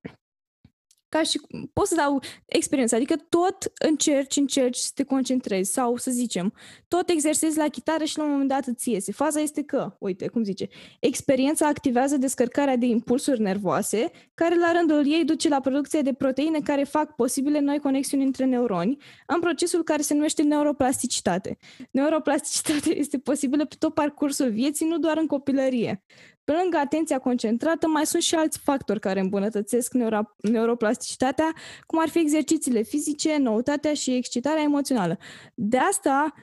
ca 1.13 1.23
și 1.23 1.41
pot 1.73 1.87
să 1.87 1.95
dau 1.95 2.23
experiență, 2.47 2.95
adică 2.95 3.17
tot 3.29 3.57
încerci, 3.89 4.37
încerci 4.37 4.77
să 4.77 4.91
te 4.95 5.05
concentrezi 5.05 5.73
sau 5.73 5.97
să 5.97 6.11
zicem, 6.11 6.53
tot 6.89 7.09
exersezi 7.09 7.59
la 7.59 7.69
chitară 7.69 8.05
și 8.05 8.19
la 8.19 8.25
un 8.25 8.31
moment 8.31 8.49
dat 8.49 8.67
îți 8.67 8.91
iese. 8.91 9.13
Faza 9.13 9.41
este 9.41 9.63
că, 9.63 9.97
uite, 9.99 10.29
cum 10.29 10.45
zice, 10.45 10.69
experiența 11.01 11.67
activează 11.67 12.17
descărcarea 12.17 12.77
de 12.77 12.87
impulsuri 12.87 13.41
nervoase, 13.41 14.11
care 14.35 14.57
la 14.57 14.73
rândul 14.73 15.13
ei 15.13 15.25
duce 15.25 15.49
la 15.49 15.61
producția 15.61 16.03
de 16.03 16.13
proteine 16.13 16.59
care 16.59 16.85
fac 16.85 17.15
posibile 17.15 17.61
noi 17.61 17.79
conexiuni 17.79 18.25
între 18.25 18.45
neuroni, 18.45 18.97
în 19.27 19.41
procesul 19.41 19.83
care 19.83 20.03
se 20.03 20.15
numește 20.15 20.43
neuroplasticitate. 20.43 21.57
Neuroplasticitatea 21.91 22.93
este 23.05 23.19
posibilă 23.19 23.65
pe 23.65 23.75
tot 23.79 23.95
parcursul 23.95 24.51
vieții, 24.51 24.87
nu 24.87 24.99
doar 24.99 25.17
în 25.17 25.27
copilărie. 25.27 26.03
Pe 26.45 26.53
lângă 26.53 26.77
atenția 26.77 27.19
concentrată, 27.19 27.87
mai 27.87 28.07
sunt 28.07 28.23
și 28.23 28.35
alți 28.35 28.59
factori 28.59 29.01
care 29.01 29.21
îmbunătățesc 29.21 29.93
neuro- 29.95 30.37
neuroplasticitatea, 30.37 31.53
cum 31.87 31.99
ar 31.99 32.09
fi 32.09 32.19
exercițiile 32.19 32.83
fizice, 32.83 33.37
noutatea 33.37 33.95
și 33.95 34.15
excitarea 34.15 34.63
emoțională. 34.63 35.19
De 35.55 35.79
asta, 35.79 36.35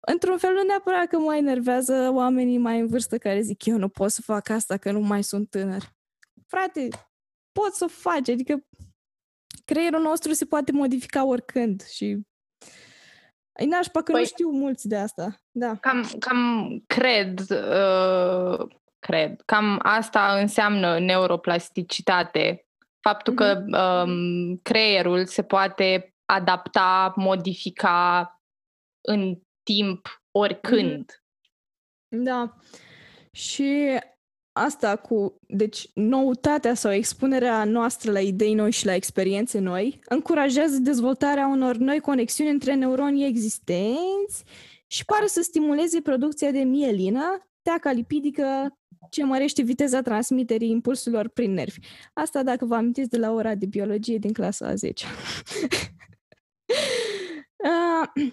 într-un 0.00 0.38
fel, 0.38 0.52
nu 0.52 0.62
neapărat 0.62 1.06
că 1.06 1.18
mă 1.18 1.36
enervează 1.36 2.10
oamenii 2.12 2.58
mai 2.58 2.80
în 2.80 2.86
vârstă 2.86 3.18
care 3.18 3.40
zic 3.40 3.64
eu 3.64 3.76
nu 3.76 3.88
pot 3.88 4.10
să 4.10 4.22
fac 4.22 4.48
asta, 4.48 4.76
că 4.76 4.92
nu 4.92 5.00
mai 5.00 5.22
sunt 5.22 5.50
tânăr. 5.50 5.82
Frate, 6.46 6.88
poți 7.52 7.78
să 7.78 7.84
o 7.84 7.88
faci, 7.88 8.28
adică 8.28 8.66
creierul 9.64 10.00
nostru 10.00 10.32
se 10.32 10.44
poate 10.44 10.72
modifica 10.72 11.24
oricând 11.24 11.82
și 11.82 12.20
ai 13.58 13.66
nașpa 13.66 14.02
că 14.02 14.12
păi, 14.12 14.20
nu 14.20 14.26
știu 14.26 14.50
mulți 14.50 14.88
de 14.88 14.96
asta. 14.96 15.40
Da. 15.50 15.76
Cam, 15.76 16.10
cam 16.18 16.82
cred 16.86 17.40
uh, 17.50 18.66
cred. 19.06 19.42
Cam 19.44 19.80
asta 19.82 20.38
înseamnă 20.40 20.98
neuroplasticitate. 20.98 22.66
Faptul 23.00 23.34
că 23.34 23.62
mm-hmm. 23.62 24.04
um, 24.04 24.56
creierul 24.62 25.26
se 25.26 25.42
poate 25.42 26.14
adapta, 26.24 27.12
modifica 27.16 28.28
în 29.00 29.38
timp, 29.62 30.22
oricând. 30.30 31.12
Mm-hmm. 31.12 32.22
Da. 32.22 32.54
Și 33.32 33.98
asta 34.52 34.96
cu, 34.96 35.38
deci, 35.40 35.88
noutatea 35.94 36.74
sau 36.74 36.92
expunerea 36.92 37.64
noastră 37.64 38.12
la 38.12 38.20
idei 38.20 38.54
noi 38.54 38.70
și 38.70 38.86
la 38.86 38.94
experiențe 38.94 39.58
noi 39.58 40.00
încurajează 40.08 40.78
dezvoltarea 40.78 41.46
unor 41.46 41.76
noi 41.76 42.00
conexiuni 42.00 42.50
între 42.50 42.74
neuronii 42.74 43.26
existenți 43.26 44.44
și 44.86 45.04
pare 45.04 45.26
să 45.26 45.42
stimuleze 45.42 46.00
producția 46.00 46.50
de 46.50 46.62
mielină, 46.62 47.48
teaca 47.62 47.92
lipidică, 47.92 48.78
ce 49.10 49.24
mărește 49.24 49.62
viteza 49.62 50.02
transmiterii 50.02 50.70
impulsurilor 50.70 51.28
prin 51.28 51.52
nervi. 51.52 51.78
Asta 52.12 52.42
dacă 52.42 52.64
vă 52.64 52.74
amintiți 52.74 53.10
de 53.10 53.18
la 53.18 53.32
ora 53.32 53.54
de 53.54 53.66
biologie 53.66 54.18
din 54.18 54.32
clasa 54.32 54.66
a 54.66 54.74
10. 54.74 55.06
uh, 57.56 58.32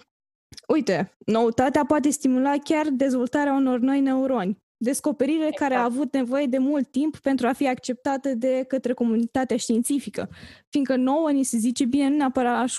uite, 0.74 1.16
noutatea 1.26 1.84
poate 1.84 2.10
stimula 2.10 2.58
chiar 2.64 2.88
dezvoltarea 2.88 3.52
unor 3.52 3.78
noi 3.78 4.00
neuroni. 4.00 4.56
Descoperire 4.76 5.46
exact. 5.46 5.56
care 5.56 5.74
a 5.74 5.84
avut 5.84 6.12
nevoie 6.12 6.46
de 6.46 6.58
mult 6.58 6.90
timp 6.90 7.18
pentru 7.18 7.46
a 7.46 7.52
fi 7.52 7.68
acceptată 7.68 8.34
de 8.34 8.64
către 8.68 8.92
comunitatea 8.92 9.56
științifică. 9.56 10.28
Fiindcă 10.68 10.96
nouă 10.96 11.30
ni 11.30 11.42
se 11.42 11.56
zice, 11.56 11.84
bine, 11.84 12.08
nu 12.08 12.16
neapărat 12.16 12.70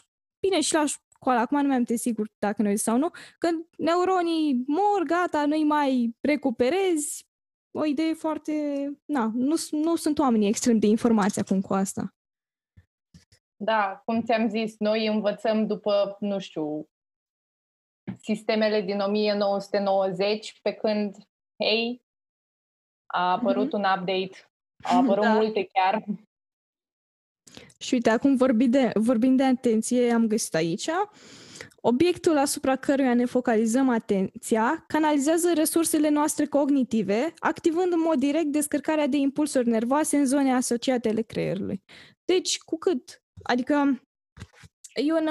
bine 0.47 0.61
și 0.61 0.73
la 0.73 0.85
școală, 0.85 1.39
acum 1.39 1.61
nu 1.61 1.67
mai 1.67 1.75
am 1.75 1.85
sigur 1.95 2.27
dacă 2.39 2.61
noi 2.61 2.77
sau 2.77 2.97
nu, 2.97 3.09
că 3.39 3.49
neuronii 3.77 4.63
mor, 4.67 5.03
gata, 5.05 5.45
nu-i 5.45 5.63
mai 5.63 6.15
recuperezi, 6.21 7.25
o 7.73 7.85
idee 7.85 8.13
foarte... 8.13 8.53
Na, 9.05 9.31
nu, 9.33 9.55
nu 9.71 9.95
sunt 9.95 10.19
oamenii 10.19 10.47
extrem 10.47 10.79
de 10.79 10.87
informați 10.87 11.39
acum 11.39 11.61
cu 11.61 11.73
asta. 11.73 12.13
Da, 13.55 14.01
cum 14.05 14.21
ți-am 14.21 14.49
zis, 14.49 14.75
noi 14.77 15.07
învățăm 15.07 15.67
după, 15.67 16.17
nu 16.19 16.39
știu, 16.39 16.89
sistemele 18.21 18.81
din 18.81 18.99
1990, 18.99 20.59
pe 20.61 20.71
când, 20.71 21.15
hei, 21.63 22.05
a 23.05 23.31
apărut 23.31 23.67
mm-hmm. 23.67 23.71
un 23.71 23.85
update, 23.99 24.51
au 24.83 24.99
apărut 24.99 25.23
da. 25.23 25.33
multe 25.33 25.69
chiar. 25.73 26.03
Și 27.77 27.93
uite, 27.93 28.09
acum 28.09 28.35
vorbind 28.35 28.71
de, 28.71 28.91
vorbind 28.93 29.37
de 29.37 29.43
atenție, 29.43 30.11
am 30.11 30.27
găsit 30.27 30.55
aici, 30.55 30.89
Obiectul 31.85 32.37
asupra 32.37 32.75
căruia 32.75 33.13
ne 33.13 33.25
focalizăm 33.25 33.89
atenția 33.89 34.83
canalizează 34.87 35.51
resursele 35.53 36.09
noastre 36.09 36.45
cognitive, 36.45 37.33
activând 37.39 37.91
în 37.91 37.99
mod 37.99 38.19
direct 38.19 38.45
descărcarea 38.45 39.07
de 39.07 39.17
impulsuri 39.17 39.69
nervoase 39.69 40.17
în 40.17 40.25
zone 40.25 40.53
asociate 40.53 41.09
ale 41.09 41.21
creierului. 41.21 41.83
Deci, 42.25 42.57
cu 42.57 42.77
cât? 42.77 43.23
Adică, 43.43 44.01
e 44.93 45.13
un... 45.13 45.29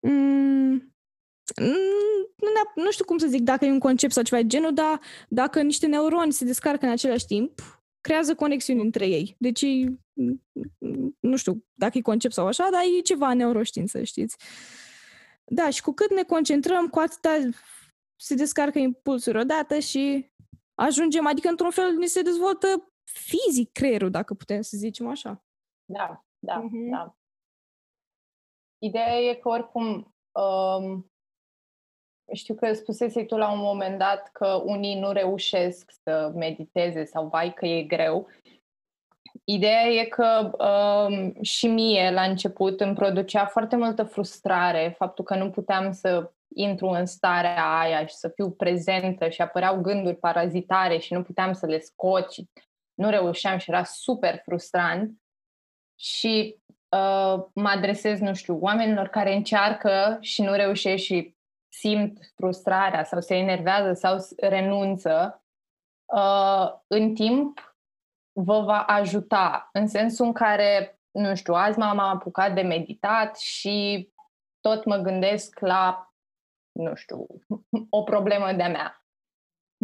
Mm, 0.00 0.94
nu, 2.36 2.82
nu 2.82 2.90
știu 2.90 3.04
cum 3.04 3.18
să 3.18 3.26
zic 3.26 3.40
dacă 3.40 3.64
e 3.64 3.70
un 3.70 3.78
concept 3.78 4.12
sau 4.12 4.22
ceva 4.22 4.40
de 4.40 4.46
genul, 4.46 4.74
dar 4.74 5.00
dacă 5.28 5.62
niște 5.62 5.86
neuroni 5.86 6.32
se 6.32 6.44
descarcă 6.44 6.84
în 6.84 6.92
același 6.92 7.26
timp, 7.26 7.60
creează 8.00 8.34
conexiuni 8.34 8.80
între 8.80 9.06
ei. 9.06 9.36
Deci, 9.38 9.64
nu 11.20 11.36
știu 11.36 11.64
dacă 11.74 11.98
e 11.98 12.00
concept 12.00 12.34
sau 12.34 12.46
așa, 12.46 12.68
dar 12.70 12.82
e 12.98 13.00
ceva 13.00 13.34
neuroștiință, 13.34 14.02
știți? 14.02 14.36
Da, 15.44 15.70
și 15.70 15.82
cu 15.82 15.92
cât 15.92 16.10
ne 16.10 16.22
concentrăm, 16.22 16.88
cu 16.88 16.98
atâta 16.98 17.48
se 18.16 18.34
descarcă 18.34 18.78
impulsuri 18.78 19.38
odată 19.38 19.78
și 19.78 20.30
ajungem, 20.74 21.26
adică 21.26 21.48
într-un 21.48 21.70
fel 21.70 21.92
ne 21.92 22.06
se 22.06 22.22
dezvoltă 22.22 22.92
fizic 23.04 23.72
creierul, 23.72 24.10
dacă 24.10 24.34
putem 24.34 24.60
să 24.60 24.76
zicem 24.76 25.08
așa. 25.08 25.44
Da, 25.84 26.24
da, 26.38 26.62
uh-huh. 26.62 26.90
da. 26.90 27.16
Ideea 28.78 29.18
e 29.18 29.34
că 29.34 29.48
oricum 29.48 30.14
um, 30.32 31.12
știu 32.32 32.54
că 32.54 32.72
spusese 32.72 33.24
tu 33.24 33.36
la 33.36 33.52
un 33.52 33.58
moment 33.58 33.98
dat 33.98 34.30
că 34.32 34.62
unii 34.64 35.00
nu 35.00 35.12
reușesc 35.12 35.90
să 36.02 36.32
mediteze 36.34 37.04
sau 37.04 37.28
vai 37.28 37.54
că 37.54 37.66
e 37.66 37.82
greu. 37.82 38.28
Ideea 39.44 39.86
e 39.86 40.04
că 40.04 40.50
um, 40.64 41.42
și 41.42 41.66
mie 41.66 42.10
la 42.10 42.22
început 42.22 42.80
îmi 42.80 42.94
producea 42.94 43.46
foarte 43.46 43.76
multă 43.76 44.02
frustrare 44.02 44.94
faptul 44.98 45.24
că 45.24 45.34
nu 45.34 45.50
puteam 45.50 45.92
să 45.92 46.32
intru 46.54 46.86
în 46.86 47.06
starea 47.06 47.78
aia 47.78 48.06
și 48.06 48.14
să 48.14 48.28
fiu 48.28 48.50
prezentă 48.50 49.28
și 49.28 49.42
apăreau 49.42 49.80
gânduri 49.80 50.16
parazitare 50.16 50.98
și 50.98 51.12
nu 51.12 51.22
puteam 51.22 51.52
să 51.52 51.66
le 51.66 51.78
scot 51.78 52.32
și 52.32 52.50
nu 52.94 53.10
reușeam 53.10 53.58
și 53.58 53.70
era 53.70 53.84
super 53.84 54.40
frustrant. 54.44 55.10
Și 55.98 56.56
uh, 56.88 57.44
mă 57.54 57.68
adresez, 57.68 58.18
nu 58.18 58.34
știu, 58.34 58.58
oamenilor 58.60 59.08
care 59.08 59.34
încearcă 59.34 60.18
și 60.20 60.42
nu 60.42 60.52
reușesc 60.52 61.02
și 61.02 61.36
simt 61.68 62.18
frustrarea 62.36 63.04
sau 63.04 63.20
se 63.20 63.34
enervează 63.34 63.92
sau 63.92 64.16
renunță, 64.36 65.42
uh, 66.04 66.72
în 66.86 67.14
timp 67.14 67.71
vă 68.32 68.60
va 68.60 68.82
ajuta 68.82 69.68
în 69.72 69.86
sensul 69.86 70.26
în 70.26 70.32
care, 70.32 71.00
nu 71.10 71.34
știu, 71.34 71.54
azi 71.54 71.78
m-am 71.78 71.98
apucat 71.98 72.54
de 72.54 72.60
meditat 72.60 73.38
și 73.38 74.08
tot 74.60 74.84
mă 74.84 74.96
gândesc 74.96 75.58
la, 75.60 76.12
nu 76.72 76.94
știu, 76.94 77.26
o 77.98 78.02
problemă 78.02 78.52
de-a 78.52 78.68
mea. 78.68 78.96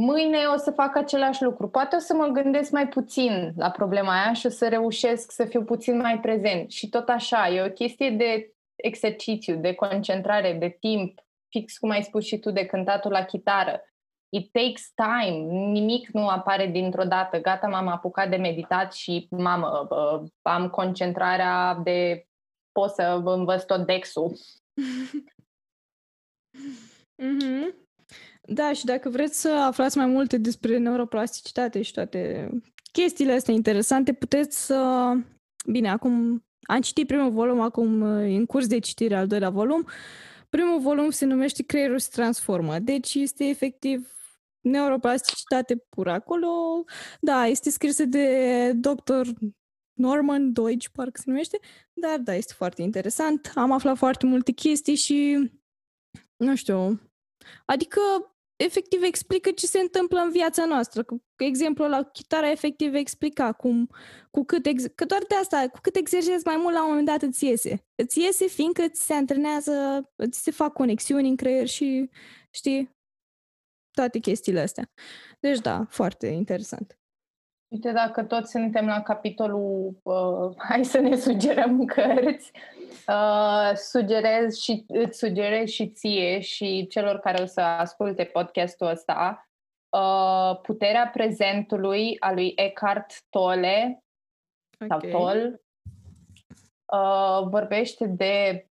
Mâine 0.01 0.47
o 0.47 0.57
să 0.57 0.71
fac 0.71 0.97
același 0.97 1.43
lucru. 1.43 1.69
Poate 1.69 1.97
o 1.97 1.99
să 1.99 2.15
mă 2.15 2.27
gândesc 2.27 2.71
mai 2.71 2.89
puțin 2.89 3.53
la 3.57 3.71
problema 3.71 4.23
aia 4.23 4.33
și 4.33 4.47
o 4.47 4.49
să 4.49 4.69
reușesc 4.69 5.31
să 5.31 5.45
fiu 5.45 5.65
puțin 5.65 5.97
mai 5.97 6.21
prezent. 6.21 6.71
Și 6.71 6.89
tot 6.89 7.09
așa, 7.09 7.49
e 7.49 7.63
o 7.63 7.71
chestie 7.71 8.11
de 8.11 8.53
exercițiu, 8.77 9.57
de 9.57 9.75
concentrare, 9.75 10.53
de 10.53 10.77
timp, 10.81 11.21
fix 11.49 11.79
cum 11.79 11.91
ai 11.91 12.03
spus 12.03 12.25
și 12.25 12.39
tu, 12.39 12.51
de 12.51 12.67
cântatul 12.67 13.11
la 13.11 13.25
chitară. 13.25 13.83
It 14.29 14.53
takes 14.53 14.93
time, 14.95 15.37
nimic 15.51 16.09
nu 16.09 16.29
apare 16.29 16.67
dintr-o 16.67 17.05
dată. 17.05 17.41
Gata, 17.41 17.69
m-am 17.69 17.89
apucat 17.89 18.31
de 18.31 18.37
meditat 18.37 18.93
și, 18.93 19.29
mamă, 19.31 19.89
am 20.43 20.69
concentrarea 20.69 21.75
de 21.75 22.27
pot 22.73 22.91
să 22.91 23.23
învăț 23.25 23.63
tot 23.63 23.87
dexul. 23.87 24.39
mm-hmm. 27.23 27.75
Da, 28.51 28.73
și 28.73 28.85
dacă 28.85 29.09
vreți 29.09 29.41
să 29.41 29.49
aflați 29.49 29.97
mai 29.97 30.07
multe 30.07 30.37
despre 30.37 30.79
neuroplasticitate 30.79 31.83
și 31.83 31.93
toate 31.93 32.51
chestiile 32.93 33.33
astea 33.33 33.55
interesante, 33.55 34.13
puteți 34.13 34.67
să... 34.67 35.13
Bine, 35.67 35.91
acum 35.91 36.45
am 36.63 36.81
citit 36.81 37.07
primul 37.07 37.31
volum, 37.31 37.61
acum 37.61 38.03
în 38.03 38.47
curs 38.47 38.67
de 38.67 38.79
citire 38.79 39.17
al 39.17 39.27
doilea 39.27 39.51
volum. 39.51 39.87
Primul 40.49 40.81
volum 40.81 41.11
se 41.11 41.25
numește 41.25 41.63
Creierul 41.63 41.99
se 41.99 42.09
transformă. 42.13 42.79
Deci 42.79 43.15
este 43.15 43.45
efectiv 43.45 44.18
neuroplasticitate 44.61 45.77
pură 45.77 46.11
acolo. 46.11 46.49
Da, 47.21 47.47
este 47.47 47.71
scrisă 47.71 48.05
de 48.05 48.73
doctor 48.73 49.27
Norman 49.93 50.53
Deutsch, 50.53 50.89
parcă 50.93 51.21
se 51.21 51.31
numește, 51.31 51.59
dar 51.93 52.19
da, 52.19 52.35
este 52.35 52.53
foarte 52.57 52.83
interesant. 52.83 53.53
Am 53.55 53.71
aflat 53.71 53.97
foarte 53.97 54.27
multe 54.27 54.53
chestii 54.53 54.95
și, 54.95 55.51
nu 56.37 56.57
știu, 56.57 57.01
adică 57.65 58.01
efectiv 58.57 59.03
explică 59.03 59.51
ce 59.51 59.67
se 59.67 59.79
întâmplă 59.79 60.19
în 60.19 60.31
viața 60.31 60.65
noastră. 60.65 61.03
Cu 61.03 61.23
exemplu 61.37 61.89
la 61.89 62.03
chitara 62.03 62.51
efectiv 62.51 62.95
explica 62.95 63.53
cum, 63.53 63.91
cu 64.31 64.45
cât, 64.45 64.67
ex- 64.67 64.93
că 64.95 65.05
doar 65.05 65.23
de 65.29 65.35
asta, 65.35 65.69
cu 65.69 65.79
cât 65.83 65.97
exersezi 65.97 66.47
mai 66.47 66.57
mult 66.57 66.75
la 66.75 66.83
un 66.83 66.89
moment 66.89 67.07
dat 67.07 67.23
îți 67.23 67.45
iese. 67.45 67.87
Îți 67.95 68.21
iese 68.21 68.47
fiindcă 68.47 68.89
ți 68.89 69.03
se 69.03 69.13
antrenează, 69.13 70.09
îți 70.17 70.43
se 70.43 70.51
fac 70.51 70.73
conexiuni 70.73 71.29
în 71.29 71.37
creier 71.37 71.67
și 71.67 72.11
știi 72.51 72.98
toate 74.01 74.19
chestiile 74.19 74.61
astea. 74.61 74.91
Deci 75.41 75.59
da, 75.59 75.85
foarte 75.89 76.27
interesant. 76.27 76.99
Uite, 77.69 77.93
dacă 77.93 78.23
toți 78.23 78.51
suntem 78.51 78.87
la 78.87 79.03
capitolul 79.03 79.99
uh, 80.03 80.55
hai 80.69 80.85
să 80.85 80.99
ne 80.99 81.17
sugerăm 81.17 81.85
cărți, 81.85 82.53
uh, 83.09 83.73
sugerez 83.75 84.57
și, 84.57 84.85
îți 84.87 85.19
sugerez 85.19 85.69
și 85.69 85.89
ție 85.89 86.41
și 86.41 86.87
celor 86.87 87.19
care 87.19 87.43
o 87.43 87.47
să 87.47 87.61
asculte 87.61 88.25
podcastul 88.25 88.87
ăsta 88.87 89.49
uh, 89.89 90.61
Puterea 90.63 91.11
prezentului 91.13 92.17
a 92.19 92.33
lui 92.33 92.53
Eckhart 92.57 93.23
Tolle 93.29 94.05
okay. 94.81 94.89
sau 94.89 95.21
Toll 95.21 95.63
uh, 96.93 97.49
vorbește 97.49 98.07
de 98.07 98.67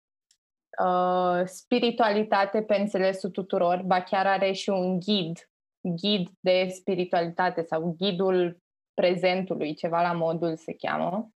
uh, 0.83 1.41
spiritualitate 1.45 2.61
pe 2.61 2.75
înțelesul 2.75 3.29
tuturor, 3.29 3.81
ba 3.85 4.01
chiar 4.01 4.27
are 4.27 4.51
și 4.51 4.69
un 4.69 4.99
ghid, 4.99 5.49
ghid 5.81 6.29
de 6.39 6.67
spiritualitate 6.69 7.63
sau 7.63 7.95
ghidul 7.97 8.57
prezentului, 8.93 9.73
ceva 9.73 10.01
la 10.01 10.13
modul 10.13 10.55
se 10.55 10.73
cheamă. 10.73 11.29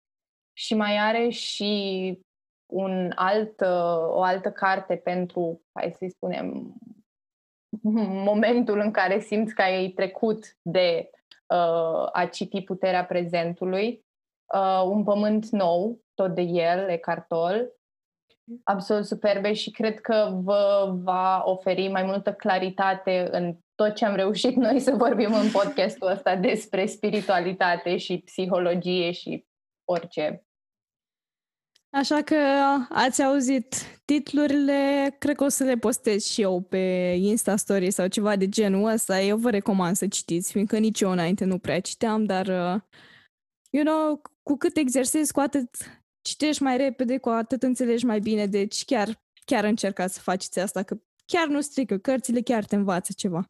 Și 0.52 0.74
mai 0.74 0.96
are 0.96 1.28
și 1.28 2.18
un 2.72 3.12
alt, 3.14 3.60
o 4.08 4.22
altă 4.22 4.50
carte 4.50 4.96
pentru, 4.96 5.62
hai 5.72 5.94
să-i 5.98 6.10
spunem, 6.10 6.74
momentul 8.30 8.78
în 8.78 8.90
care 8.90 9.20
simți 9.20 9.54
că 9.54 9.62
ai 9.62 9.88
trecut 9.88 10.56
de 10.62 11.10
uh, 11.46 12.08
a 12.12 12.28
citi 12.32 12.62
puterea 12.62 13.04
prezentului. 13.04 14.06
Uh, 14.54 14.82
un 14.84 15.04
pământ 15.04 15.48
nou, 15.48 16.00
tot 16.14 16.34
de 16.34 16.42
el, 16.42 16.88
Eckhart 16.88 17.28
Tolle, 17.28 17.72
absolut 18.64 19.06
superbe 19.06 19.52
și 19.52 19.70
cred 19.70 20.00
că 20.00 20.40
vă 20.42 20.92
va 21.02 21.42
oferi 21.44 21.88
mai 21.88 22.02
multă 22.02 22.32
claritate 22.32 23.28
în 23.30 23.56
tot 23.74 23.94
ce 23.94 24.04
am 24.04 24.14
reușit 24.14 24.56
noi 24.66 24.80
să 24.80 24.90
vorbim 24.90 25.34
în 25.34 25.50
podcastul 25.50 26.10
ăsta 26.10 26.36
despre 26.36 26.86
spiritualitate 26.86 27.96
și 27.96 28.18
psihologie 28.18 29.10
și 29.10 29.46
orice. 29.84 30.42
Așa 31.90 32.22
că 32.22 32.36
ați 32.88 33.22
auzit 33.22 33.74
titlurile, 34.04 35.14
cred 35.18 35.36
că 35.36 35.44
o 35.44 35.48
să 35.48 35.64
le 35.64 35.76
postez 35.76 36.24
și 36.24 36.42
eu 36.42 36.60
pe 36.60 37.14
Insta 37.18 37.56
Story 37.56 37.90
sau 37.90 38.06
ceva 38.06 38.36
de 38.36 38.48
genul 38.48 38.90
ăsta. 38.90 39.20
Eu 39.20 39.36
vă 39.36 39.50
recomand 39.50 39.96
să 39.96 40.06
citiți, 40.06 40.52
fiindcă 40.52 40.78
nici 40.78 41.00
eu 41.00 41.10
înainte 41.10 41.44
nu 41.44 41.58
prea 41.58 41.80
citeam, 41.80 42.24
dar, 42.24 42.46
uh, 42.46 42.80
you 43.70 43.84
know, 43.84 44.22
cu 44.42 44.56
cât 44.56 44.76
exersezi, 44.76 45.32
cu 45.32 45.40
atât 45.40 45.68
citești 46.28 46.62
mai 46.62 46.76
repede, 46.76 47.18
cu 47.18 47.28
atât 47.28 47.62
înțelegi 47.62 48.04
mai 48.04 48.20
bine, 48.20 48.46
deci 48.46 48.84
chiar, 48.84 49.22
chiar 49.44 49.64
încercați 49.64 50.14
să 50.14 50.20
faceți 50.20 50.58
asta, 50.58 50.82
că 50.82 51.00
chiar 51.26 51.46
nu 51.46 51.60
strică, 51.60 51.98
cărțile 51.98 52.40
chiar 52.40 52.64
te 52.64 52.74
învață 52.76 53.12
ceva. 53.16 53.44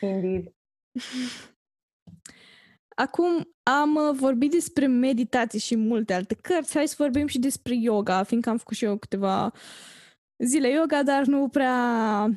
Indeed. 0.00 0.52
Acum 3.04 3.48
am 3.62 3.94
uh, 3.94 4.14
vorbit 4.14 4.50
despre 4.50 4.86
meditație 4.86 5.58
și 5.58 5.76
multe 5.76 6.12
alte 6.12 6.34
cărți. 6.34 6.74
Hai 6.74 6.88
să 6.88 6.94
vorbim 6.98 7.26
și 7.26 7.38
despre 7.38 7.74
yoga, 7.74 8.22
fiindcă 8.22 8.50
am 8.50 8.56
făcut 8.56 8.76
și 8.76 8.84
eu 8.84 8.96
câteva 8.96 9.52
zile 10.44 10.68
yoga, 10.68 11.02
dar 11.02 11.24
nu 11.24 11.48
prea 11.48 12.30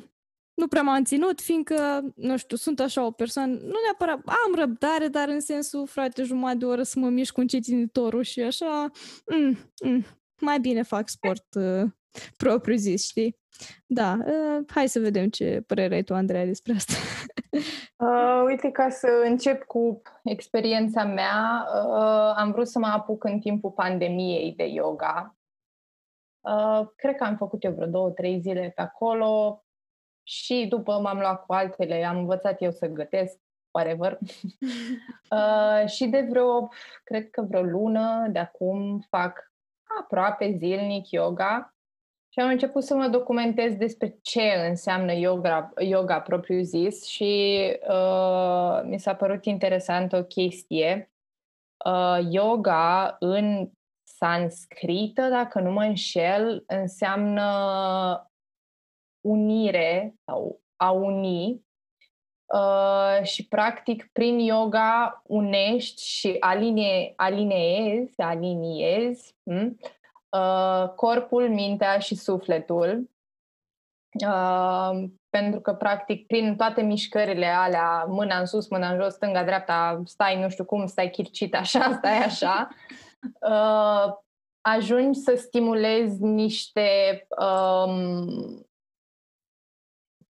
nu 0.60 0.68
prea 0.68 0.82
m-am 0.82 1.04
ținut, 1.04 1.40
fiindcă, 1.40 2.00
nu 2.14 2.36
știu, 2.36 2.56
sunt 2.56 2.80
așa 2.80 3.04
o 3.06 3.10
persoană, 3.10 3.52
nu 3.52 3.74
neapărat, 3.84 4.20
am 4.26 4.54
răbdare, 4.54 5.08
dar 5.08 5.28
în 5.28 5.40
sensul, 5.40 5.86
frate, 5.86 6.22
jumătate 6.22 6.58
de 6.58 6.64
oră 6.64 6.82
să 6.82 6.98
mă 6.98 7.08
mișc 7.08 7.32
cu 7.32 7.40
încetinitorul 7.40 8.22
și 8.22 8.40
așa, 8.40 8.90
mm, 9.26 9.56
mm, 9.84 10.04
mai 10.40 10.60
bine 10.60 10.82
fac 10.82 11.08
sport 11.08 11.54
uh, 11.54 11.90
propriu 12.36 12.76
zis, 12.76 13.06
știi? 13.06 13.38
Da, 13.86 14.18
uh, 14.26 14.64
hai 14.66 14.88
să 14.88 14.98
vedem 14.98 15.28
ce 15.28 15.62
părere 15.66 15.94
ai 15.94 16.02
tu, 16.02 16.14
Andreea, 16.14 16.44
despre 16.44 16.72
asta. 16.72 16.92
Uh, 17.96 18.42
uite, 18.46 18.70
ca 18.70 18.88
să 18.88 19.08
încep 19.24 19.64
cu 19.64 20.02
experiența 20.24 21.04
mea, 21.04 21.66
uh, 21.74 22.32
am 22.36 22.50
vrut 22.52 22.68
să 22.68 22.78
mă 22.78 22.86
apuc 22.86 23.24
în 23.24 23.38
timpul 23.38 23.70
pandemiei 23.70 24.54
de 24.56 24.64
yoga. 24.64 25.36
Uh, 26.40 26.86
cred 26.96 27.16
că 27.16 27.24
am 27.24 27.36
făcut 27.36 27.64
eu 27.64 27.72
vreo 27.72 27.86
două, 27.86 28.10
trei 28.10 28.40
zile 28.40 28.72
pe 28.74 28.80
acolo 28.82 29.62
și 30.30 30.66
după 30.68 31.00
m-am 31.00 31.18
luat 31.18 31.46
cu 31.46 31.52
altele, 31.52 32.04
am 32.04 32.16
învățat 32.16 32.62
eu 32.62 32.70
să 32.70 32.86
gătesc, 32.86 33.38
whatever. 33.70 34.18
uh, 35.36 35.88
și 35.88 36.06
de 36.06 36.26
vreo, 36.30 36.68
cred 37.04 37.30
că 37.30 37.42
vreo 37.42 37.62
lună 37.62 38.26
de 38.28 38.38
acum 38.38 38.98
fac 39.08 39.52
aproape 40.00 40.54
zilnic 40.56 41.10
yoga 41.10 41.74
și 42.28 42.40
am 42.40 42.48
început 42.48 42.82
să 42.82 42.94
mă 42.94 43.08
documentez 43.08 43.74
despre 43.74 44.18
ce 44.22 44.42
înseamnă 44.68 45.12
yoga, 45.12 45.72
yoga 45.78 46.20
propriu 46.20 46.62
zis 46.62 47.06
și 47.06 47.62
uh, 47.88 48.80
mi 48.84 48.98
s-a 48.98 49.14
părut 49.14 49.44
interesant 49.44 50.12
o 50.12 50.24
chestie. 50.24 51.12
Uh, 51.84 52.18
yoga 52.30 53.16
în 53.18 53.70
sanscrită, 54.02 55.22
dacă 55.22 55.60
nu 55.60 55.70
mă 55.70 55.82
înșel, 55.82 56.64
înseamnă 56.66 58.29
unire 59.20 60.14
sau 60.24 60.60
a 60.76 60.90
uni 60.90 61.64
uh, 62.54 63.22
și 63.22 63.48
practic 63.48 64.08
prin 64.12 64.38
yoga 64.38 65.22
unești 65.26 66.02
și 66.02 66.36
aline, 66.40 67.12
alineezi, 67.16 68.20
aliniezi 68.20 69.34
hm? 69.42 69.78
uh, 70.28 70.88
corpul, 70.88 71.48
mintea 71.48 71.98
și 71.98 72.14
sufletul 72.14 73.10
Uh, 74.26 75.08
pentru 75.28 75.60
că, 75.60 75.72
practic, 75.72 76.26
prin 76.26 76.56
toate 76.56 76.82
mișcările 76.82 77.46
alea, 77.46 78.04
mâna 78.08 78.38
în 78.38 78.46
sus, 78.46 78.68
mâna 78.68 78.90
în 78.90 79.00
jos, 79.00 79.14
stânga, 79.14 79.44
dreapta, 79.44 80.02
stai 80.04 80.40
nu 80.40 80.48
știu 80.48 80.64
cum, 80.64 80.86
stai 80.86 81.10
chircit 81.10 81.54
așa, 81.54 81.92
stai 81.98 82.18
așa, 82.18 82.68
uh, 83.40 84.12
ajungi 84.60 85.18
să 85.18 85.34
stimulezi 85.36 86.22
niște 86.22 87.26
um, 87.28 88.66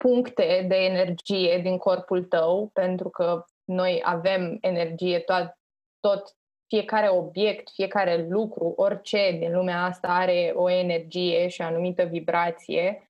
puncte 0.06 0.66
de 0.68 0.76
energie 0.76 1.60
din 1.62 1.78
corpul 1.78 2.24
tău, 2.24 2.70
pentru 2.74 3.10
că 3.10 3.46
noi 3.64 4.02
avem 4.04 4.58
energie, 4.62 5.20
tot, 5.20 5.58
tot 6.00 6.36
fiecare 6.68 7.10
obiect, 7.10 7.70
fiecare 7.70 8.28
lucru, 8.28 8.74
orice 8.76 9.36
din 9.40 9.52
lumea 9.52 9.84
asta 9.84 10.08
are 10.08 10.52
o 10.56 10.70
energie 10.70 11.48
și 11.48 11.62
o 11.62 11.66
anumită 11.66 12.04
vibrație 12.04 13.10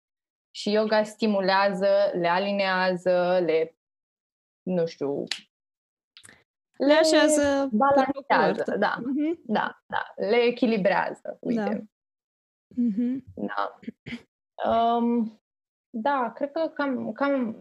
și 0.56 0.72
yoga 0.72 1.04
stimulează, 1.04 2.12
le 2.14 2.28
alinează, 2.28 3.40
le, 3.46 3.76
nu 4.62 4.86
știu, 4.86 5.24
le 6.78 6.94
așează 6.94 7.70
balancează, 7.72 8.78
da, 8.78 8.96
uh-huh. 9.00 9.40
da, 9.44 9.84
da, 9.88 10.14
le 10.16 10.36
echilibrează, 10.36 11.38
uite. 11.40 11.62
Da. 11.64 12.84
Uh-huh. 12.84 13.18
Da. 13.36 13.80
Um, 14.72 15.40
da, 15.98 16.32
cred 16.36 16.52
că 16.52 16.72
cam, 16.74 17.12
cam 17.12 17.58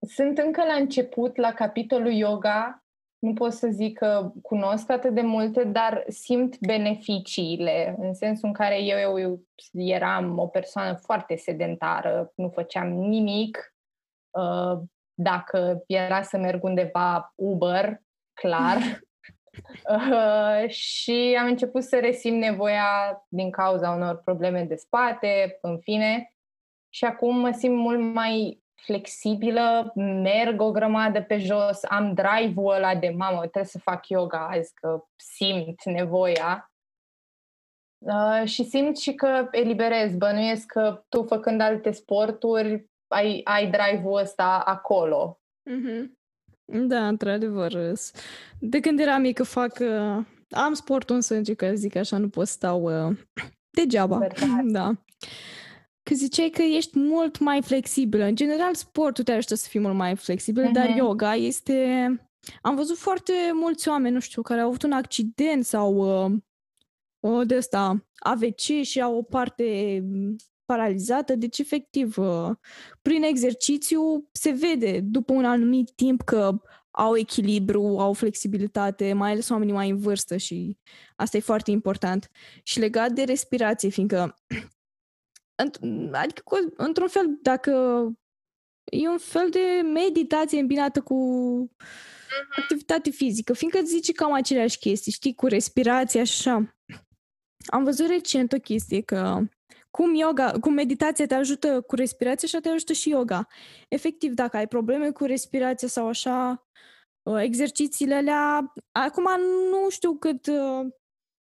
sunt 0.00 0.38
încă 0.38 0.64
la 0.64 0.74
început, 0.74 1.36
la 1.36 1.52
capitolul 1.52 2.12
yoga. 2.12 2.84
Nu 3.18 3.32
pot 3.32 3.52
să 3.52 3.68
zic 3.68 3.98
că 3.98 4.32
cunosc 4.42 4.90
atât 4.90 5.14
de 5.14 5.20
multe, 5.20 5.64
dar 5.64 6.04
simt 6.08 6.58
beneficiile, 6.58 7.96
în 7.98 8.14
sensul 8.14 8.48
în 8.48 8.54
care 8.54 8.82
eu, 8.82 9.18
eu 9.18 9.42
eram 9.72 10.38
o 10.38 10.46
persoană 10.46 10.94
foarte 10.94 11.36
sedentară, 11.36 12.32
nu 12.34 12.48
făceam 12.48 12.88
nimic. 12.88 13.74
Uh, 14.30 14.80
dacă 15.14 15.82
era 15.86 16.22
să 16.22 16.36
merg 16.36 16.64
undeva 16.64 17.32
Uber, 17.34 18.02
clar. 18.32 18.78
Uh, 19.88 20.68
și 20.68 21.36
am 21.40 21.46
început 21.46 21.82
să 21.82 21.98
resim 22.00 22.34
nevoia 22.34 23.22
din 23.28 23.50
cauza 23.50 23.90
unor 23.90 24.16
probleme 24.16 24.64
de 24.64 24.74
spate, 24.74 25.58
în 25.60 25.78
fine. 25.78 26.32
Și 26.94 27.04
acum 27.04 27.38
mă 27.38 27.50
simt 27.50 27.76
mult 27.76 28.00
mai 28.14 28.62
flexibilă, 28.74 29.92
merg 29.94 30.60
o 30.60 30.70
grămadă 30.70 31.22
pe 31.22 31.38
jos, 31.38 31.84
am 31.88 32.14
drive-ul 32.14 32.74
ăla 32.74 32.94
de 32.94 33.08
mamă, 33.08 33.40
trebuie 33.40 33.64
să 33.64 33.78
fac 33.78 34.08
yoga 34.08 34.48
azi, 34.48 34.72
că 34.74 35.04
simt 35.16 35.84
nevoia. 35.84 36.72
Uh, 37.98 38.42
și 38.44 38.64
simt 38.64 38.98
și 38.98 39.14
că 39.14 39.48
eliberez, 39.50 40.14
bănuiesc 40.16 40.66
că 40.66 41.04
tu 41.08 41.22
făcând 41.22 41.60
alte 41.60 41.90
sporturi 41.90 42.86
ai, 43.08 43.40
ai 43.44 43.70
drive-ul 43.70 44.20
ăsta 44.20 44.62
acolo. 44.66 45.40
Mm-hmm. 45.70 46.10
Da, 46.64 47.08
într-adevăr. 47.08 47.72
De 48.58 48.80
când 48.80 49.00
eram 49.00 49.20
mică 49.20 49.42
fac... 49.42 49.78
Uh, 49.80 50.24
am 50.50 50.72
sportul 50.72 51.14
în 51.14 51.20
sânge, 51.20 51.54
că 51.54 51.74
zic 51.74 51.96
așa, 51.96 52.18
nu 52.18 52.28
pot 52.28 52.46
stau 52.46 53.08
uh, 53.08 53.16
degeaba. 53.76 54.26
Da. 54.64 54.92
Că 56.02 56.14
ziceai 56.14 56.48
că 56.48 56.62
ești 56.62 56.98
mult 56.98 57.38
mai 57.38 57.62
flexibilă. 57.62 58.24
În 58.24 58.34
general, 58.34 58.74
sportul 58.74 59.24
te 59.24 59.32
ajută 59.32 59.54
să 59.54 59.68
fii 59.68 59.80
mult 59.80 59.94
mai 59.94 60.16
flexibil, 60.16 60.68
uh-huh. 60.68 60.72
dar 60.72 60.88
mhm. 60.88 60.96
yoga 60.96 61.34
este... 61.34 62.06
Am 62.62 62.74
văzut 62.74 62.96
foarte 62.96 63.32
mulți 63.52 63.88
oameni, 63.88 64.14
nu 64.14 64.20
știu, 64.20 64.42
care 64.42 64.60
au 64.60 64.68
avut 64.68 64.82
un 64.82 64.92
accident 64.92 65.64
sau 65.64 65.94
uh, 67.20 67.46
de 67.46 67.54
asta 67.54 68.06
AVC 68.18 68.82
și 68.82 69.00
au 69.00 69.16
o 69.16 69.22
parte 69.22 69.98
mm, 70.04 70.36
paralizată, 70.64 71.36
deci 71.36 71.58
efectiv 71.58 72.18
uh, 72.18 72.50
prin 73.02 73.22
exercițiu 73.22 74.28
se 74.32 74.50
vede 74.50 75.00
după 75.00 75.32
un 75.32 75.44
anumit 75.44 75.90
timp 75.90 76.22
că 76.22 76.60
au 76.90 77.16
echilibru, 77.16 77.82
au 77.98 78.12
flexibilitate, 78.12 79.12
mai 79.12 79.30
ales 79.30 79.48
oamenii 79.48 79.74
mai 79.74 79.90
în 79.90 79.96
vârstă 79.96 80.36
și 80.36 80.78
asta 81.16 81.36
e 81.36 81.40
foarte 81.40 81.70
important. 81.70 82.30
Și 82.62 82.78
legat 82.78 83.12
de 83.12 83.22
respirație, 83.22 83.88
fiindcă 83.88 84.34
adică 86.12 86.42
într-un 86.76 87.08
fel, 87.08 87.38
dacă 87.42 87.72
e 88.84 89.08
un 89.08 89.18
fel 89.18 89.50
de 89.50 89.88
meditație 89.92 90.60
îmbinată 90.60 91.00
cu 91.00 91.14
mhm. 91.58 92.60
activitate 92.60 93.10
fizică, 93.10 93.52
fiindcă 93.52 93.78
îți 93.78 93.90
zice 93.90 94.12
cam 94.12 94.32
aceleași 94.32 94.78
chestii, 94.78 95.12
știi, 95.12 95.34
cu 95.34 95.46
respirația 95.46 96.24
și 96.24 96.48
așa. 96.48 96.76
Am 97.66 97.84
văzut 97.84 98.06
recent 98.06 98.52
o 98.52 98.56
chestie 98.56 99.00
că 99.00 99.38
cum 99.90 100.14
yoga, 100.14 100.52
cum 100.60 100.72
meditația 100.72 101.26
te 101.26 101.34
ajută 101.34 101.80
cu 101.80 101.94
respirația, 101.94 102.48
așa 102.48 102.60
te 102.60 102.68
ajută 102.68 102.92
și 102.92 103.10
yoga. 103.10 103.46
Efectiv, 103.88 104.32
dacă 104.32 104.56
ai 104.56 104.68
probleme 104.68 105.10
cu 105.10 105.24
respirația 105.24 105.88
sau 105.88 106.08
așa, 106.08 106.66
uh, 107.22 107.40
exercițiile 107.42 108.14
alea, 108.14 108.72
acum 108.92 109.24
nu 109.70 109.90
știu 109.90 110.14
cât, 110.14 110.46
uh, 110.46 110.86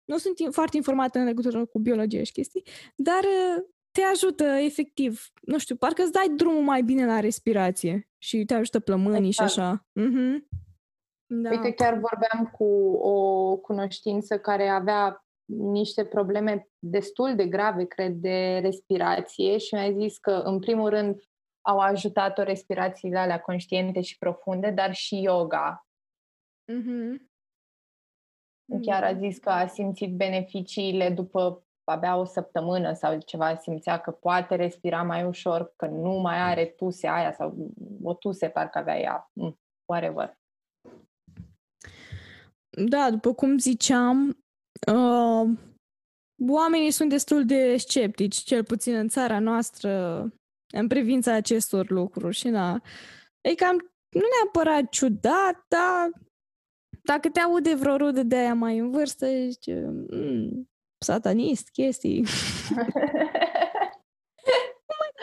nu 0.06 0.18
sunt 0.18 0.38
foarte 0.52 0.78
informată 0.78 1.20
în 1.20 1.26
legătură 1.26 1.66
cu 1.66 1.80
biologie 1.80 2.24
și 2.24 2.32
chestii, 2.32 2.64
dar 2.96 3.24
uh, 3.24 3.64
te 3.98 4.04
ajută 4.04 4.44
efectiv, 4.44 5.26
nu 5.42 5.58
știu, 5.58 5.76
parcă 5.76 6.02
îți 6.02 6.12
dai 6.12 6.30
drumul 6.36 6.64
mai 6.64 6.82
bine 6.82 7.06
la 7.06 7.20
respirație 7.20 8.10
și 8.18 8.46
te 8.46 8.54
ajută 8.54 8.80
plămânii 8.80 9.28
exact. 9.28 9.52
și 9.52 9.60
așa. 9.60 9.86
Mm-hmm. 10.00 10.48
Da. 11.26 11.50
Uite, 11.50 11.72
chiar 11.72 11.94
vorbeam 11.94 12.50
cu 12.52 12.64
o 12.94 13.58
cunoștință 13.58 14.40
care 14.40 14.68
avea 14.68 15.26
niște 15.46 16.06
probleme 16.06 16.70
destul 16.80 17.36
de 17.36 17.48
grave, 17.48 17.86
cred, 17.86 18.14
de 18.14 18.58
respirație 18.58 19.58
și 19.58 19.74
mi-a 19.74 19.92
zis 19.92 20.18
că, 20.18 20.32
în 20.32 20.60
primul 20.60 20.90
rând, 20.90 21.22
au 21.62 21.80
ajutat-o 21.80 22.44
respirațiile 22.44 23.18
alea 23.18 23.42
conștiente 23.42 24.02
și 24.02 24.18
profunde, 24.18 24.72
dar 24.72 24.94
și 24.94 25.22
yoga. 25.22 25.88
Mm-hmm. 26.72 27.26
Chiar 28.82 29.04
a 29.04 29.18
zis 29.18 29.38
că 29.38 29.50
a 29.50 29.68
simțit 29.68 30.16
beneficiile 30.16 31.10
după 31.10 31.67
abia 31.92 32.18
o 32.18 32.26
săptămână 32.26 32.94
sau 32.94 33.20
ceva, 33.20 33.56
simțea 33.56 34.00
că 34.00 34.12
poate 34.12 34.56
respira 34.56 35.04
mai 35.04 35.26
ușor, 35.26 35.74
că 35.76 35.86
nu 35.86 36.12
mai 36.12 36.38
are 36.40 36.66
tuse 36.66 37.08
aia 37.08 37.34
sau 37.34 37.72
o 38.04 38.14
tuse 38.14 38.50
parcă 38.50 38.78
avea 38.78 39.00
ea, 39.00 39.30
mm, 39.34 39.60
whatever. 39.86 40.38
Da, 42.70 43.10
după 43.10 43.34
cum 43.34 43.58
ziceam, 43.58 44.38
uh, 44.94 45.58
oamenii 46.48 46.92
sunt 46.92 47.10
destul 47.10 47.46
de 47.46 47.78
sceptici, 47.78 48.36
cel 48.36 48.64
puțin 48.64 48.96
în 48.96 49.08
țara 49.08 49.40
noastră, 49.40 50.22
în 50.74 50.88
privința 50.88 51.34
acestor 51.34 51.90
lucruri 51.90 52.36
și 52.36 52.48
na, 52.48 52.82
e 53.42 53.56
cam 53.56 53.92
nu 54.10 54.22
neapărat 54.42 54.90
ciudat, 54.90 55.66
dar 55.68 56.10
dacă 57.04 57.30
te 57.30 57.40
aude 57.40 57.76
vreo 57.76 57.96
rudă 57.96 58.24
de 58.24 58.36
aia 58.36 58.54
mai 58.54 58.78
în 58.78 58.92
vârstă, 58.92 59.26
zice, 59.26 59.86
mm, 60.10 60.70
satanist, 61.06 61.70
chestii. 61.70 62.26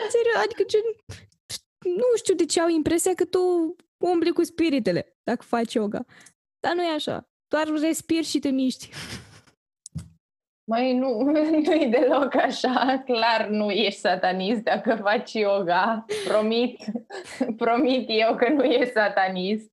Serios, 0.09 0.43
adică 0.43 0.63
ce, 0.63 0.77
nu 1.83 2.15
știu 2.15 2.35
de 2.35 2.45
ce 2.45 2.61
au 2.61 2.67
impresia 2.67 3.13
că 3.13 3.25
tu 3.25 3.75
umbli 3.97 4.31
cu 4.31 4.43
spiritele 4.43 5.17
dacă 5.23 5.41
faci 5.43 5.73
yoga. 5.73 6.05
Dar 6.59 6.75
nu 6.75 6.83
e 6.83 6.93
așa. 6.93 7.29
Doar 7.47 7.67
respiri 7.67 8.25
și 8.25 8.39
te 8.39 8.49
miști. 8.49 8.89
Mai 10.67 10.97
nu, 10.97 11.21
nu 11.65 11.73
e 11.73 11.87
deloc 11.89 12.35
așa. 12.35 13.03
Clar 13.05 13.47
nu 13.47 13.71
ești 13.71 13.99
satanist 13.99 14.61
dacă 14.61 14.95
faci 14.95 15.33
yoga. 15.33 16.05
Promit, 16.27 16.85
promit 17.57 18.05
eu 18.07 18.35
că 18.35 18.49
nu 18.49 18.63
ești 18.63 18.93
satanist. 18.93 19.71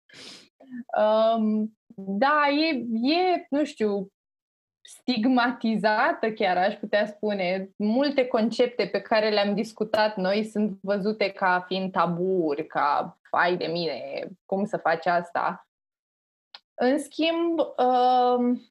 Um, 0.99 1.77
da, 1.95 2.43
e, 2.49 2.69
e, 3.15 3.47
nu 3.51 3.65
știu, 3.65 4.13
stigmatizată, 4.99 6.33
chiar 6.33 6.57
aș 6.57 6.75
putea 6.75 7.07
spune. 7.07 7.71
Multe 7.77 8.27
concepte 8.27 8.87
pe 8.87 9.01
care 9.01 9.29
le-am 9.29 9.55
discutat 9.55 10.17
noi 10.17 10.45
sunt 10.45 10.79
văzute 10.83 11.31
ca 11.31 11.65
fiind 11.67 11.93
taburi, 11.93 12.67
ca 12.67 13.19
fai 13.31 13.57
de 13.57 13.67
mine, 13.67 14.29
cum 14.45 14.65
să 14.65 14.77
faci 14.77 15.07
asta. 15.07 15.67
În 16.75 16.99
schimb, 16.99 17.59
um, 17.59 18.63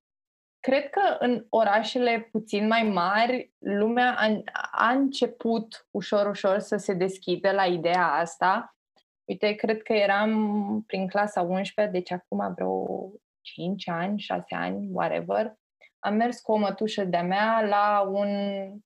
cred 0.59 0.89
că 0.89 1.15
în 1.19 1.45
orașele 1.49 2.29
puțin 2.31 2.67
mai 2.67 2.83
mari, 2.83 3.53
lumea 3.57 4.15
a, 4.17 4.41
a 4.71 4.89
început 4.89 5.87
ușor, 5.91 6.27
ușor 6.27 6.59
să 6.59 6.77
se 6.77 6.93
deschidă 6.93 7.51
la 7.51 7.65
ideea 7.65 8.07
asta. 8.07 8.75
Uite, 9.23 9.53
cred 9.53 9.81
că 9.81 9.93
eram 9.93 10.83
prin 10.87 11.07
clasa 11.07 11.41
11, 11.41 11.97
deci 11.97 12.11
acum 12.11 12.53
vreo 12.53 13.11
5 13.41 13.89
ani, 13.89 14.19
6 14.19 14.55
ani, 14.55 14.89
whatever, 14.91 15.59
am 16.03 16.15
mers 16.15 16.39
cu 16.39 16.51
o 16.51 16.57
mătușă 16.57 17.03
de-a 17.03 17.23
mea 17.23 17.61
la 17.61 18.01
un 18.01 18.29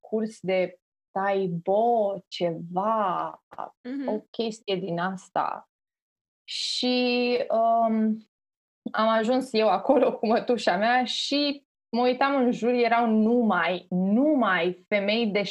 curs 0.00 0.40
de 0.40 0.78
taibo, 1.10 2.18
ceva, 2.28 3.42
mm-hmm. 3.58 4.06
o 4.06 4.20
chestie 4.30 4.76
din 4.76 4.98
asta. 4.98 5.70
Și 6.44 7.38
um, 7.48 8.28
am 8.92 9.08
ajuns 9.08 9.52
eu 9.52 9.68
acolo 9.68 10.16
cu 10.16 10.26
mătușa 10.26 10.76
mea 10.76 11.04
și 11.04 11.66
mă 11.88 12.02
uitam 12.02 12.36
în 12.36 12.52
jur, 12.52 12.70
erau 12.72 13.06
numai, 13.06 13.86
numai 13.90 14.84
femei 14.88 15.26
de 15.26 15.42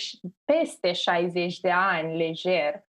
peste 0.45 0.91
60 0.91 1.59
de 1.59 1.71
ani, 1.71 2.17
lejer, 2.17 2.85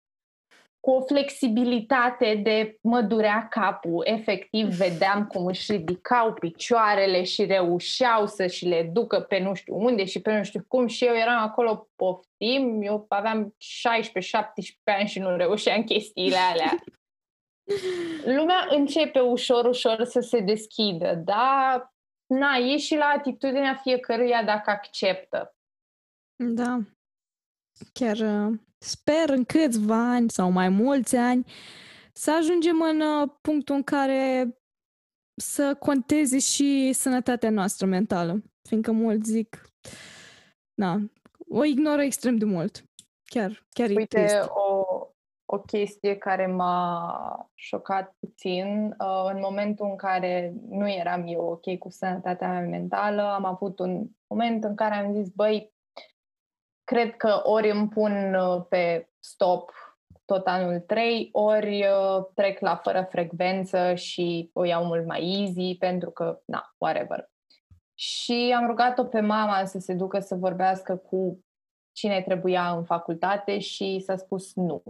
cu 0.86 0.92
o 0.92 1.02
flexibilitate 1.02 2.40
de 2.44 2.78
mă 2.82 3.02
durea 3.02 3.48
capul. 3.50 4.06
Efectiv, 4.08 4.68
vedeam 4.68 5.28
cum 5.28 5.46
își 5.46 5.72
ridicau 5.72 6.34
picioarele 6.34 7.24
și 7.24 7.46
reușeau 7.46 8.28
să 8.28 8.48
și 8.48 8.66
le 8.66 8.90
ducă 8.94 9.20
pe 9.20 9.40
nu 9.40 9.54
știu 9.54 9.76
unde 9.76 10.06
și 10.06 10.22
pe 10.22 10.38
nu 10.38 10.44
știu 10.44 10.66
cum 10.68 10.88
și 10.88 11.06
eu 11.06 11.16
eram 11.16 11.42
acolo 11.42 11.90
poftim, 11.96 12.82
eu 12.82 13.06
aveam 13.10 13.56
16-17 13.56 13.56
ani 14.84 15.08
și 15.08 15.20
nu 15.20 15.36
reușeam 15.36 15.84
chestiile 15.84 16.38
alea. 16.38 16.76
Lumea 18.26 18.68
începe 18.70 19.20
ușor, 19.20 19.66
ușor 19.66 20.04
să 20.04 20.20
se 20.20 20.40
deschidă, 20.40 21.14
dar 21.16 21.94
na, 22.26 22.56
e 22.56 22.78
și 22.78 22.96
la 22.96 23.06
atitudinea 23.06 23.80
fiecăruia 23.84 24.44
dacă 24.44 24.70
acceptă. 24.70 25.56
Da. 26.36 26.80
Chiar 27.94 28.18
uh, 28.18 28.60
sper 28.78 29.30
în 29.30 29.44
câțiva 29.44 30.10
ani 30.14 30.30
sau 30.30 30.52
mai 30.52 30.70
mulți 30.70 31.16
ani 31.16 31.46
să 32.14 32.32
ajungem 32.32 32.82
în 32.82 33.02
uh, 33.02 33.30
punctul 33.42 33.76
în 33.76 33.84
care 33.84 34.50
să 35.36 35.76
conteze 35.80 36.40
și 36.40 36.94
sănătatea 36.94 37.50
noastră 37.50 37.86
mentală. 37.86 38.44
Fiindcă 38.62 38.92
mulți 38.92 39.32
zic, 39.32 39.62
na, 40.74 41.00
o 41.50 41.64
ignoră 41.64 42.02
extrem 42.02 42.38
de 42.38 42.46
mult. 42.46 42.84
Chiar, 43.24 43.66
chiar 43.70 43.90
Uite, 43.90 44.20
e 44.20 44.26
trist. 44.26 44.50
o, 44.50 44.86
o 45.46 45.60
chestie 45.60 46.16
care 46.16 46.48
m-a 46.48 47.50
șocat 47.54 48.16
puțin. 48.20 48.96
Uh, 49.00 49.30
în 49.34 49.40
momentul 49.40 49.86
în 49.90 49.96
care 49.96 50.54
nu 50.70 50.90
eram 50.90 51.28
eu 51.28 51.42
ok 51.42 51.78
cu 51.78 51.90
sănătatea 51.90 52.52
mea 52.52 52.68
mentală, 52.70 53.22
am 53.22 53.46
avut 53.46 53.80
un 53.80 54.08
moment 54.28 54.64
în 54.64 54.76
care 54.76 54.96
am 54.96 55.14
zis, 55.14 55.30
băi, 55.30 55.74
cred 56.86 57.16
că 57.16 57.42
ori 57.44 57.70
îmi 57.70 57.88
pun 57.88 58.34
uh, 58.34 58.66
pe 58.70 59.10
stop 59.20 59.72
tot 60.26 60.48
anul 60.48 60.80
3, 60.80 61.30
ori 61.32 61.88
uh, 61.88 62.26
trec 62.34 62.60
la 62.60 62.76
fără 62.76 63.08
frecvență 63.10 63.94
și 63.94 64.50
o 64.54 64.64
iau 64.64 64.86
mult 64.86 65.06
mai 65.06 65.40
easy 65.40 65.76
pentru 65.78 66.12
că, 66.12 66.42
na, 66.46 66.74
whatever. 66.78 67.30
Și 67.94 68.54
am 68.58 68.68
rugat-o 68.68 69.04
pe 69.04 69.20
mama 69.20 69.66
să 69.66 69.80
se 69.80 69.94
ducă 69.94 70.20
să 70.20 70.36
vorbească 70.36 70.96
cu 70.96 71.46
cine 71.92 72.22
trebuia 72.22 72.72
în 72.72 72.84
facultate 72.84 73.60
și 73.60 74.00
s-a 74.00 74.16
spus 74.16 74.54
nu 74.56 74.84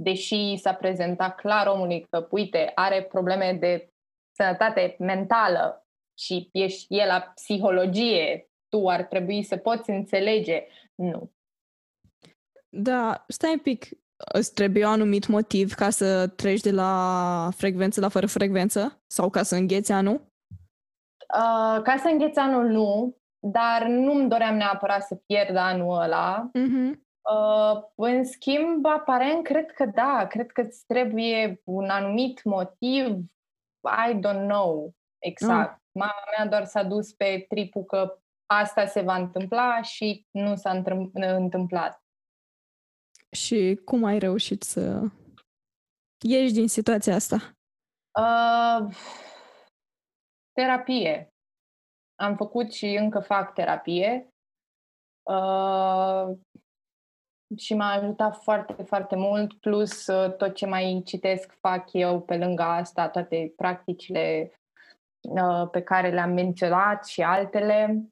deși 0.00 0.56
s-a 0.56 0.74
prezentat 0.74 1.34
clar 1.34 1.66
omului 1.66 2.06
că, 2.10 2.26
uite, 2.30 2.72
are 2.74 3.02
probleme 3.02 3.52
de 3.52 3.92
sănătate 4.36 4.96
mentală 4.98 5.86
și 6.18 6.48
ești 6.52 6.96
e 6.96 7.06
la 7.06 7.20
psihologie, 7.34 8.47
tu 8.68 8.88
ar 8.88 9.02
trebui 9.02 9.42
să 9.42 9.56
poți 9.56 9.90
înțelege. 9.90 10.66
Nu. 10.94 11.30
Da, 12.68 13.24
stai 13.28 13.52
un 13.52 13.58
pic. 13.58 13.88
Îți 14.32 14.54
trebuie 14.54 14.84
un 14.86 14.92
anumit 14.92 15.26
motiv 15.26 15.72
ca 15.72 15.90
să 15.90 16.26
treci 16.26 16.60
de 16.60 16.70
la 16.70 17.50
frecvență 17.56 18.00
la 18.00 18.08
fără 18.08 18.26
frecvență? 18.26 19.02
Sau 19.06 19.30
ca 19.30 19.42
să 19.42 19.54
îngheți 19.54 19.92
anul? 19.92 20.14
Uh, 21.34 21.82
ca 21.82 21.96
să 21.98 22.08
îngheți 22.08 22.38
anul, 22.38 22.64
nu. 22.64 23.16
Dar 23.46 23.86
nu-mi 23.86 24.28
doream 24.28 24.56
neapărat 24.56 25.02
să 25.02 25.14
pierd 25.14 25.56
anul 25.56 26.00
ăla. 26.00 26.50
Mm-hmm. 26.50 27.06
Uh, 27.30 27.82
în 27.94 28.24
schimb, 28.24 28.86
aparent, 28.86 29.44
cred 29.44 29.70
că 29.70 29.86
da, 29.86 30.26
cred 30.26 30.50
că 30.50 30.60
îți 30.60 30.86
trebuie 30.86 31.60
un 31.64 31.88
anumit 31.88 32.44
motiv, 32.44 33.06
I 34.08 34.14
don't 34.14 34.46
know 34.46 34.94
exact. 35.18 35.70
Mm. 35.70 36.00
Mama 36.00 36.24
mea 36.36 36.46
doar 36.46 36.64
s-a 36.64 36.82
dus 36.82 37.12
pe 37.12 37.44
tripul 37.48 37.84
că 37.84 38.18
asta 38.50 38.86
se 38.86 39.00
va 39.00 39.16
întâmpla 39.16 39.82
și 39.82 40.26
nu 40.30 40.56
s-a 40.56 40.82
întâmplat. 41.12 42.02
Și 43.30 43.80
cum 43.84 44.04
ai 44.04 44.18
reușit 44.18 44.62
să 44.62 45.00
ieși 46.26 46.52
din 46.52 46.68
situația 46.68 47.14
asta? 47.14 47.36
Uh, 48.18 48.94
terapie. 50.52 51.28
Am 52.14 52.36
făcut 52.36 52.72
și 52.72 52.86
încă 52.86 53.20
fac 53.20 53.52
terapie. 53.52 54.28
Uh, 55.22 56.36
și 57.56 57.74
m-a 57.74 57.92
ajutat 57.92 58.42
foarte, 58.42 58.82
foarte 58.82 59.16
mult, 59.16 59.60
plus 59.60 60.06
uh, 60.06 60.36
tot 60.36 60.54
ce 60.54 60.66
mai 60.66 61.02
citesc 61.04 61.56
fac 61.60 61.92
eu 61.92 62.20
pe 62.22 62.36
lângă 62.36 62.62
asta, 62.62 63.08
toate 63.08 63.52
practicile 63.56 64.52
uh, 65.20 65.68
pe 65.70 65.82
care 65.82 66.10
le-am 66.10 66.30
menționat 66.30 67.06
și 67.06 67.22
altele. 67.22 68.08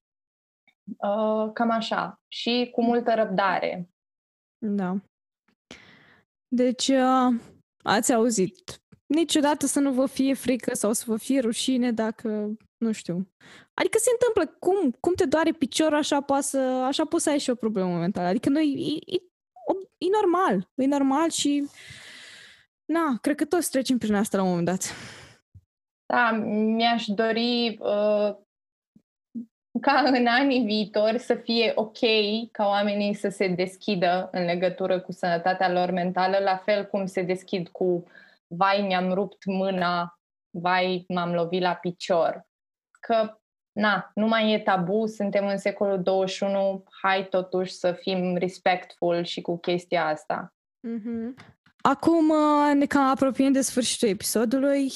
Uh, 0.87 1.53
cam 1.53 1.71
așa. 1.71 2.21
Și 2.29 2.71
cu 2.73 2.83
multă 2.83 3.15
răbdare. 3.15 3.91
Da. 4.59 4.97
Deci, 6.49 6.91
ați 7.83 8.13
auzit. 8.13 8.81
Niciodată 9.07 9.67
să 9.67 9.81
nu 9.81 9.93
vă 9.93 10.07
fie 10.07 10.35
frică 10.35 10.75
sau 10.75 10.93
să 10.93 11.05
vă 11.07 11.17
fie 11.17 11.41
rușine 11.41 11.93
dacă, 11.93 12.57
nu 12.77 12.93
știu. 12.93 13.29
Adică 13.75 13.99
se 13.99 14.11
întâmplă, 14.13 14.57
cum, 14.59 14.91
cum 15.01 15.15
te 15.15 15.27
doare 15.27 15.53
piciorul, 15.53 15.97
așa, 15.97 16.21
poți 16.21 16.51
să, 16.51 16.59
așa 16.59 17.05
poți 17.05 17.23
să 17.23 17.31
ai 17.31 17.39
și 17.39 17.51
o 17.51 17.55
problemă 17.55 17.89
momentală. 17.89 18.27
Adică 18.27 18.49
noi, 18.49 19.01
e, 19.07 19.15
e 19.15 19.27
e 19.99 20.07
normal, 20.11 20.69
e 20.75 20.87
normal 20.87 21.31
și 21.31 21.69
na, 22.93 23.19
cred 23.21 23.37
că 23.37 23.45
toți 23.45 23.71
trecem 23.71 23.99
prin 23.99 24.15
asta 24.15 24.37
la 24.37 24.43
un 24.43 24.49
moment 24.49 24.67
dat. 24.67 24.95
Da, 26.07 26.31
mi-aș 26.77 27.07
dori 27.07 27.79
uh, 27.81 28.37
ca 29.81 30.03
în 30.07 30.27
anii 30.27 30.65
viitori 30.65 31.19
să 31.19 31.35
fie 31.35 31.73
ok 31.75 31.99
ca 32.51 32.67
oamenii 32.67 33.15
să 33.15 33.29
se 33.29 33.49
deschidă 33.49 34.29
în 34.33 34.45
legătură 34.45 35.01
cu 35.01 35.13
sănătatea 35.13 35.73
lor 35.73 35.91
mentală, 35.91 36.39
la 36.39 36.57
fel 36.57 36.87
cum 36.87 37.07
se 37.07 37.23
deschid 37.23 37.69
cu 37.69 38.05
vai, 38.47 38.81
mi-am 38.81 39.13
rupt 39.13 39.45
mâna, 39.45 40.21
vai, 40.51 41.05
m-am 41.09 41.35
lovit 41.35 41.63
la 41.63 41.75
picior. 41.75 42.47
Că 43.01 43.41
na, 43.73 44.11
nu 44.15 44.27
mai 44.27 44.53
e 44.53 44.59
tabu, 44.59 45.07
suntem 45.07 45.47
în 45.47 45.59
secolul 45.59 46.03
21, 46.03 46.85
hai 47.03 47.27
totuși 47.29 47.73
să 47.73 47.93
fim 47.93 48.37
respectful 48.37 49.25
și 49.25 49.41
cu 49.41 49.59
chestia 49.59 50.07
asta. 50.07 50.55
Mm-hmm. 50.89 51.55
Acum 51.77 52.29
uh, 52.29 52.75
ne 52.75 52.87
cam 52.87 53.03
apropiem 53.03 53.53
de 53.53 53.61
sfârșitul 53.61 54.09
episodului. 54.09 54.93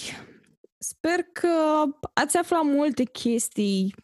Sper 0.78 1.22
că 1.32 1.84
ați 2.14 2.36
aflat 2.36 2.62
multe 2.64 3.04
chestii 3.04 3.94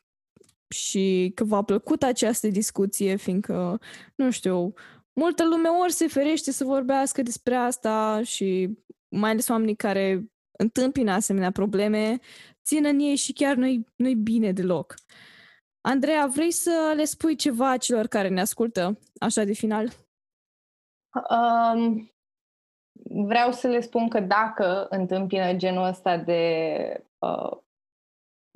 și 0.68 1.32
că 1.34 1.44
v-a 1.44 1.62
plăcut 1.62 2.02
această 2.02 2.48
discuție, 2.48 3.16
fiindcă, 3.16 3.80
nu 4.14 4.30
știu, 4.30 4.72
multă 5.12 5.44
lume 5.44 5.68
ori 5.68 5.92
se 5.92 6.06
ferește 6.06 6.52
să 6.52 6.64
vorbească 6.64 7.22
despre 7.22 7.54
asta 7.54 8.22
și 8.22 8.78
mai 9.08 9.30
ales 9.30 9.48
oamenii 9.48 9.76
care 9.76 10.30
întâmpină 10.58 11.12
asemenea 11.12 11.50
probleme, 11.50 12.18
țin 12.64 12.84
în 12.84 12.98
ei 12.98 13.16
și 13.16 13.32
chiar 13.32 13.56
nu-i, 13.56 13.86
nu-i 13.96 14.14
bine 14.14 14.52
deloc. 14.52 14.94
Andreea, 15.80 16.26
vrei 16.26 16.50
să 16.50 16.92
le 16.96 17.04
spui 17.04 17.36
ceva 17.36 17.76
celor 17.76 18.06
care 18.06 18.28
ne 18.28 18.40
ascultă, 18.40 18.98
așa 19.20 19.44
de 19.44 19.52
final? 19.52 19.88
Um, 21.30 22.10
vreau 23.26 23.52
să 23.52 23.68
le 23.68 23.80
spun 23.80 24.08
că 24.08 24.20
dacă 24.20 24.86
întâmpină 24.90 25.54
genul 25.54 25.86
ăsta 25.86 26.16
de 26.16 27.04
uh, 27.18 27.58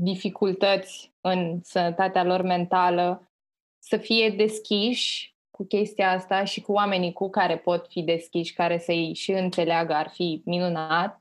dificultăți 0.02 1.12
în 1.20 1.60
sănătatea 1.62 2.24
lor 2.24 2.42
mentală, 2.42 3.32
să 3.78 3.96
fie 3.96 4.30
deschiși 4.30 5.34
cu 5.50 5.64
chestia 5.64 6.10
asta 6.10 6.44
și 6.44 6.60
cu 6.60 6.72
oamenii 6.72 7.12
cu 7.12 7.30
care 7.30 7.58
pot 7.58 7.86
fi 7.88 8.02
deschiși, 8.02 8.52
care 8.52 8.78
să-i 8.78 9.14
și 9.14 9.30
înțeleagă, 9.30 9.92
ar 9.92 10.08
fi 10.08 10.42
minunat 10.44 11.20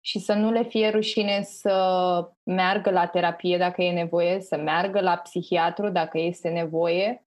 și 0.00 0.18
să 0.18 0.32
nu 0.32 0.50
le 0.50 0.62
fie 0.62 0.88
rușine 0.88 1.42
să 1.42 2.30
meargă 2.42 2.90
la 2.90 3.06
terapie 3.06 3.58
dacă 3.58 3.82
e 3.82 3.92
nevoie, 3.92 4.40
să 4.40 4.56
meargă 4.56 5.00
la 5.00 5.16
psihiatru 5.16 5.88
dacă 5.88 6.18
este 6.18 6.48
nevoie 6.48 7.26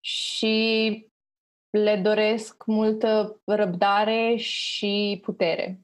și 0.00 1.06
le 1.70 1.96
doresc 1.96 2.64
multă 2.66 3.40
răbdare 3.44 4.36
și 4.36 5.18
putere. 5.22 5.80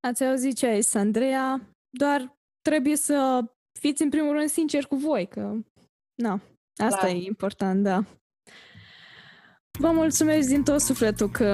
Ați 0.00 0.24
auzit 0.24 0.56
ce 0.56 0.66
ai 0.66 0.80
Andreea, 0.92 1.60
doar 1.90 2.36
trebuie 2.62 2.96
să 2.96 3.44
fiți 3.80 4.02
în 4.02 4.08
primul 4.08 4.32
rând 4.32 4.48
sinceri 4.48 4.88
cu 4.88 4.96
voi, 4.96 5.26
că 5.26 5.54
na, 6.14 6.40
asta 6.76 6.98
Clar. 6.98 7.10
e 7.10 7.24
important, 7.24 7.82
da. 7.82 8.04
Vă 9.78 9.90
mulțumesc 9.90 10.48
din 10.48 10.62
tot 10.62 10.80
sufletul 10.80 11.30
că 11.30 11.46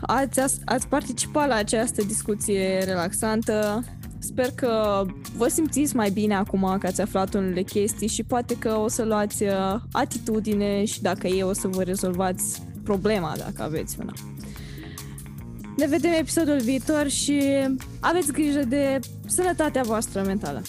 ați, 0.00 0.40
ați 0.64 0.88
participat 0.88 1.48
la 1.48 1.54
această 1.54 2.02
discuție 2.02 2.84
relaxantă. 2.84 3.84
Sper 4.18 4.50
că 4.50 5.04
vă 5.36 5.48
simțiți 5.48 5.96
mai 5.96 6.10
bine 6.10 6.34
acum 6.34 6.76
că 6.80 6.86
ați 6.86 7.00
aflat 7.00 7.34
unele 7.34 7.62
chestii 7.62 8.08
și 8.08 8.24
poate 8.24 8.58
că 8.58 8.74
o 8.74 8.88
să 8.88 9.04
luați 9.04 9.42
uh, 9.42 9.74
atitudine 9.92 10.84
și 10.84 11.02
dacă 11.02 11.26
e 11.26 11.42
o 11.42 11.52
să 11.52 11.68
vă 11.68 11.82
rezolvați 11.82 12.62
problema 12.84 13.34
dacă 13.36 13.62
aveți 13.62 13.96
una. 14.00 14.12
Ne 15.78 15.86
vedem 15.86 16.12
episodul 16.12 16.60
viitor 16.60 17.08
și 17.08 17.42
aveți 18.00 18.32
grijă 18.32 18.62
de 18.68 18.98
sănătatea 19.26 19.82
voastră 19.82 20.22
mentală. 20.22 20.62